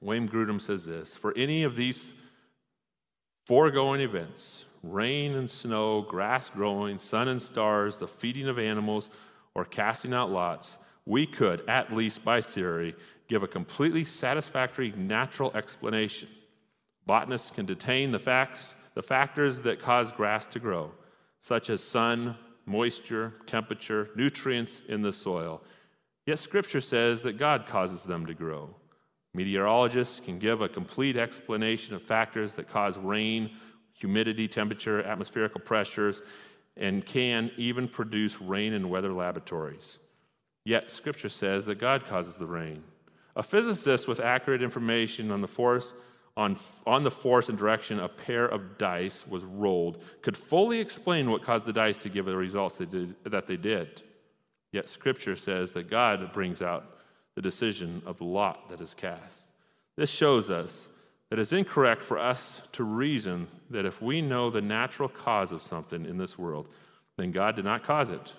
Wayne 0.02 0.28
Grudem 0.28 0.60
says 0.60 0.86
this 0.86 1.16
For 1.16 1.34
any 1.38 1.64
of 1.64 1.76
these 1.76 2.14
foregoing 3.46 4.02
events, 4.02 4.66
rain 4.84 5.36
and 5.36 5.50
snow, 5.50 6.02
grass 6.02 6.50
growing, 6.50 7.00
sun 7.00 7.28
and 7.28 7.42
stars, 7.42 7.98
the 7.98 8.08
feeding 8.08 8.48
of 8.48 8.58
animals, 8.58 9.10
or 9.54 9.66
casting 9.66 10.14
out 10.14 10.32
lots, 10.32 10.78
we 11.06 11.26
could, 11.26 11.64
at 11.68 11.94
least 11.94 12.24
by 12.24 12.42
theory, 12.42 12.96
give 13.32 13.44
a 13.44 13.48
completely 13.48 14.04
satisfactory 14.04 14.92
natural 14.98 15.54
explanation. 15.56 16.28
Botanists 17.06 17.50
can 17.50 17.66
detain 17.66 18.12
the 18.12 18.20
facts, 18.20 18.76
the 18.94 19.02
factors 19.02 19.62
that 19.62 19.82
cause 19.82 20.12
grass 20.12 20.46
to 20.48 20.60
grow, 20.60 20.92
such 21.40 21.70
as 21.70 21.82
sun, 21.82 22.36
moisture, 22.66 23.36
temperature, 23.46 24.10
nutrients 24.18 24.82
in 24.90 25.02
the 25.02 25.14
soil. 25.14 25.62
Yet 26.26 26.40
Scripture 26.40 26.82
says 26.82 27.22
that 27.22 27.38
God 27.38 27.68
causes 27.68 28.04
them 28.04 28.26
to 28.26 28.34
grow. 28.34 28.76
Meteorologists 29.34 30.20
can 30.20 30.38
give 30.38 30.60
a 30.60 30.68
complete 30.68 31.16
explanation 31.16 31.96
of 31.96 32.02
factors 32.02 32.56
that 32.56 32.68
cause 32.68 32.98
rain, 32.98 33.52
humidity, 33.94 34.50
temperature, 34.50 35.02
atmospherical 35.04 35.62
pressures, 35.62 36.22
and 36.76 37.06
can 37.06 37.50
even 37.56 37.88
produce 37.88 38.42
rain 38.42 38.74
in 38.74 38.90
weather 38.90 39.14
laboratories. 39.14 40.00
Yet 40.66 40.92
Scripture 40.92 41.30
says 41.30 41.66
that 41.68 41.80
God 41.80 42.06
causes 42.06 42.36
the 42.36 42.46
rain. 42.46 42.84
A 43.36 43.44
physicist 43.44 44.08
with 44.08 44.20
accurate 44.20 44.62
information 44.62 45.32
on 45.32 45.42
the 45.42 45.48
force 45.48 45.94
on, 46.38 46.58
on 46.88 47.04
the 47.04 47.12
force 47.12 47.50
and 47.50 47.58
direction 47.58 48.00
a 48.00 48.08
pair 48.08 48.46
of 48.46 48.78
dice 48.78 49.26
was 49.28 49.44
rolled 49.44 50.02
could 50.22 50.38
fully 50.38 50.80
explain 50.80 51.30
what 51.30 51.44
caused 51.44 51.66
the 51.66 51.74
dice 51.74 51.98
to 52.00 52.10
give 52.10 52.26
the 52.26 52.38
results 52.38 52.78
they 52.78 52.86
did, 52.86 53.16
that 53.26 53.48
they 53.48 53.58
did. 53.58 54.02
Yet 54.72 54.88
Scripture 54.88 55.36
says 55.36 55.74
that 55.74 55.90
God 55.90 56.32
brings 56.32 56.62
out 56.62 56.98
the 57.36 57.42
decision 57.42 58.02
of 58.06 58.18
the 58.18 58.24
lot 58.24 58.70
that 58.70 58.82
is 58.82 58.94
cast. 58.94 59.48
This 59.98 60.10
shows 60.10 60.50
us 60.50 60.88
that 61.30 61.40
it's 61.40 61.54
incorrect 61.54 62.04
for 62.04 62.18
us 62.18 62.62
to 62.74 62.84
reason 62.84 63.48
that 63.70 63.86
if 63.86 64.02
we 64.02 64.22
know 64.22 64.50
the 64.50 64.62
natural 64.62 65.10
cause 65.10 65.52
of 65.52 65.62
something 65.62 66.06
in 66.06 66.18
this 66.18 66.38
world, 66.38 66.68
then 67.18 67.32
God 67.32 67.56
did 67.56 67.66
not 67.66 67.84
cause 67.84 68.10
it. 68.10 68.34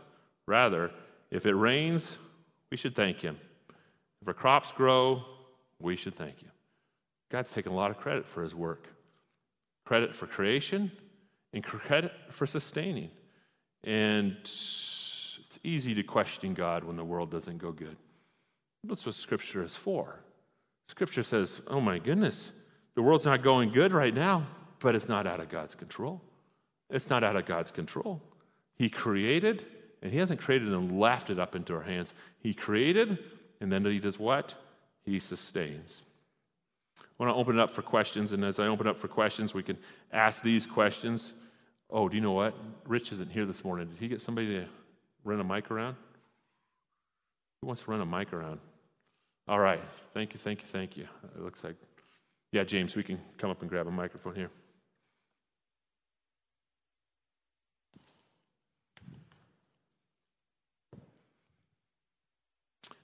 Rather, 0.46 0.90
if 1.30 1.46
it 1.46 1.54
rains, 1.54 2.18
we 2.70 2.76
should 2.76 2.94
thank 2.94 3.20
Him. 3.20 3.38
If 4.22 4.28
our 4.28 4.34
crops 4.34 4.72
grow, 4.72 5.22
we 5.78 5.96
should 5.96 6.14
thank 6.14 6.40
you. 6.40 6.48
God's 7.30 7.50
taken 7.50 7.72
a 7.72 7.74
lot 7.74 7.90
of 7.90 7.98
credit 7.98 8.26
for 8.26 8.42
His 8.42 8.54
work 8.54 8.88
credit 9.84 10.14
for 10.14 10.26
creation 10.26 10.90
and 11.52 11.62
credit 11.62 12.12
for 12.30 12.46
sustaining. 12.46 13.10
And 13.84 14.36
it's 14.42 15.58
easy 15.64 15.94
to 15.94 16.02
question 16.02 16.54
God 16.54 16.84
when 16.84 16.96
the 16.96 17.04
world 17.04 17.30
doesn't 17.30 17.58
go 17.58 17.72
good. 17.72 17.96
That's 18.84 19.04
what 19.04 19.14
Scripture 19.14 19.62
is 19.62 19.74
for. 19.74 20.20
Scripture 20.88 21.22
says, 21.22 21.60
oh 21.66 21.80
my 21.80 21.98
goodness, 21.98 22.52
the 22.94 23.02
world's 23.02 23.24
not 23.24 23.42
going 23.42 23.72
good 23.72 23.92
right 23.92 24.14
now, 24.14 24.46
but 24.78 24.94
it's 24.94 25.08
not 25.08 25.26
out 25.26 25.40
of 25.40 25.48
God's 25.48 25.74
control. 25.74 26.20
It's 26.90 27.08
not 27.08 27.24
out 27.24 27.36
of 27.36 27.46
God's 27.46 27.70
control. 27.70 28.20
He 28.74 28.88
created, 28.88 29.66
and 30.02 30.12
He 30.12 30.18
hasn't 30.18 30.40
created 30.40 30.68
and 30.68 30.98
left 30.98 31.30
it 31.30 31.38
up 31.38 31.54
into 31.54 31.74
our 31.74 31.82
hands. 31.82 32.14
He 32.38 32.54
created, 32.54 33.18
and 33.62 33.72
then 33.72 33.84
He 33.84 33.98
does 33.98 34.18
what? 34.18 34.54
He 35.04 35.18
sustains. 35.18 36.02
I 36.98 37.24
want 37.24 37.34
to 37.34 37.40
open 37.40 37.58
it 37.58 37.62
up 37.62 37.70
for 37.70 37.82
questions, 37.82 38.32
and 38.32 38.44
as 38.44 38.58
I 38.58 38.66
open 38.66 38.86
up 38.86 38.98
for 38.98 39.08
questions, 39.08 39.54
we 39.54 39.62
can 39.62 39.78
ask 40.12 40.42
these 40.42 40.66
questions. 40.66 41.32
Oh, 41.88 42.08
do 42.08 42.16
you 42.16 42.20
know 42.20 42.32
what? 42.32 42.54
Rich 42.86 43.12
isn't 43.12 43.30
here 43.30 43.46
this 43.46 43.64
morning. 43.64 43.88
Did 43.88 43.98
he 43.98 44.08
get 44.08 44.20
somebody 44.20 44.48
to 44.48 44.66
run 45.24 45.40
a 45.40 45.44
mic 45.44 45.70
around? 45.70 45.96
Who 47.60 47.68
wants 47.68 47.82
to 47.82 47.90
run 47.90 48.00
a 48.00 48.06
mic 48.06 48.32
around? 48.32 48.60
All 49.46 49.58
right. 49.58 49.80
Thank 50.14 50.34
you, 50.34 50.40
thank 50.40 50.62
you, 50.62 50.66
thank 50.68 50.96
you. 50.96 51.06
It 51.36 51.42
looks 51.42 51.62
like, 51.62 51.76
yeah, 52.50 52.64
James, 52.64 52.96
we 52.96 53.02
can 53.02 53.20
come 53.38 53.50
up 53.50 53.60
and 53.60 53.70
grab 53.70 53.86
a 53.86 53.90
microphone 53.90 54.34
here. 54.34 54.50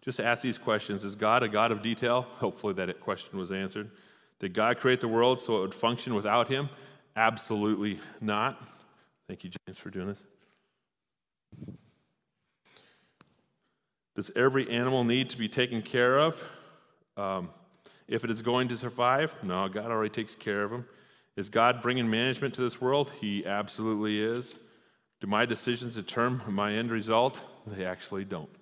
Just 0.09 0.21
ask 0.21 0.43
these 0.43 0.57
questions 0.57 1.05
Is 1.05 1.15
God 1.15 1.43
a 1.43 1.49
God 1.51 1.71
of 1.71 1.83
detail? 1.83 2.23
Hopefully, 2.39 2.73
that 2.73 2.99
question 2.99 3.39
was 3.39 3.53
answered. 3.53 3.91
Did 4.41 4.55
God 4.55 4.79
create 4.79 5.03
the 5.03 5.09
world 5.09 5.39
so 5.39 5.59
it 5.59 5.61
would 5.61 5.75
function 5.75 6.15
without 6.15 6.49
Him? 6.49 6.71
Absolutely 7.15 8.01
not. 8.19 8.59
Thank 9.29 9.45
you, 9.45 9.51
James, 9.51 9.77
for 9.77 9.91
doing 9.91 10.07
this. 10.07 10.23
Does 14.17 14.31
every 14.35 14.71
animal 14.71 15.05
need 15.05 15.29
to 15.29 15.37
be 15.37 15.47
taken 15.47 15.83
care 15.83 16.19
of? 16.19 16.43
Um, 17.19 17.51
if 18.07 18.25
it 18.25 18.31
is 18.31 18.41
going 18.41 18.69
to 18.69 18.79
survive? 18.79 19.35
No, 19.43 19.69
God 19.69 19.91
already 19.91 20.09
takes 20.09 20.35
care 20.35 20.65
of 20.65 20.71
them. 20.71 20.87
Is 21.37 21.51
God 21.51 21.83
bringing 21.83 22.09
management 22.09 22.55
to 22.55 22.63
this 22.63 22.81
world? 22.81 23.13
He 23.21 23.45
absolutely 23.45 24.23
is. 24.25 24.57
Do 25.21 25.27
my 25.27 25.45
decisions 25.45 25.97
determine 25.97 26.51
my 26.55 26.73
end 26.73 26.91
result? 26.91 27.43
They 27.67 27.85
actually 27.85 28.25
don't. 28.25 28.58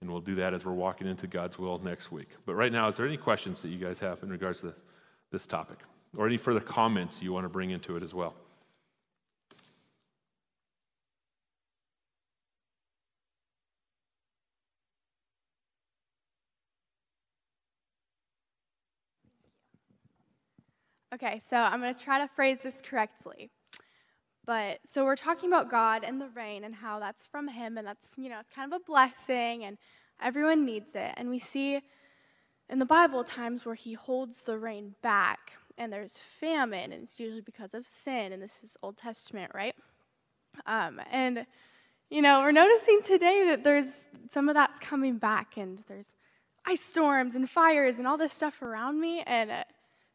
And 0.00 0.10
we'll 0.10 0.20
do 0.20 0.36
that 0.36 0.54
as 0.54 0.64
we're 0.64 0.72
walking 0.72 1.08
into 1.08 1.26
God's 1.26 1.58
will 1.58 1.78
next 1.78 2.12
week. 2.12 2.28
But 2.46 2.54
right 2.54 2.70
now, 2.70 2.86
is 2.88 2.96
there 2.96 3.06
any 3.06 3.16
questions 3.16 3.62
that 3.62 3.68
you 3.68 3.78
guys 3.78 3.98
have 3.98 4.22
in 4.22 4.30
regards 4.30 4.60
to 4.60 4.66
this, 4.66 4.82
this 5.32 5.46
topic? 5.46 5.78
Or 6.16 6.26
any 6.26 6.36
further 6.36 6.60
comments 6.60 7.20
you 7.20 7.32
want 7.32 7.44
to 7.44 7.48
bring 7.48 7.70
into 7.70 7.96
it 7.96 8.02
as 8.02 8.14
well? 8.14 8.34
Okay, 21.14 21.40
so 21.42 21.56
I'm 21.56 21.80
going 21.80 21.94
to 21.94 22.00
try 22.00 22.18
to 22.18 22.28
phrase 22.28 22.60
this 22.62 22.82
correctly. 22.82 23.50
But 24.48 24.78
so 24.82 25.04
we're 25.04 25.14
talking 25.14 25.50
about 25.50 25.70
God 25.70 26.04
and 26.04 26.18
the 26.18 26.30
rain 26.30 26.64
and 26.64 26.74
how 26.74 27.00
that's 27.00 27.26
from 27.26 27.48
Him 27.48 27.76
and 27.76 27.86
that's, 27.86 28.14
you 28.16 28.30
know, 28.30 28.40
it's 28.40 28.48
kind 28.48 28.72
of 28.72 28.80
a 28.80 28.82
blessing 28.82 29.62
and 29.64 29.76
everyone 30.22 30.64
needs 30.64 30.94
it. 30.94 31.12
And 31.18 31.28
we 31.28 31.38
see 31.38 31.82
in 32.70 32.78
the 32.78 32.86
Bible 32.86 33.24
times 33.24 33.66
where 33.66 33.74
He 33.74 33.92
holds 33.92 34.40
the 34.44 34.56
rain 34.56 34.94
back 35.02 35.52
and 35.76 35.92
there's 35.92 36.18
famine 36.40 36.92
and 36.92 37.02
it's 37.02 37.20
usually 37.20 37.42
because 37.42 37.74
of 37.74 37.86
sin. 37.86 38.32
And 38.32 38.42
this 38.42 38.62
is 38.64 38.74
Old 38.82 38.96
Testament, 38.96 39.52
right? 39.54 39.74
Um, 40.64 40.98
and, 41.10 41.44
you 42.08 42.22
know, 42.22 42.40
we're 42.40 42.50
noticing 42.50 43.02
today 43.02 43.44
that 43.48 43.64
there's 43.64 44.06
some 44.30 44.48
of 44.48 44.54
that's 44.54 44.80
coming 44.80 45.18
back 45.18 45.58
and 45.58 45.84
there's 45.88 46.10
ice 46.64 46.80
storms 46.80 47.34
and 47.34 47.50
fires 47.50 47.98
and 47.98 48.08
all 48.08 48.16
this 48.16 48.32
stuff 48.32 48.62
around 48.62 48.98
me. 48.98 49.22
And, 49.26 49.50
uh, 49.50 49.64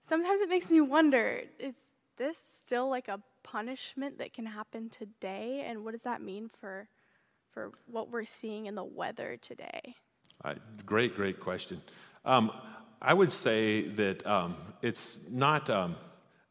sometimes 0.02 0.42
it 0.42 0.50
makes 0.50 0.72
me 0.72 0.82
wonder 0.82 1.44
is 1.60 1.76
this 2.18 2.38
still 2.66 2.90
like 2.90 3.08
a 3.10 3.20
punishment 3.44 4.18
that 4.18 4.34
can 4.34 4.46
happen 4.46 4.90
today? 4.90 5.66
And 5.68 5.84
what 5.84 5.92
does 5.92 6.04
that 6.04 6.22
mean 6.22 6.50
for, 6.60 6.88
for 7.52 7.72
what 7.86 8.10
we're 8.12 8.26
seeing 8.26 8.66
in 8.66 8.76
the 8.76 8.84
weather 8.84 9.38
today? 9.42 9.96
Uh, 10.44 10.56
great, 10.86 11.16
great 11.16 11.40
question. 11.40 11.82
Um, 12.26 12.52
I 13.02 13.14
would 13.14 13.32
say 13.32 13.90
that 13.90 14.26
um, 14.26 14.56
it's 14.82 15.20
not. 15.30 15.70
Um, 15.70 15.96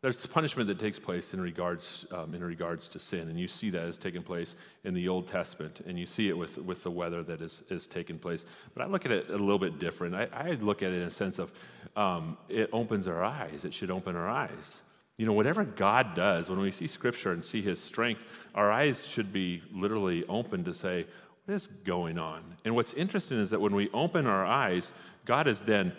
there's 0.03 0.27
punishment 0.27 0.67
that 0.67 0.81
takes 0.81 0.99
place 0.99 1.33
in 1.33 1.41
regards 1.41 2.05
um, 2.11 2.35
in 2.35 2.43
regards 2.43 2.89
to 2.89 2.99
sin, 2.99 3.29
and 3.29 3.39
you 3.39 3.47
see 3.47 3.71
that 3.71 3.83
as 3.83 3.97
taking 3.97 4.23
place 4.23 4.57
in 4.83 4.95
the 4.95 5.09
Old 5.09 5.29
Testament, 5.29 5.81
and 5.87 5.99
you 5.99 6.07
see 6.07 6.29
it 6.29 6.37
with 6.37 6.59
with 6.59 6.83
the 6.83 6.91
weather 6.91 7.23
that 7.23 7.41
is 7.41 7.63
is 7.71 7.87
taking 7.87 8.19
place. 8.19 8.45
But 8.75 8.83
I 8.83 8.87
look 8.89 9.07
at 9.07 9.13
it 9.13 9.31
a 9.31 9.39
little 9.39 9.61
bit 9.61 9.79
different. 9.79 10.15
I, 10.15 10.29
I 10.33 10.51
look 10.55 10.83
at 10.83 10.91
it 10.91 10.97
in 10.97 11.09
a 11.09 11.11
sense 11.11 11.39
of 11.39 11.53
um, 11.97 12.37
it 12.49 12.69
opens 12.73 13.07
our 13.07 13.23
eyes. 13.23 13.65
It 13.65 13.73
should 13.73 13.91
open 13.91 14.17
our 14.17 14.29
eyes. 14.29 14.81
You 15.19 15.27
know, 15.27 15.33
whatever 15.33 15.65
God 15.65 16.15
does, 16.15 16.49
when 16.49 16.59
we 16.59 16.71
see 16.71 16.87
Scripture 16.87 17.33
and 17.33 17.45
see 17.45 17.63
His 17.63 17.81
strength, 17.81 18.25
our 18.55 18.73
eyes 18.73 19.07
should 19.07 19.33
be 19.33 19.63
literally 19.73 20.25
open 20.29 20.65
to 20.65 20.75
say, 20.75 21.07
"What 21.45 21.55
is 21.55 21.67
going 21.85 22.19
on?" 22.19 22.57
And 22.65 22.75
what's 22.75 22.93
interesting 22.95 23.39
is 23.39 23.51
that 23.51 23.61
when 23.61 23.75
we 23.75 23.91
open 23.93 24.27
our 24.27 24.45
eyes, 24.45 24.93
God 25.25 25.47
is 25.47 25.61
then 25.61 25.93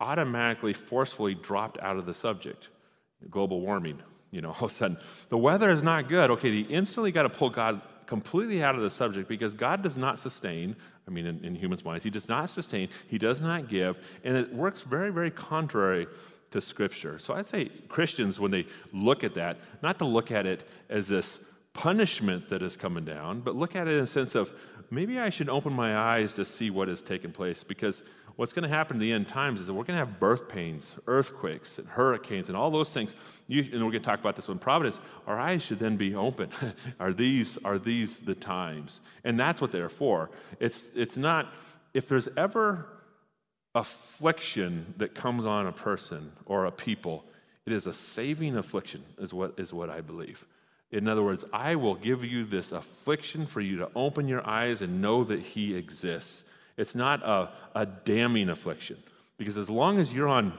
automatically, 0.00 0.72
forcefully 0.72 1.34
dropped 1.34 1.78
out 1.80 1.96
of 1.96 2.06
the 2.06 2.14
subject 2.14 2.68
global 3.28 3.60
warming. 3.60 4.00
You 4.30 4.40
know, 4.40 4.50
all 4.60 4.66
of 4.66 4.70
a 4.70 4.74
sudden, 4.74 4.98
the 5.28 5.38
weather 5.38 5.70
is 5.70 5.82
not 5.82 6.08
good. 6.08 6.30
Okay, 6.30 6.48
you 6.50 6.66
instantly 6.68 7.12
got 7.12 7.24
to 7.24 7.28
pull 7.28 7.50
God 7.50 7.82
completely 8.06 8.62
out 8.62 8.74
of 8.74 8.82
the 8.82 8.90
subject 8.90 9.28
because 9.28 9.54
God 9.54 9.82
does 9.82 9.96
not 9.96 10.18
sustain. 10.18 10.74
I 11.06 11.10
mean, 11.10 11.26
in, 11.26 11.44
in 11.44 11.54
humans' 11.54 11.84
minds, 11.84 12.04
He 12.04 12.10
does 12.10 12.28
not 12.28 12.50
sustain, 12.50 12.88
He 13.08 13.18
does 13.18 13.40
not 13.40 13.68
give, 13.68 13.98
and 14.24 14.36
it 14.36 14.52
works 14.52 14.82
very, 14.82 15.10
very 15.10 15.30
contrary 15.30 16.06
to 16.50 16.60
Scripture. 16.60 17.18
So 17.18 17.34
I'd 17.34 17.46
say 17.46 17.70
Christians, 17.88 18.40
when 18.40 18.50
they 18.50 18.66
look 18.92 19.24
at 19.24 19.34
that, 19.34 19.58
not 19.82 19.98
to 19.98 20.04
look 20.04 20.30
at 20.30 20.46
it 20.46 20.64
as 20.88 21.08
this 21.08 21.38
punishment 21.72 22.50
that 22.50 22.62
is 22.62 22.76
coming 22.76 23.04
down, 23.04 23.40
but 23.40 23.54
look 23.54 23.76
at 23.76 23.86
it 23.86 23.96
in 23.96 24.04
a 24.04 24.06
sense 24.06 24.34
of 24.34 24.52
maybe 24.90 25.18
I 25.18 25.30
should 25.30 25.48
open 25.48 25.72
my 25.72 25.96
eyes 25.96 26.34
to 26.34 26.44
see 26.44 26.70
what 26.70 26.88
has 26.88 27.02
taken 27.02 27.32
place 27.32 27.62
because 27.62 28.02
what's 28.36 28.52
going 28.52 28.68
to 28.68 28.74
happen 28.74 28.96
in 28.96 29.00
the 29.00 29.12
end 29.12 29.28
times 29.28 29.60
is 29.60 29.66
that 29.66 29.74
we're 29.74 29.84
going 29.84 29.98
to 29.98 30.04
have 30.04 30.18
birth 30.18 30.48
pains, 30.48 30.92
earthquakes, 31.06 31.78
and 31.78 31.86
hurricanes, 31.86 32.48
and 32.48 32.56
all 32.56 32.70
those 32.70 32.92
things. 32.92 33.14
You, 33.46 33.62
and 33.62 33.84
we're 33.84 33.92
going 33.92 34.02
to 34.02 34.08
talk 34.08 34.18
about 34.18 34.34
this 34.34 34.48
in 34.48 34.58
Providence. 34.58 35.00
Our 35.26 35.38
eyes 35.38 35.62
should 35.62 35.78
then 35.78 35.96
be 35.96 36.14
open. 36.14 36.50
are 37.00 37.12
these 37.12 37.58
are 37.64 37.78
these 37.78 38.18
the 38.18 38.34
times? 38.34 39.00
And 39.24 39.38
that's 39.38 39.60
what 39.60 39.70
they're 39.72 39.88
for. 39.88 40.30
It's 40.58 40.86
it's 40.94 41.16
not 41.16 41.52
if 41.94 42.08
there's 42.08 42.28
ever 42.36 42.86
affliction 43.74 44.94
that 44.96 45.14
comes 45.14 45.44
on 45.44 45.66
a 45.66 45.72
person 45.72 46.32
or 46.46 46.66
a 46.66 46.72
people, 46.72 47.24
it 47.66 47.72
is 47.72 47.86
a 47.86 47.92
saving 47.92 48.56
affliction, 48.56 49.04
is 49.18 49.32
what 49.32 49.54
is 49.58 49.72
what 49.72 49.90
I 49.90 50.00
believe. 50.00 50.44
In 50.92 51.06
other 51.06 51.22
words, 51.22 51.44
I 51.52 51.76
will 51.76 51.94
give 51.94 52.24
you 52.24 52.44
this 52.44 52.72
affliction 52.72 53.46
for 53.46 53.60
you 53.60 53.76
to 53.78 53.90
open 53.94 54.26
your 54.26 54.46
eyes 54.46 54.82
and 54.82 55.00
know 55.00 55.22
that 55.24 55.40
He 55.40 55.74
exists. 55.74 56.42
It's 56.76 56.94
not 56.94 57.22
a, 57.22 57.50
a 57.74 57.86
damning 57.86 58.48
affliction. 58.48 58.96
Because 59.38 59.56
as 59.56 59.70
long 59.70 59.98
as 59.98 60.12
you're 60.12 60.28
on 60.28 60.52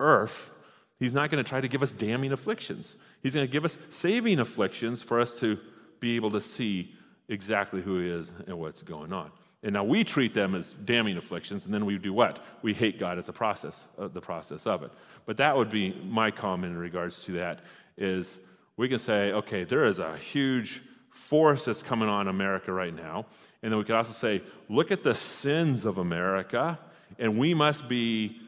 earth, 0.00 0.50
He's 0.98 1.12
not 1.12 1.30
going 1.30 1.42
to 1.42 1.48
try 1.48 1.60
to 1.60 1.68
give 1.68 1.82
us 1.82 1.92
damning 1.92 2.32
afflictions. 2.32 2.96
He's 3.22 3.34
going 3.34 3.46
to 3.46 3.52
give 3.52 3.64
us 3.64 3.78
saving 3.90 4.40
afflictions 4.40 5.02
for 5.02 5.20
us 5.20 5.32
to 5.40 5.58
be 6.00 6.16
able 6.16 6.30
to 6.32 6.40
see 6.40 6.94
exactly 7.28 7.80
who 7.80 8.00
He 8.00 8.08
is 8.08 8.32
and 8.46 8.58
what's 8.58 8.82
going 8.82 9.12
on. 9.12 9.30
And 9.66 9.72
now 9.72 9.82
we 9.82 10.04
treat 10.04 10.32
them 10.32 10.54
as 10.54 10.74
damning 10.84 11.16
afflictions, 11.16 11.64
and 11.64 11.74
then 11.74 11.84
we 11.84 11.98
do 11.98 12.12
what? 12.12 12.38
We 12.62 12.72
hate 12.72 13.00
God 13.00 13.18
as 13.18 13.28
a 13.28 13.32
process, 13.32 13.88
uh, 13.98 14.06
the 14.06 14.20
process 14.20 14.64
of 14.64 14.84
it. 14.84 14.92
But 15.24 15.38
that 15.38 15.56
would 15.56 15.70
be 15.70 15.92
my 16.04 16.30
comment 16.30 16.72
in 16.72 16.78
regards 16.78 17.18
to 17.24 17.32
that 17.32 17.62
is 17.98 18.38
we 18.76 18.88
can 18.88 19.00
say, 19.00 19.32
okay, 19.32 19.64
there 19.64 19.84
is 19.86 19.98
a 19.98 20.16
huge 20.18 20.84
force 21.10 21.64
that's 21.64 21.82
coming 21.82 22.08
on 22.08 22.28
America 22.28 22.72
right 22.72 22.94
now. 22.94 23.26
And 23.60 23.72
then 23.72 23.78
we 23.78 23.84
could 23.84 23.96
also 23.96 24.12
say, 24.12 24.40
look 24.68 24.92
at 24.92 25.02
the 25.02 25.16
sins 25.16 25.84
of 25.84 25.98
America, 25.98 26.78
and 27.18 27.36
we 27.36 27.52
must 27.52 27.88
be 27.88 28.40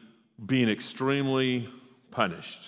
being 0.45 0.69
extremely 0.69 1.67
punished. 2.11 2.61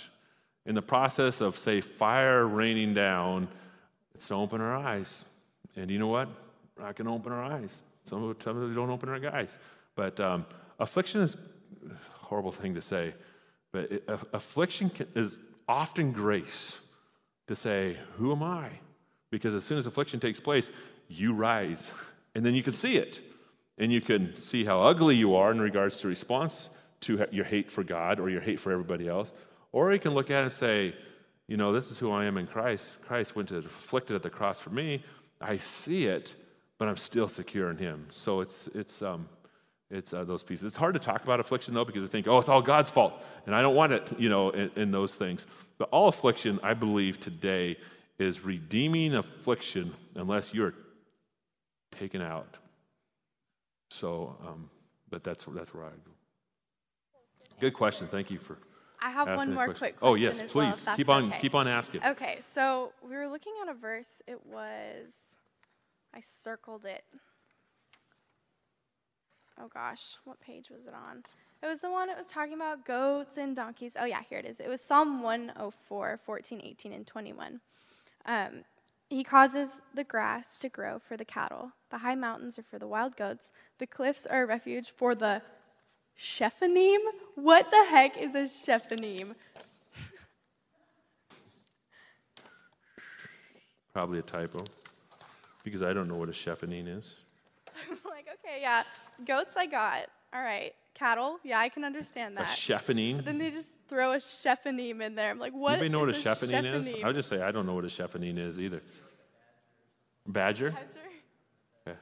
In 0.65 0.75
the 0.75 0.81
process 0.81 1.39
of, 1.39 1.57
say, 1.57 1.79
fire 1.79 2.45
raining 2.45 2.93
down, 2.95 3.47
it's 4.13 4.27
to 4.27 4.33
open 4.33 4.59
our 4.59 4.75
eyes. 4.75 5.23
And 5.77 5.89
you 5.89 5.99
know 5.99 6.07
what? 6.07 6.27
Going 6.77 6.95
to 6.95 7.11
open 7.11 7.31
our 7.31 7.43
eyes. 7.43 7.81
Some 8.05 8.23
of 8.23 8.39
them 8.39 8.75
don't 8.75 8.89
open 8.89 9.09
our 9.09 9.35
eyes. 9.35 9.57
But 9.95 10.19
um, 10.19 10.45
affliction 10.79 11.21
is 11.21 11.35
a 11.35 12.25
horrible 12.25 12.51
thing 12.51 12.75
to 12.75 12.81
say, 12.81 13.13
but 13.71 13.91
it, 13.91 14.09
affliction 14.33 14.89
can, 14.89 15.07
is 15.15 15.37
often 15.67 16.11
grace 16.11 16.79
to 17.47 17.55
say, 17.55 17.97
Who 18.17 18.31
am 18.31 18.43
I? 18.43 18.69
Because 19.31 19.55
as 19.55 19.63
soon 19.63 19.77
as 19.77 19.85
affliction 19.85 20.19
takes 20.19 20.39
place, 20.39 20.71
you 21.07 21.33
rise, 21.33 21.89
and 22.35 22.45
then 22.45 22.53
you 22.53 22.63
can 22.63 22.73
see 22.73 22.97
it. 22.97 23.19
And 23.77 23.91
you 23.91 24.01
can 24.01 24.37
see 24.37 24.65
how 24.65 24.81
ugly 24.81 25.15
you 25.15 25.35
are 25.35 25.51
in 25.51 25.59
regards 25.59 25.97
to 25.97 26.07
response 26.07 26.69
to 27.01 27.25
your 27.31 27.45
hate 27.45 27.71
for 27.71 27.83
God 27.83 28.19
or 28.19 28.29
your 28.29 28.41
hate 28.41 28.59
for 28.59 28.71
everybody 28.71 29.07
else. 29.07 29.33
Or 29.71 29.91
you 29.91 29.99
can 29.99 30.13
look 30.13 30.29
at 30.29 30.41
it 30.41 30.43
and 30.43 30.53
say, 30.53 30.93
you 31.47 31.57
know, 31.57 31.73
this 31.73 31.89
is 31.89 31.97
who 31.97 32.11
I 32.11 32.25
am 32.25 32.37
in 32.37 32.47
Christ. 32.47 32.91
Christ 33.07 33.35
went 33.35 33.49
to 33.49 33.57
afflicted 33.57 34.15
at 34.15 34.23
the 34.23 34.29
cross 34.29 34.59
for 34.59 34.69
me. 34.69 35.03
I 35.39 35.57
see 35.57 36.05
it, 36.05 36.35
but 36.81 36.87
I'm 36.87 36.97
still 36.97 37.27
secure 37.27 37.69
in 37.69 37.77
Him. 37.77 38.07
So 38.09 38.41
it's 38.41 38.67
it's 38.73 39.03
um, 39.03 39.29
it's 39.91 40.15
uh, 40.15 40.23
those 40.23 40.41
pieces. 40.41 40.65
It's 40.65 40.77
hard 40.77 40.95
to 40.95 40.99
talk 40.99 41.23
about 41.23 41.39
affliction 41.39 41.75
though 41.75 41.85
because 41.85 42.01
we 42.01 42.07
think, 42.07 42.27
oh, 42.27 42.39
it's 42.39 42.49
all 42.49 42.63
God's 42.63 42.89
fault, 42.89 43.23
and 43.45 43.53
I 43.53 43.61
don't 43.61 43.75
want 43.75 43.93
it, 43.93 44.07
you 44.17 44.29
know, 44.29 44.49
in, 44.49 44.71
in 44.75 44.89
those 44.89 45.13
things. 45.13 45.45
But 45.77 45.89
all 45.91 46.07
affliction, 46.07 46.59
I 46.63 46.73
believe 46.73 47.19
today, 47.19 47.77
is 48.17 48.43
redeeming 48.43 49.13
affliction 49.13 49.93
unless 50.15 50.55
you're 50.55 50.73
taken 51.91 52.19
out. 52.19 52.57
So, 53.91 54.35
um, 54.43 54.67
but 55.11 55.23
that's 55.23 55.45
that's 55.53 55.75
where 55.75 55.85
I 55.85 55.89
go. 55.89 56.11
Good 57.59 57.75
question. 57.75 58.07
Thank 58.07 58.31
you 58.31 58.39
for. 58.39 58.57
I 58.99 59.11
have 59.11 59.27
one 59.27 59.53
more 59.53 59.65
question. 59.65 59.77
quick 59.77 59.95
Oh 60.01 60.15
yes, 60.15 60.41
as 60.41 60.51
please 60.51 60.81
well, 60.83 60.95
keep 60.95 61.09
on 61.09 61.25
okay. 61.25 61.39
keep 61.41 61.53
on 61.53 61.67
asking. 61.67 62.03
Okay, 62.03 62.39
so 62.47 62.91
we 63.07 63.15
were 63.15 63.27
looking 63.27 63.53
at 63.61 63.69
a 63.69 63.75
verse. 63.75 64.23
It 64.25 64.43
was, 64.47 65.37
I 66.13 66.19
circled 66.21 66.85
it. 66.85 67.03
Oh 69.59 69.67
gosh, 69.73 70.17
what 70.25 70.39
page 70.41 70.69
was 70.69 70.87
it 70.87 70.93
on? 70.93 71.23
It 71.61 71.67
was 71.67 71.81
the 71.81 71.91
one 71.91 72.07
that 72.07 72.17
was 72.17 72.27
talking 72.27 72.53
about 72.53 72.85
goats 72.85 73.37
and 73.37 73.55
donkeys. 73.55 73.95
Oh 73.99 74.05
yeah, 74.05 74.21
here 74.27 74.39
it 74.39 74.45
is. 74.45 74.59
It 74.59 74.67
was 74.67 74.81
Psalm 74.81 75.21
104, 75.21 76.19
14, 76.25 76.61
18, 76.63 76.93
and 76.93 77.05
21. 77.05 77.59
Um, 78.25 78.63
he 79.09 79.23
causes 79.23 79.81
the 79.93 80.03
grass 80.03 80.57
to 80.59 80.69
grow 80.69 80.97
for 80.97 81.17
the 81.17 81.25
cattle. 81.25 81.71
The 81.89 81.97
high 81.97 82.15
mountains 82.15 82.57
are 82.57 82.63
for 82.63 82.79
the 82.79 82.87
wild 82.87 83.15
goats. 83.15 83.51
The 83.77 83.87
cliffs 83.87 84.25
are 84.25 84.43
a 84.43 84.45
refuge 84.45 84.93
for 84.95 85.15
the 85.15 85.41
Shephanim? 86.17 86.99
What 87.35 87.71
the 87.71 87.85
heck 87.89 88.17
is 88.17 88.35
a 88.35 88.47
Shephanim? 88.47 89.35
Probably 93.93 94.19
a 94.19 94.21
typo, 94.21 94.63
because 95.63 95.81
I 95.83 95.93
don't 95.93 96.07
know 96.07 96.15
what 96.15 96.29
a 96.29 96.33
Shephanim 96.33 96.97
is. 96.97 97.15
So 97.65 97.73
I'm 97.91 97.97
like, 98.09 98.27
okay, 98.33 98.61
yeah. 98.61 98.83
Goats 99.25 99.55
I 99.57 99.65
got. 99.65 100.07
All 100.33 100.41
right. 100.41 100.73
Cattle, 100.93 101.39
yeah, 101.43 101.59
I 101.59 101.69
can 101.69 101.83
understand 101.83 102.35
A 102.35 102.39
that. 102.39 102.49
Shephanim? 102.49 103.17
But 103.17 103.25
then 103.25 103.37
they 103.37 103.49
just 103.49 103.75
throw 103.89 104.13
a 104.13 104.17
Shephanim 104.17 105.01
in 105.01 105.15
there. 105.15 105.31
I'm 105.31 105.39
like, 105.39 105.53
what 105.53 105.73
Anybody 105.73 105.89
know 105.89 105.99
what 105.99 106.09
a 106.09 106.13
Shephanim 106.13 106.75
is? 106.75 107.03
I 107.03 107.07
would 107.07 107.15
just 107.15 107.29
say 107.29 107.41
I 107.41 107.51
don't 107.51 107.65
know 107.65 107.73
what 107.73 107.85
a 107.85 107.87
Shephanim 107.87 108.37
is 108.37 108.59
either. 108.59 108.81
Badger? 110.27 110.71
Badger? 110.71 110.85
Yeah. 111.87 111.93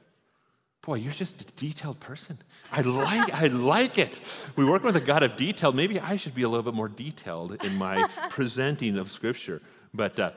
Boy, 0.82 0.96
you're 0.96 1.12
just 1.12 1.40
a 1.40 1.44
detailed 1.54 2.00
person. 2.00 2.38
I 2.70 2.82
like, 2.82 3.32
I 3.32 3.46
like 3.46 3.96
it. 3.96 4.20
We 4.56 4.64
work 4.64 4.82
with 4.82 4.96
a 4.96 5.00
God 5.00 5.22
of 5.22 5.36
detail. 5.36 5.72
Maybe 5.72 5.98
I 5.98 6.16
should 6.16 6.34
be 6.34 6.42
a 6.42 6.48
little 6.48 6.64
bit 6.64 6.74
more 6.74 6.88
detailed 6.88 7.64
in 7.64 7.76
my 7.76 8.06
presenting 8.30 8.98
of 8.98 9.10
Scripture. 9.10 9.62
But 9.94 10.18
uh, 10.18 10.32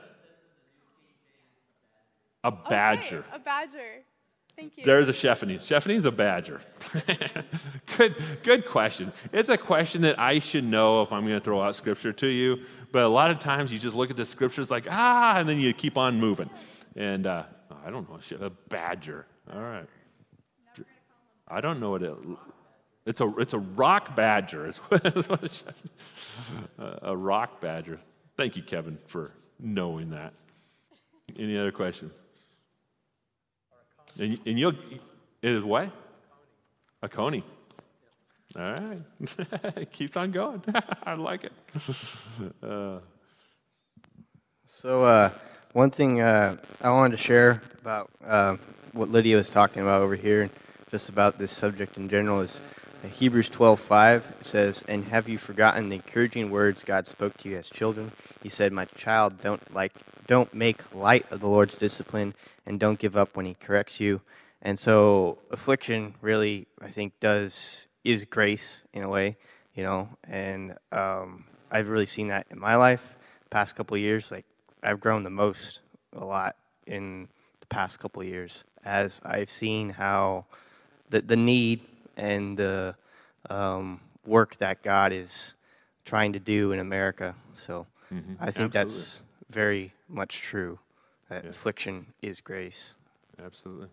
a 2.44 2.48
Okay, 2.48 2.70
badger. 2.70 3.24
a 3.32 3.38
badger. 3.38 4.02
Thank 4.56 4.78
you. 4.78 4.84
There's 4.84 5.08
a 5.08 5.12
Shephanim. 5.12 5.56
Shephanim's 5.58 6.04
a 6.04 6.12
badger. 6.12 6.60
good, 7.96 8.14
good 8.44 8.66
question. 8.66 9.12
It's 9.32 9.48
a 9.48 9.58
question 9.58 10.02
that 10.02 10.20
I 10.20 10.38
should 10.38 10.62
know 10.64 11.02
if 11.02 11.10
I'm 11.10 11.22
going 11.22 11.38
to 11.38 11.44
throw 11.44 11.60
out 11.60 11.74
scripture 11.74 12.12
to 12.12 12.28
you. 12.28 12.60
But 12.92 13.02
a 13.02 13.08
lot 13.08 13.32
of 13.32 13.40
times 13.40 13.72
you 13.72 13.80
just 13.80 13.96
look 13.96 14.10
at 14.10 14.16
the 14.16 14.24
scriptures 14.24 14.70
like, 14.70 14.86
ah, 14.88 15.36
and 15.38 15.48
then 15.48 15.58
you 15.58 15.72
keep 15.72 15.98
on 15.98 16.20
moving. 16.20 16.48
And 16.94 17.26
uh, 17.26 17.44
I 17.84 17.90
don't 17.90 18.08
know, 18.08 18.20
a 18.46 18.50
badger. 18.68 19.26
All 19.52 19.60
right. 19.60 19.88
I 21.48 21.60
don't 21.60 21.80
know 21.80 21.90
what 21.90 22.02
it 22.02 22.14
it's 23.06 23.20
a 23.20 23.32
it's 23.38 23.52
a 23.52 23.58
rock 23.58 24.16
badger 24.16 24.66
is 24.66 24.78
what, 24.78 25.04
is 25.16 25.28
what 25.28 25.62
a, 26.78 26.98
a 27.10 27.16
rock 27.16 27.60
badger. 27.60 27.98
Thank 28.36 28.56
you, 28.56 28.62
Kevin, 28.62 28.98
for 29.06 29.32
knowing 29.60 30.10
that. 30.10 30.32
Any 31.38 31.58
other 31.58 31.72
questions? 31.72 32.12
And, 34.18 34.40
and 34.46 34.58
you'll, 34.58 34.74
it 35.42 35.50
is 35.50 35.64
what? 35.64 35.90
A 37.02 37.08
coney. 37.08 37.44
All 38.56 38.62
right. 38.62 39.90
Keeps 39.92 40.16
on 40.16 40.30
going. 40.30 40.62
I 41.02 41.14
like 41.14 41.44
it. 41.44 41.52
Uh, 42.62 42.98
So, 44.66 45.04
uh, 45.04 45.30
one 45.72 45.90
thing 45.90 46.20
uh, 46.20 46.56
I 46.80 46.90
wanted 46.90 47.16
to 47.16 47.22
share 47.22 47.62
about 47.80 48.10
uh, 48.24 48.56
what 48.92 49.10
Lydia 49.10 49.36
was 49.36 49.50
talking 49.50 49.82
about 49.82 50.02
over 50.02 50.16
here, 50.16 50.50
just 50.90 51.08
about 51.08 51.38
this 51.38 51.52
subject 51.52 51.96
in 51.96 52.08
general, 52.08 52.40
is 52.40 52.60
uh, 53.04 53.08
Hebrews 53.08 53.50
12:5 53.50 54.22
says, 54.40 54.82
"And 54.88 55.04
have 55.06 55.28
you 55.28 55.38
forgotten 55.38 55.88
the 55.90 55.96
encouraging 55.96 56.50
words 56.50 56.82
God 56.82 57.06
spoke 57.06 57.36
to 57.38 57.48
you 57.48 57.56
as 57.56 57.68
children? 57.68 58.12
He 58.42 58.48
said, 58.48 58.72
"My 58.72 58.86
child, 58.96 59.40
don't 59.42 59.62
like, 59.74 59.92
don't 60.26 60.52
make 60.54 60.94
light 60.94 61.26
of 61.30 61.40
the 61.40 61.48
Lord's 61.48 61.76
discipline, 61.76 62.34
and 62.66 62.80
don't 62.80 62.98
give 62.98 63.16
up 63.16 63.36
when 63.36 63.46
He 63.46 63.54
corrects 63.54 64.00
you." 64.00 64.20
And 64.62 64.78
so, 64.78 65.38
affliction 65.50 66.14
really, 66.22 66.66
I 66.80 66.88
think, 66.88 67.18
does 67.20 67.86
is 68.02 68.24
grace 68.24 68.82
in 68.92 69.02
a 69.02 69.08
way, 69.08 69.36
you 69.74 69.82
know. 69.82 70.08
And 70.28 70.76
um, 70.92 71.44
I've 71.70 71.88
really 71.88 72.06
seen 72.06 72.28
that 72.28 72.46
in 72.50 72.58
my 72.58 72.76
life. 72.76 73.16
Past 73.50 73.76
couple 73.76 73.94
of 73.94 74.00
years, 74.00 74.30
like 74.30 74.44
I've 74.82 75.00
grown 75.00 75.22
the 75.22 75.30
most 75.30 75.80
a 76.12 76.24
lot 76.24 76.56
in 76.86 77.28
the 77.60 77.66
past 77.66 77.98
couple 77.98 78.22
of 78.22 78.28
years 78.28 78.64
as 78.84 79.20
I've 79.24 79.50
seen 79.50 79.90
how 79.90 80.44
the 81.10 81.20
the 81.22 81.36
need 81.36 81.80
and 82.16 82.56
the 82.56 82.94
um, 83.50 84.00
work 84.26 84.56
that 84.58 84.82
God 84.82 85.12
is 85.12 85.54
trying 86.04 86.32
to 86.34 86.38
do 86.38 86.72
in 86.72 86.78
America. 86.78 87.34
So 87.54 87.86
Mhm, 88.12 88.36
I 88.38 88.50
think 88.50 88.72
that's 88.72 89.20
very 89.50 89.92
much 90.14 90.40
true. 90.40 90.78
That 91.28 91.44
Yeah. 91.44 91.50
affliction 91.50 92.14
is 92.22 92.40
grace. 92.40 92.94
Absolutely. 93.38 93.88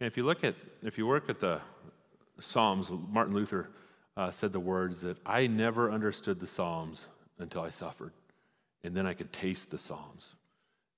And 0.00 0.06
if 0.06 0.16
you 0.16 0.24
look 0.24 0.44
at, 0.44 0.54
if 0.82 0.98
you 0.98 1.06
work 1.06 1.28
at 1.28 1.40
the 1.40 1.60
Psalms, 2.40 2.90
Martin 2.90 3.34
Luther 3.34 3.70
uh, 4.16 4.30
said 4.30 4.52
the 4.52 4.60
words 4.60 5.02
that 5.02 5.18
I 5.24 5.46
never 5.46 5.90
understood 5.90 6.40
the 6.40 6.46
Psalms 6.46 7.06
until 7.38 7.62
I 7.62 7.70
suffered, 7.70 8.12
and 8.82 8.96
then 8.96 9.06
I 9.06 9.14
could 9.14 9.32
taste 9.32 9.70
the 9.70 9.78
Psalms. 9.78 10.34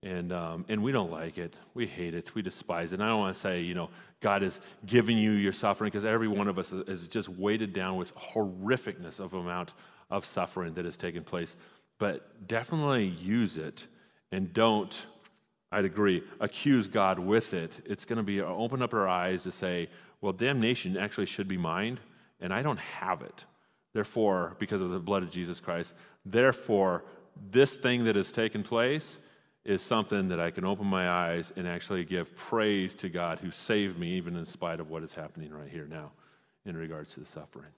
And, 0.05 0.33
um, 0.33 0.65
and 0.69 0.83
we 0.83 0.91
don't 0.91 1.13
like 1.13 1.39
it. 1.39 1.55
We 1.75 1.87
hate 1.87 2.15
it. 2.15 2.35
We 2.35 2.43
despise 2.43 2.93
it. 2.93 2.97
And 2.97 3.05
I 3.05 3.09
don't 3.09 3.21
want 3.21 3.35
to 3.37 3.41
say, 3.41 3.61
you 3.61 3.75
know, 3.75 3.89
God 4.21 4.43
is 4.43 4.61
giving 4.85 5.17
you 5.17 5.31
your 5.33 5.53
suffering 5.53 5.91
because 5.91 6.05
every 6.05 6.27
one 6.27 6.49
of 6.49 6.59
us 6.59 6.73
is, 6.73 6.89
is 6.89 7.09
just 7.09 7.29
weighted 7.29 7.73
down 7.73 7.97
with 7.97 8.13
horrificness 8.17 9.21
of 9.21 9.35
amount 9.35 9.75
of 10.11 10.27
suffering 10.27 10.75
that 10.75 10.85
has 10.85 10.97
taken 10.97 11.23
place. 11.23 11.55
But 11.99 12.49
definitely 12.49 13.07
use 13.07 13.57
it 13.57 13.87
and 14.33 14.53
don't 14.53 15.07
I'd 15.73 15.87
agree. 15.87 16.23
Accuse 16.39 16.87
God 16.87 17.19
with 17.19 17.55
it. 17.55 17.75
It's 17.87 18.05
going 18.05 18.19
to 18.19 18.23
be 18.23 18.43
open 18.43 18.83
up 18.83 18.93
our 18.93 19.09
eyes 19.09 19.43
to 19.45 19.51
say, 19.51 19.89
well, 20.21 20.35
damnation 20.35 20.99
actually 20.99 21.27
should 21.27 21.49
be 21.49 21.57
mine, 21.57 21.99
and 22.41 22.53
I 22.53 22.61
don't 22.61 22.79
have 22.79 23.23
it. 23.23 23.47
Therefore, 23.95 24.55
because 24.59 24.83
of 24.83 24.91
the 24.91 25.01
blood 25.01 25.23
of 25.23 25.31
Jesus 25.31 25.61
Christ, 25.61 25.95
therefore, 26.27 27.05
this 27.51 27.79
thing 27.79 28.05
that 28.05 28.17
has 28.17 28.31
taken 28.31 28.63
place 28.63 29.17
is 29.65 29.81
something 29.81 30.29
that 30.29 30.41
I 30.41 30.51
can 30.51 30.67
open 30.67 30.87
my 30.87 31.09
eyes 31.09 31.53
and 31.57 31.67
actually 31.67 32.05
give 32.05 32.37
praise 32.37 32.95
to 32.97 33.09
God 33.09 33.39
who 33.39 33.51
saved 33.51 33.99
me, 33.99 34.13
even 34.13 34.37
in 34.37 34.45
spite 34.45 34.81
of 34.81 34.91
what 34.91 35.03
is 35.03 35.15
happening 35.15 35.53
right 35.53 35.71
here 35.71 35.87
now 35.87 36.13
in 36.67 36.77
regards 36.77 37.15
to 37.15 37.21
the 37.21 37.27
suffering. 37.27 37.71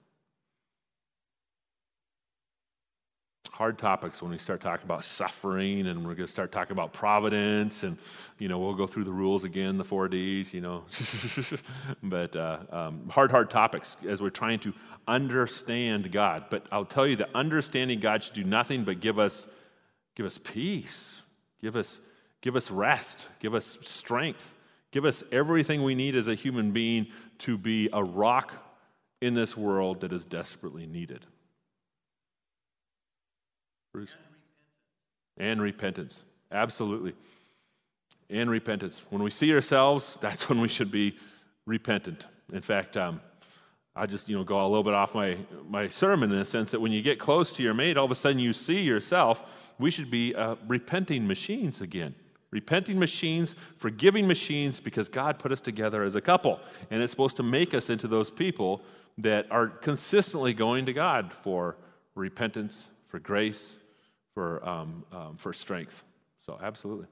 Hard 3.55 3.77
topics 3.77 4.21
when 4.21 4.31
we 4.31 4.37
start 4.37 4.59
talking 4.59 4.83
about 4.83 5.01
suffering 5.01 5.87
and 5.87 5.99
we're 5.99 6.13
going 6.13 6.25
to 6.25 6.27
start 6.27 6.51
talking 6.51 6.73
about 6.73 6.91
providence 6.91 7.83
and 7.83 7.97
you 8.37 8.49
know 8.49 8.59
we'll 8.59 8.73
go 8.73 8.85
through 8.85 9.05
the 9.05 9.11
rules 9.13 9.45
again 9.45 9.77
the 9.77 9.83
four 9.83 10.09
d's 10.09 10.53
you 10.53 10.59
know. 10.59 10.83
But 12.03 12.35
uh, 12.35 12.59
um, 12.69 13.07
hard 13.07 13.31
hard 13.31 13.49
topics 13.49 13.95
as 14.05 14.21
we're 14.21 14.29
trying 14.29 14.59
to 14.59 14.73
understand 15.07 16.11
god. 16.11 16.47
But 16.49 16.67
i'll 16.69 16.83
tell 16.83 17.07
you 17.07 17.15
that 17.15 17.29
understanding 17.33 18.01
god 18.01 18.23
should 18.23 18.33
do 18.33 18.43
nothing 18.43 18.83
but 18.83 18.99
give 18.99 19.17
us 19.17 19.47
give 20.15 20.25
us 20.25 20.37
peace 20.37 21.21
give 21.61 21.77
us 21.77 22.01
give 22.41 22.57
us 22.57 22.69
rest 22.69 23.27
give 23.39 23.55
us 23.55 23.77
strength 23.81 24.53
give 24.91 25.05
us 25.05 25.23
everything 25.31 25.81
we 25.81 25.95
need 25.95 26.15
as 26.15 26.27
a 26.27 26.35
human 26.35 26.71
being 26.71 27.07
to 27.37 27.57
be 27.57 27.87
a 27.93 28.03
rock 28.03 28.51
in 29.21 29.33
this 29.33 29.55
world 29.55 30.01
that 30.01 30.11
is 30.11 30.25
desperately 30.25 30.85
needed 30.85 31.25
Bruce? 33.95 34.09
And 35.37 35.61
repentance. 35.61 36.21
Absolutely. 36.51 37.13
And 38.29 38.49
repentance. 38.49 39.01
When 39.09 39.23
we 39.23 39.31
see 39.31 39.53
ourselves, 39.53 40.17
that's 40.21 40.49
when 40.49 40.59
we 40.59 40.67
should 40.67 40.91
be 40.91 41.17
repentant. 41.65 42.25
In 42.51 42.61
fact, 42.61 42.97
um, 42.97 43.21
I 43.95 44.05
just 44.05 44.27
you 44.27 44.35
know 44.35 44.43
go 44.43 44.59
a 44.59 44.67
little 44.67 44.83
bit 44.83 44.93
off 44.93 45.15
my 45.15 45.37
my 45.69 45.87
sermon 45.87 46.29
in 46.29 46.37
the 46.37 46.43
sense 46.43 46.71
that 46.71 46.81
when 46.81 46.91
you 46.91 47.01
get 47.01 47.19
close 47.19 47.53
to 47.53 47.63
your 47.63 47.73
mate, 47.73 47.95
all 47.95 48.03
of 48.03 48.11
a 48.11 48.15
sudden 48.15 48.37
you 48.37 48.51
see 48.51 48.81
yourself. 48.81 49.41
We 49.79 49.91
should 49.91 50.11
be 50.11 50.35
uh, 50.35 50.55
repenting 50.67 51.25
machines 51.25 51.79
again. 51.79 52.15
Repenting 52.51 52.99
machines, 52.99 53.55
forgiving 53.77 54.27
machines, 54.27 54.81
because 54.81 55.07
God 55.07 55.39
put 55.39 55.53
us 55.53 55.61
together 55.61 56.03
as 56.03 56.15
a 56.15 56.21
couple. 56.21 56.59
And 56.91 57.01
it's 57.01 57.11
supposed 57.11 57.37
to 57.37 57.43
make 57.43 57.73
us 57.73 57.89
into 57.89 58.09
those 58.09 58.29
people 58.29 58.81
that 59.17 59.49
are 59.51 59.67
consistently 59.67 60.53
going 60.53 60.85
to 60.85 60.93
God 60.93 61.31
for 61.43 61.77
repentance, 62.13 62.87
for 63.15 63.19
grace, 63.19 63.77
for, 64.35 64.63
um, 64.67 65.03
um, 65.11 65.37
for 65.37 65.53
strength. 65.53 66.03
So, 66.45 66.59
absolutely. 66.61 67.07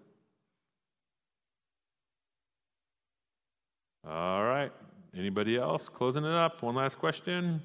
All 4.08 4.44
right. 4.44 4.72
Anybody 5.18 5.58
else? 5.58 5.90
Closing 5.90 6.26
it 6.26 6.34
up. 6.34 6.62
One 6.62 6.76
last 6.76 7.00
question. 7.00 7.62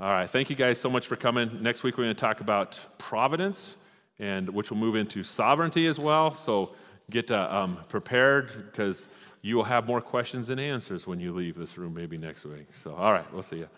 All 0.00 0.10
right. 0.10 0.28
Thank 0.28 0.50
you 0.50 0.56
guys 0.56 0.80
so 0.80 0.90
much 0.90 1.06
for 1.06 1.16
coming. 1.16 1.62
Next 1.62 1.84
week, 1.84 1.96
we're 1.96 2.04
going 2.04 2.16
to 2.16 2.20
talk 2.20 2.40
about 2.40 2.80
providence, 2.98 3.76
and 4.18 4.50
which 4.50 4.70
will 4.70 4.78
move 4.78 4.96
into 4.96 5.22
sovereignty 5.22 5.86
as 5.86 5.98
well. 5.98 6.34
So, 6.34 6.74
get 7.10 7.30
uh, 7.30 7.48
um, 7.50 7.78
prepared 7.88 8.70
because 8.72 9.08
you 9.42 9.56
will 9.56 9.64
have 9.64 9.86
more 9.86 10.00
questions 10.00 10.48
than 10.48 10.58
answers 10.58 11.06
when 11.06 11.20
you 11.20 11.32
leave 11.32 11.56
this 11.56 11.78
room 11.78 11.94
maybe 11.94 12.18
next 12.18 12.44
week. 12.44 12.74
So, 12.74 12.94
all 12.94 13.12
right. 13.12 13.32
We'll 13.32 13.42
see 13.42 13.58
you. 13.58 13.68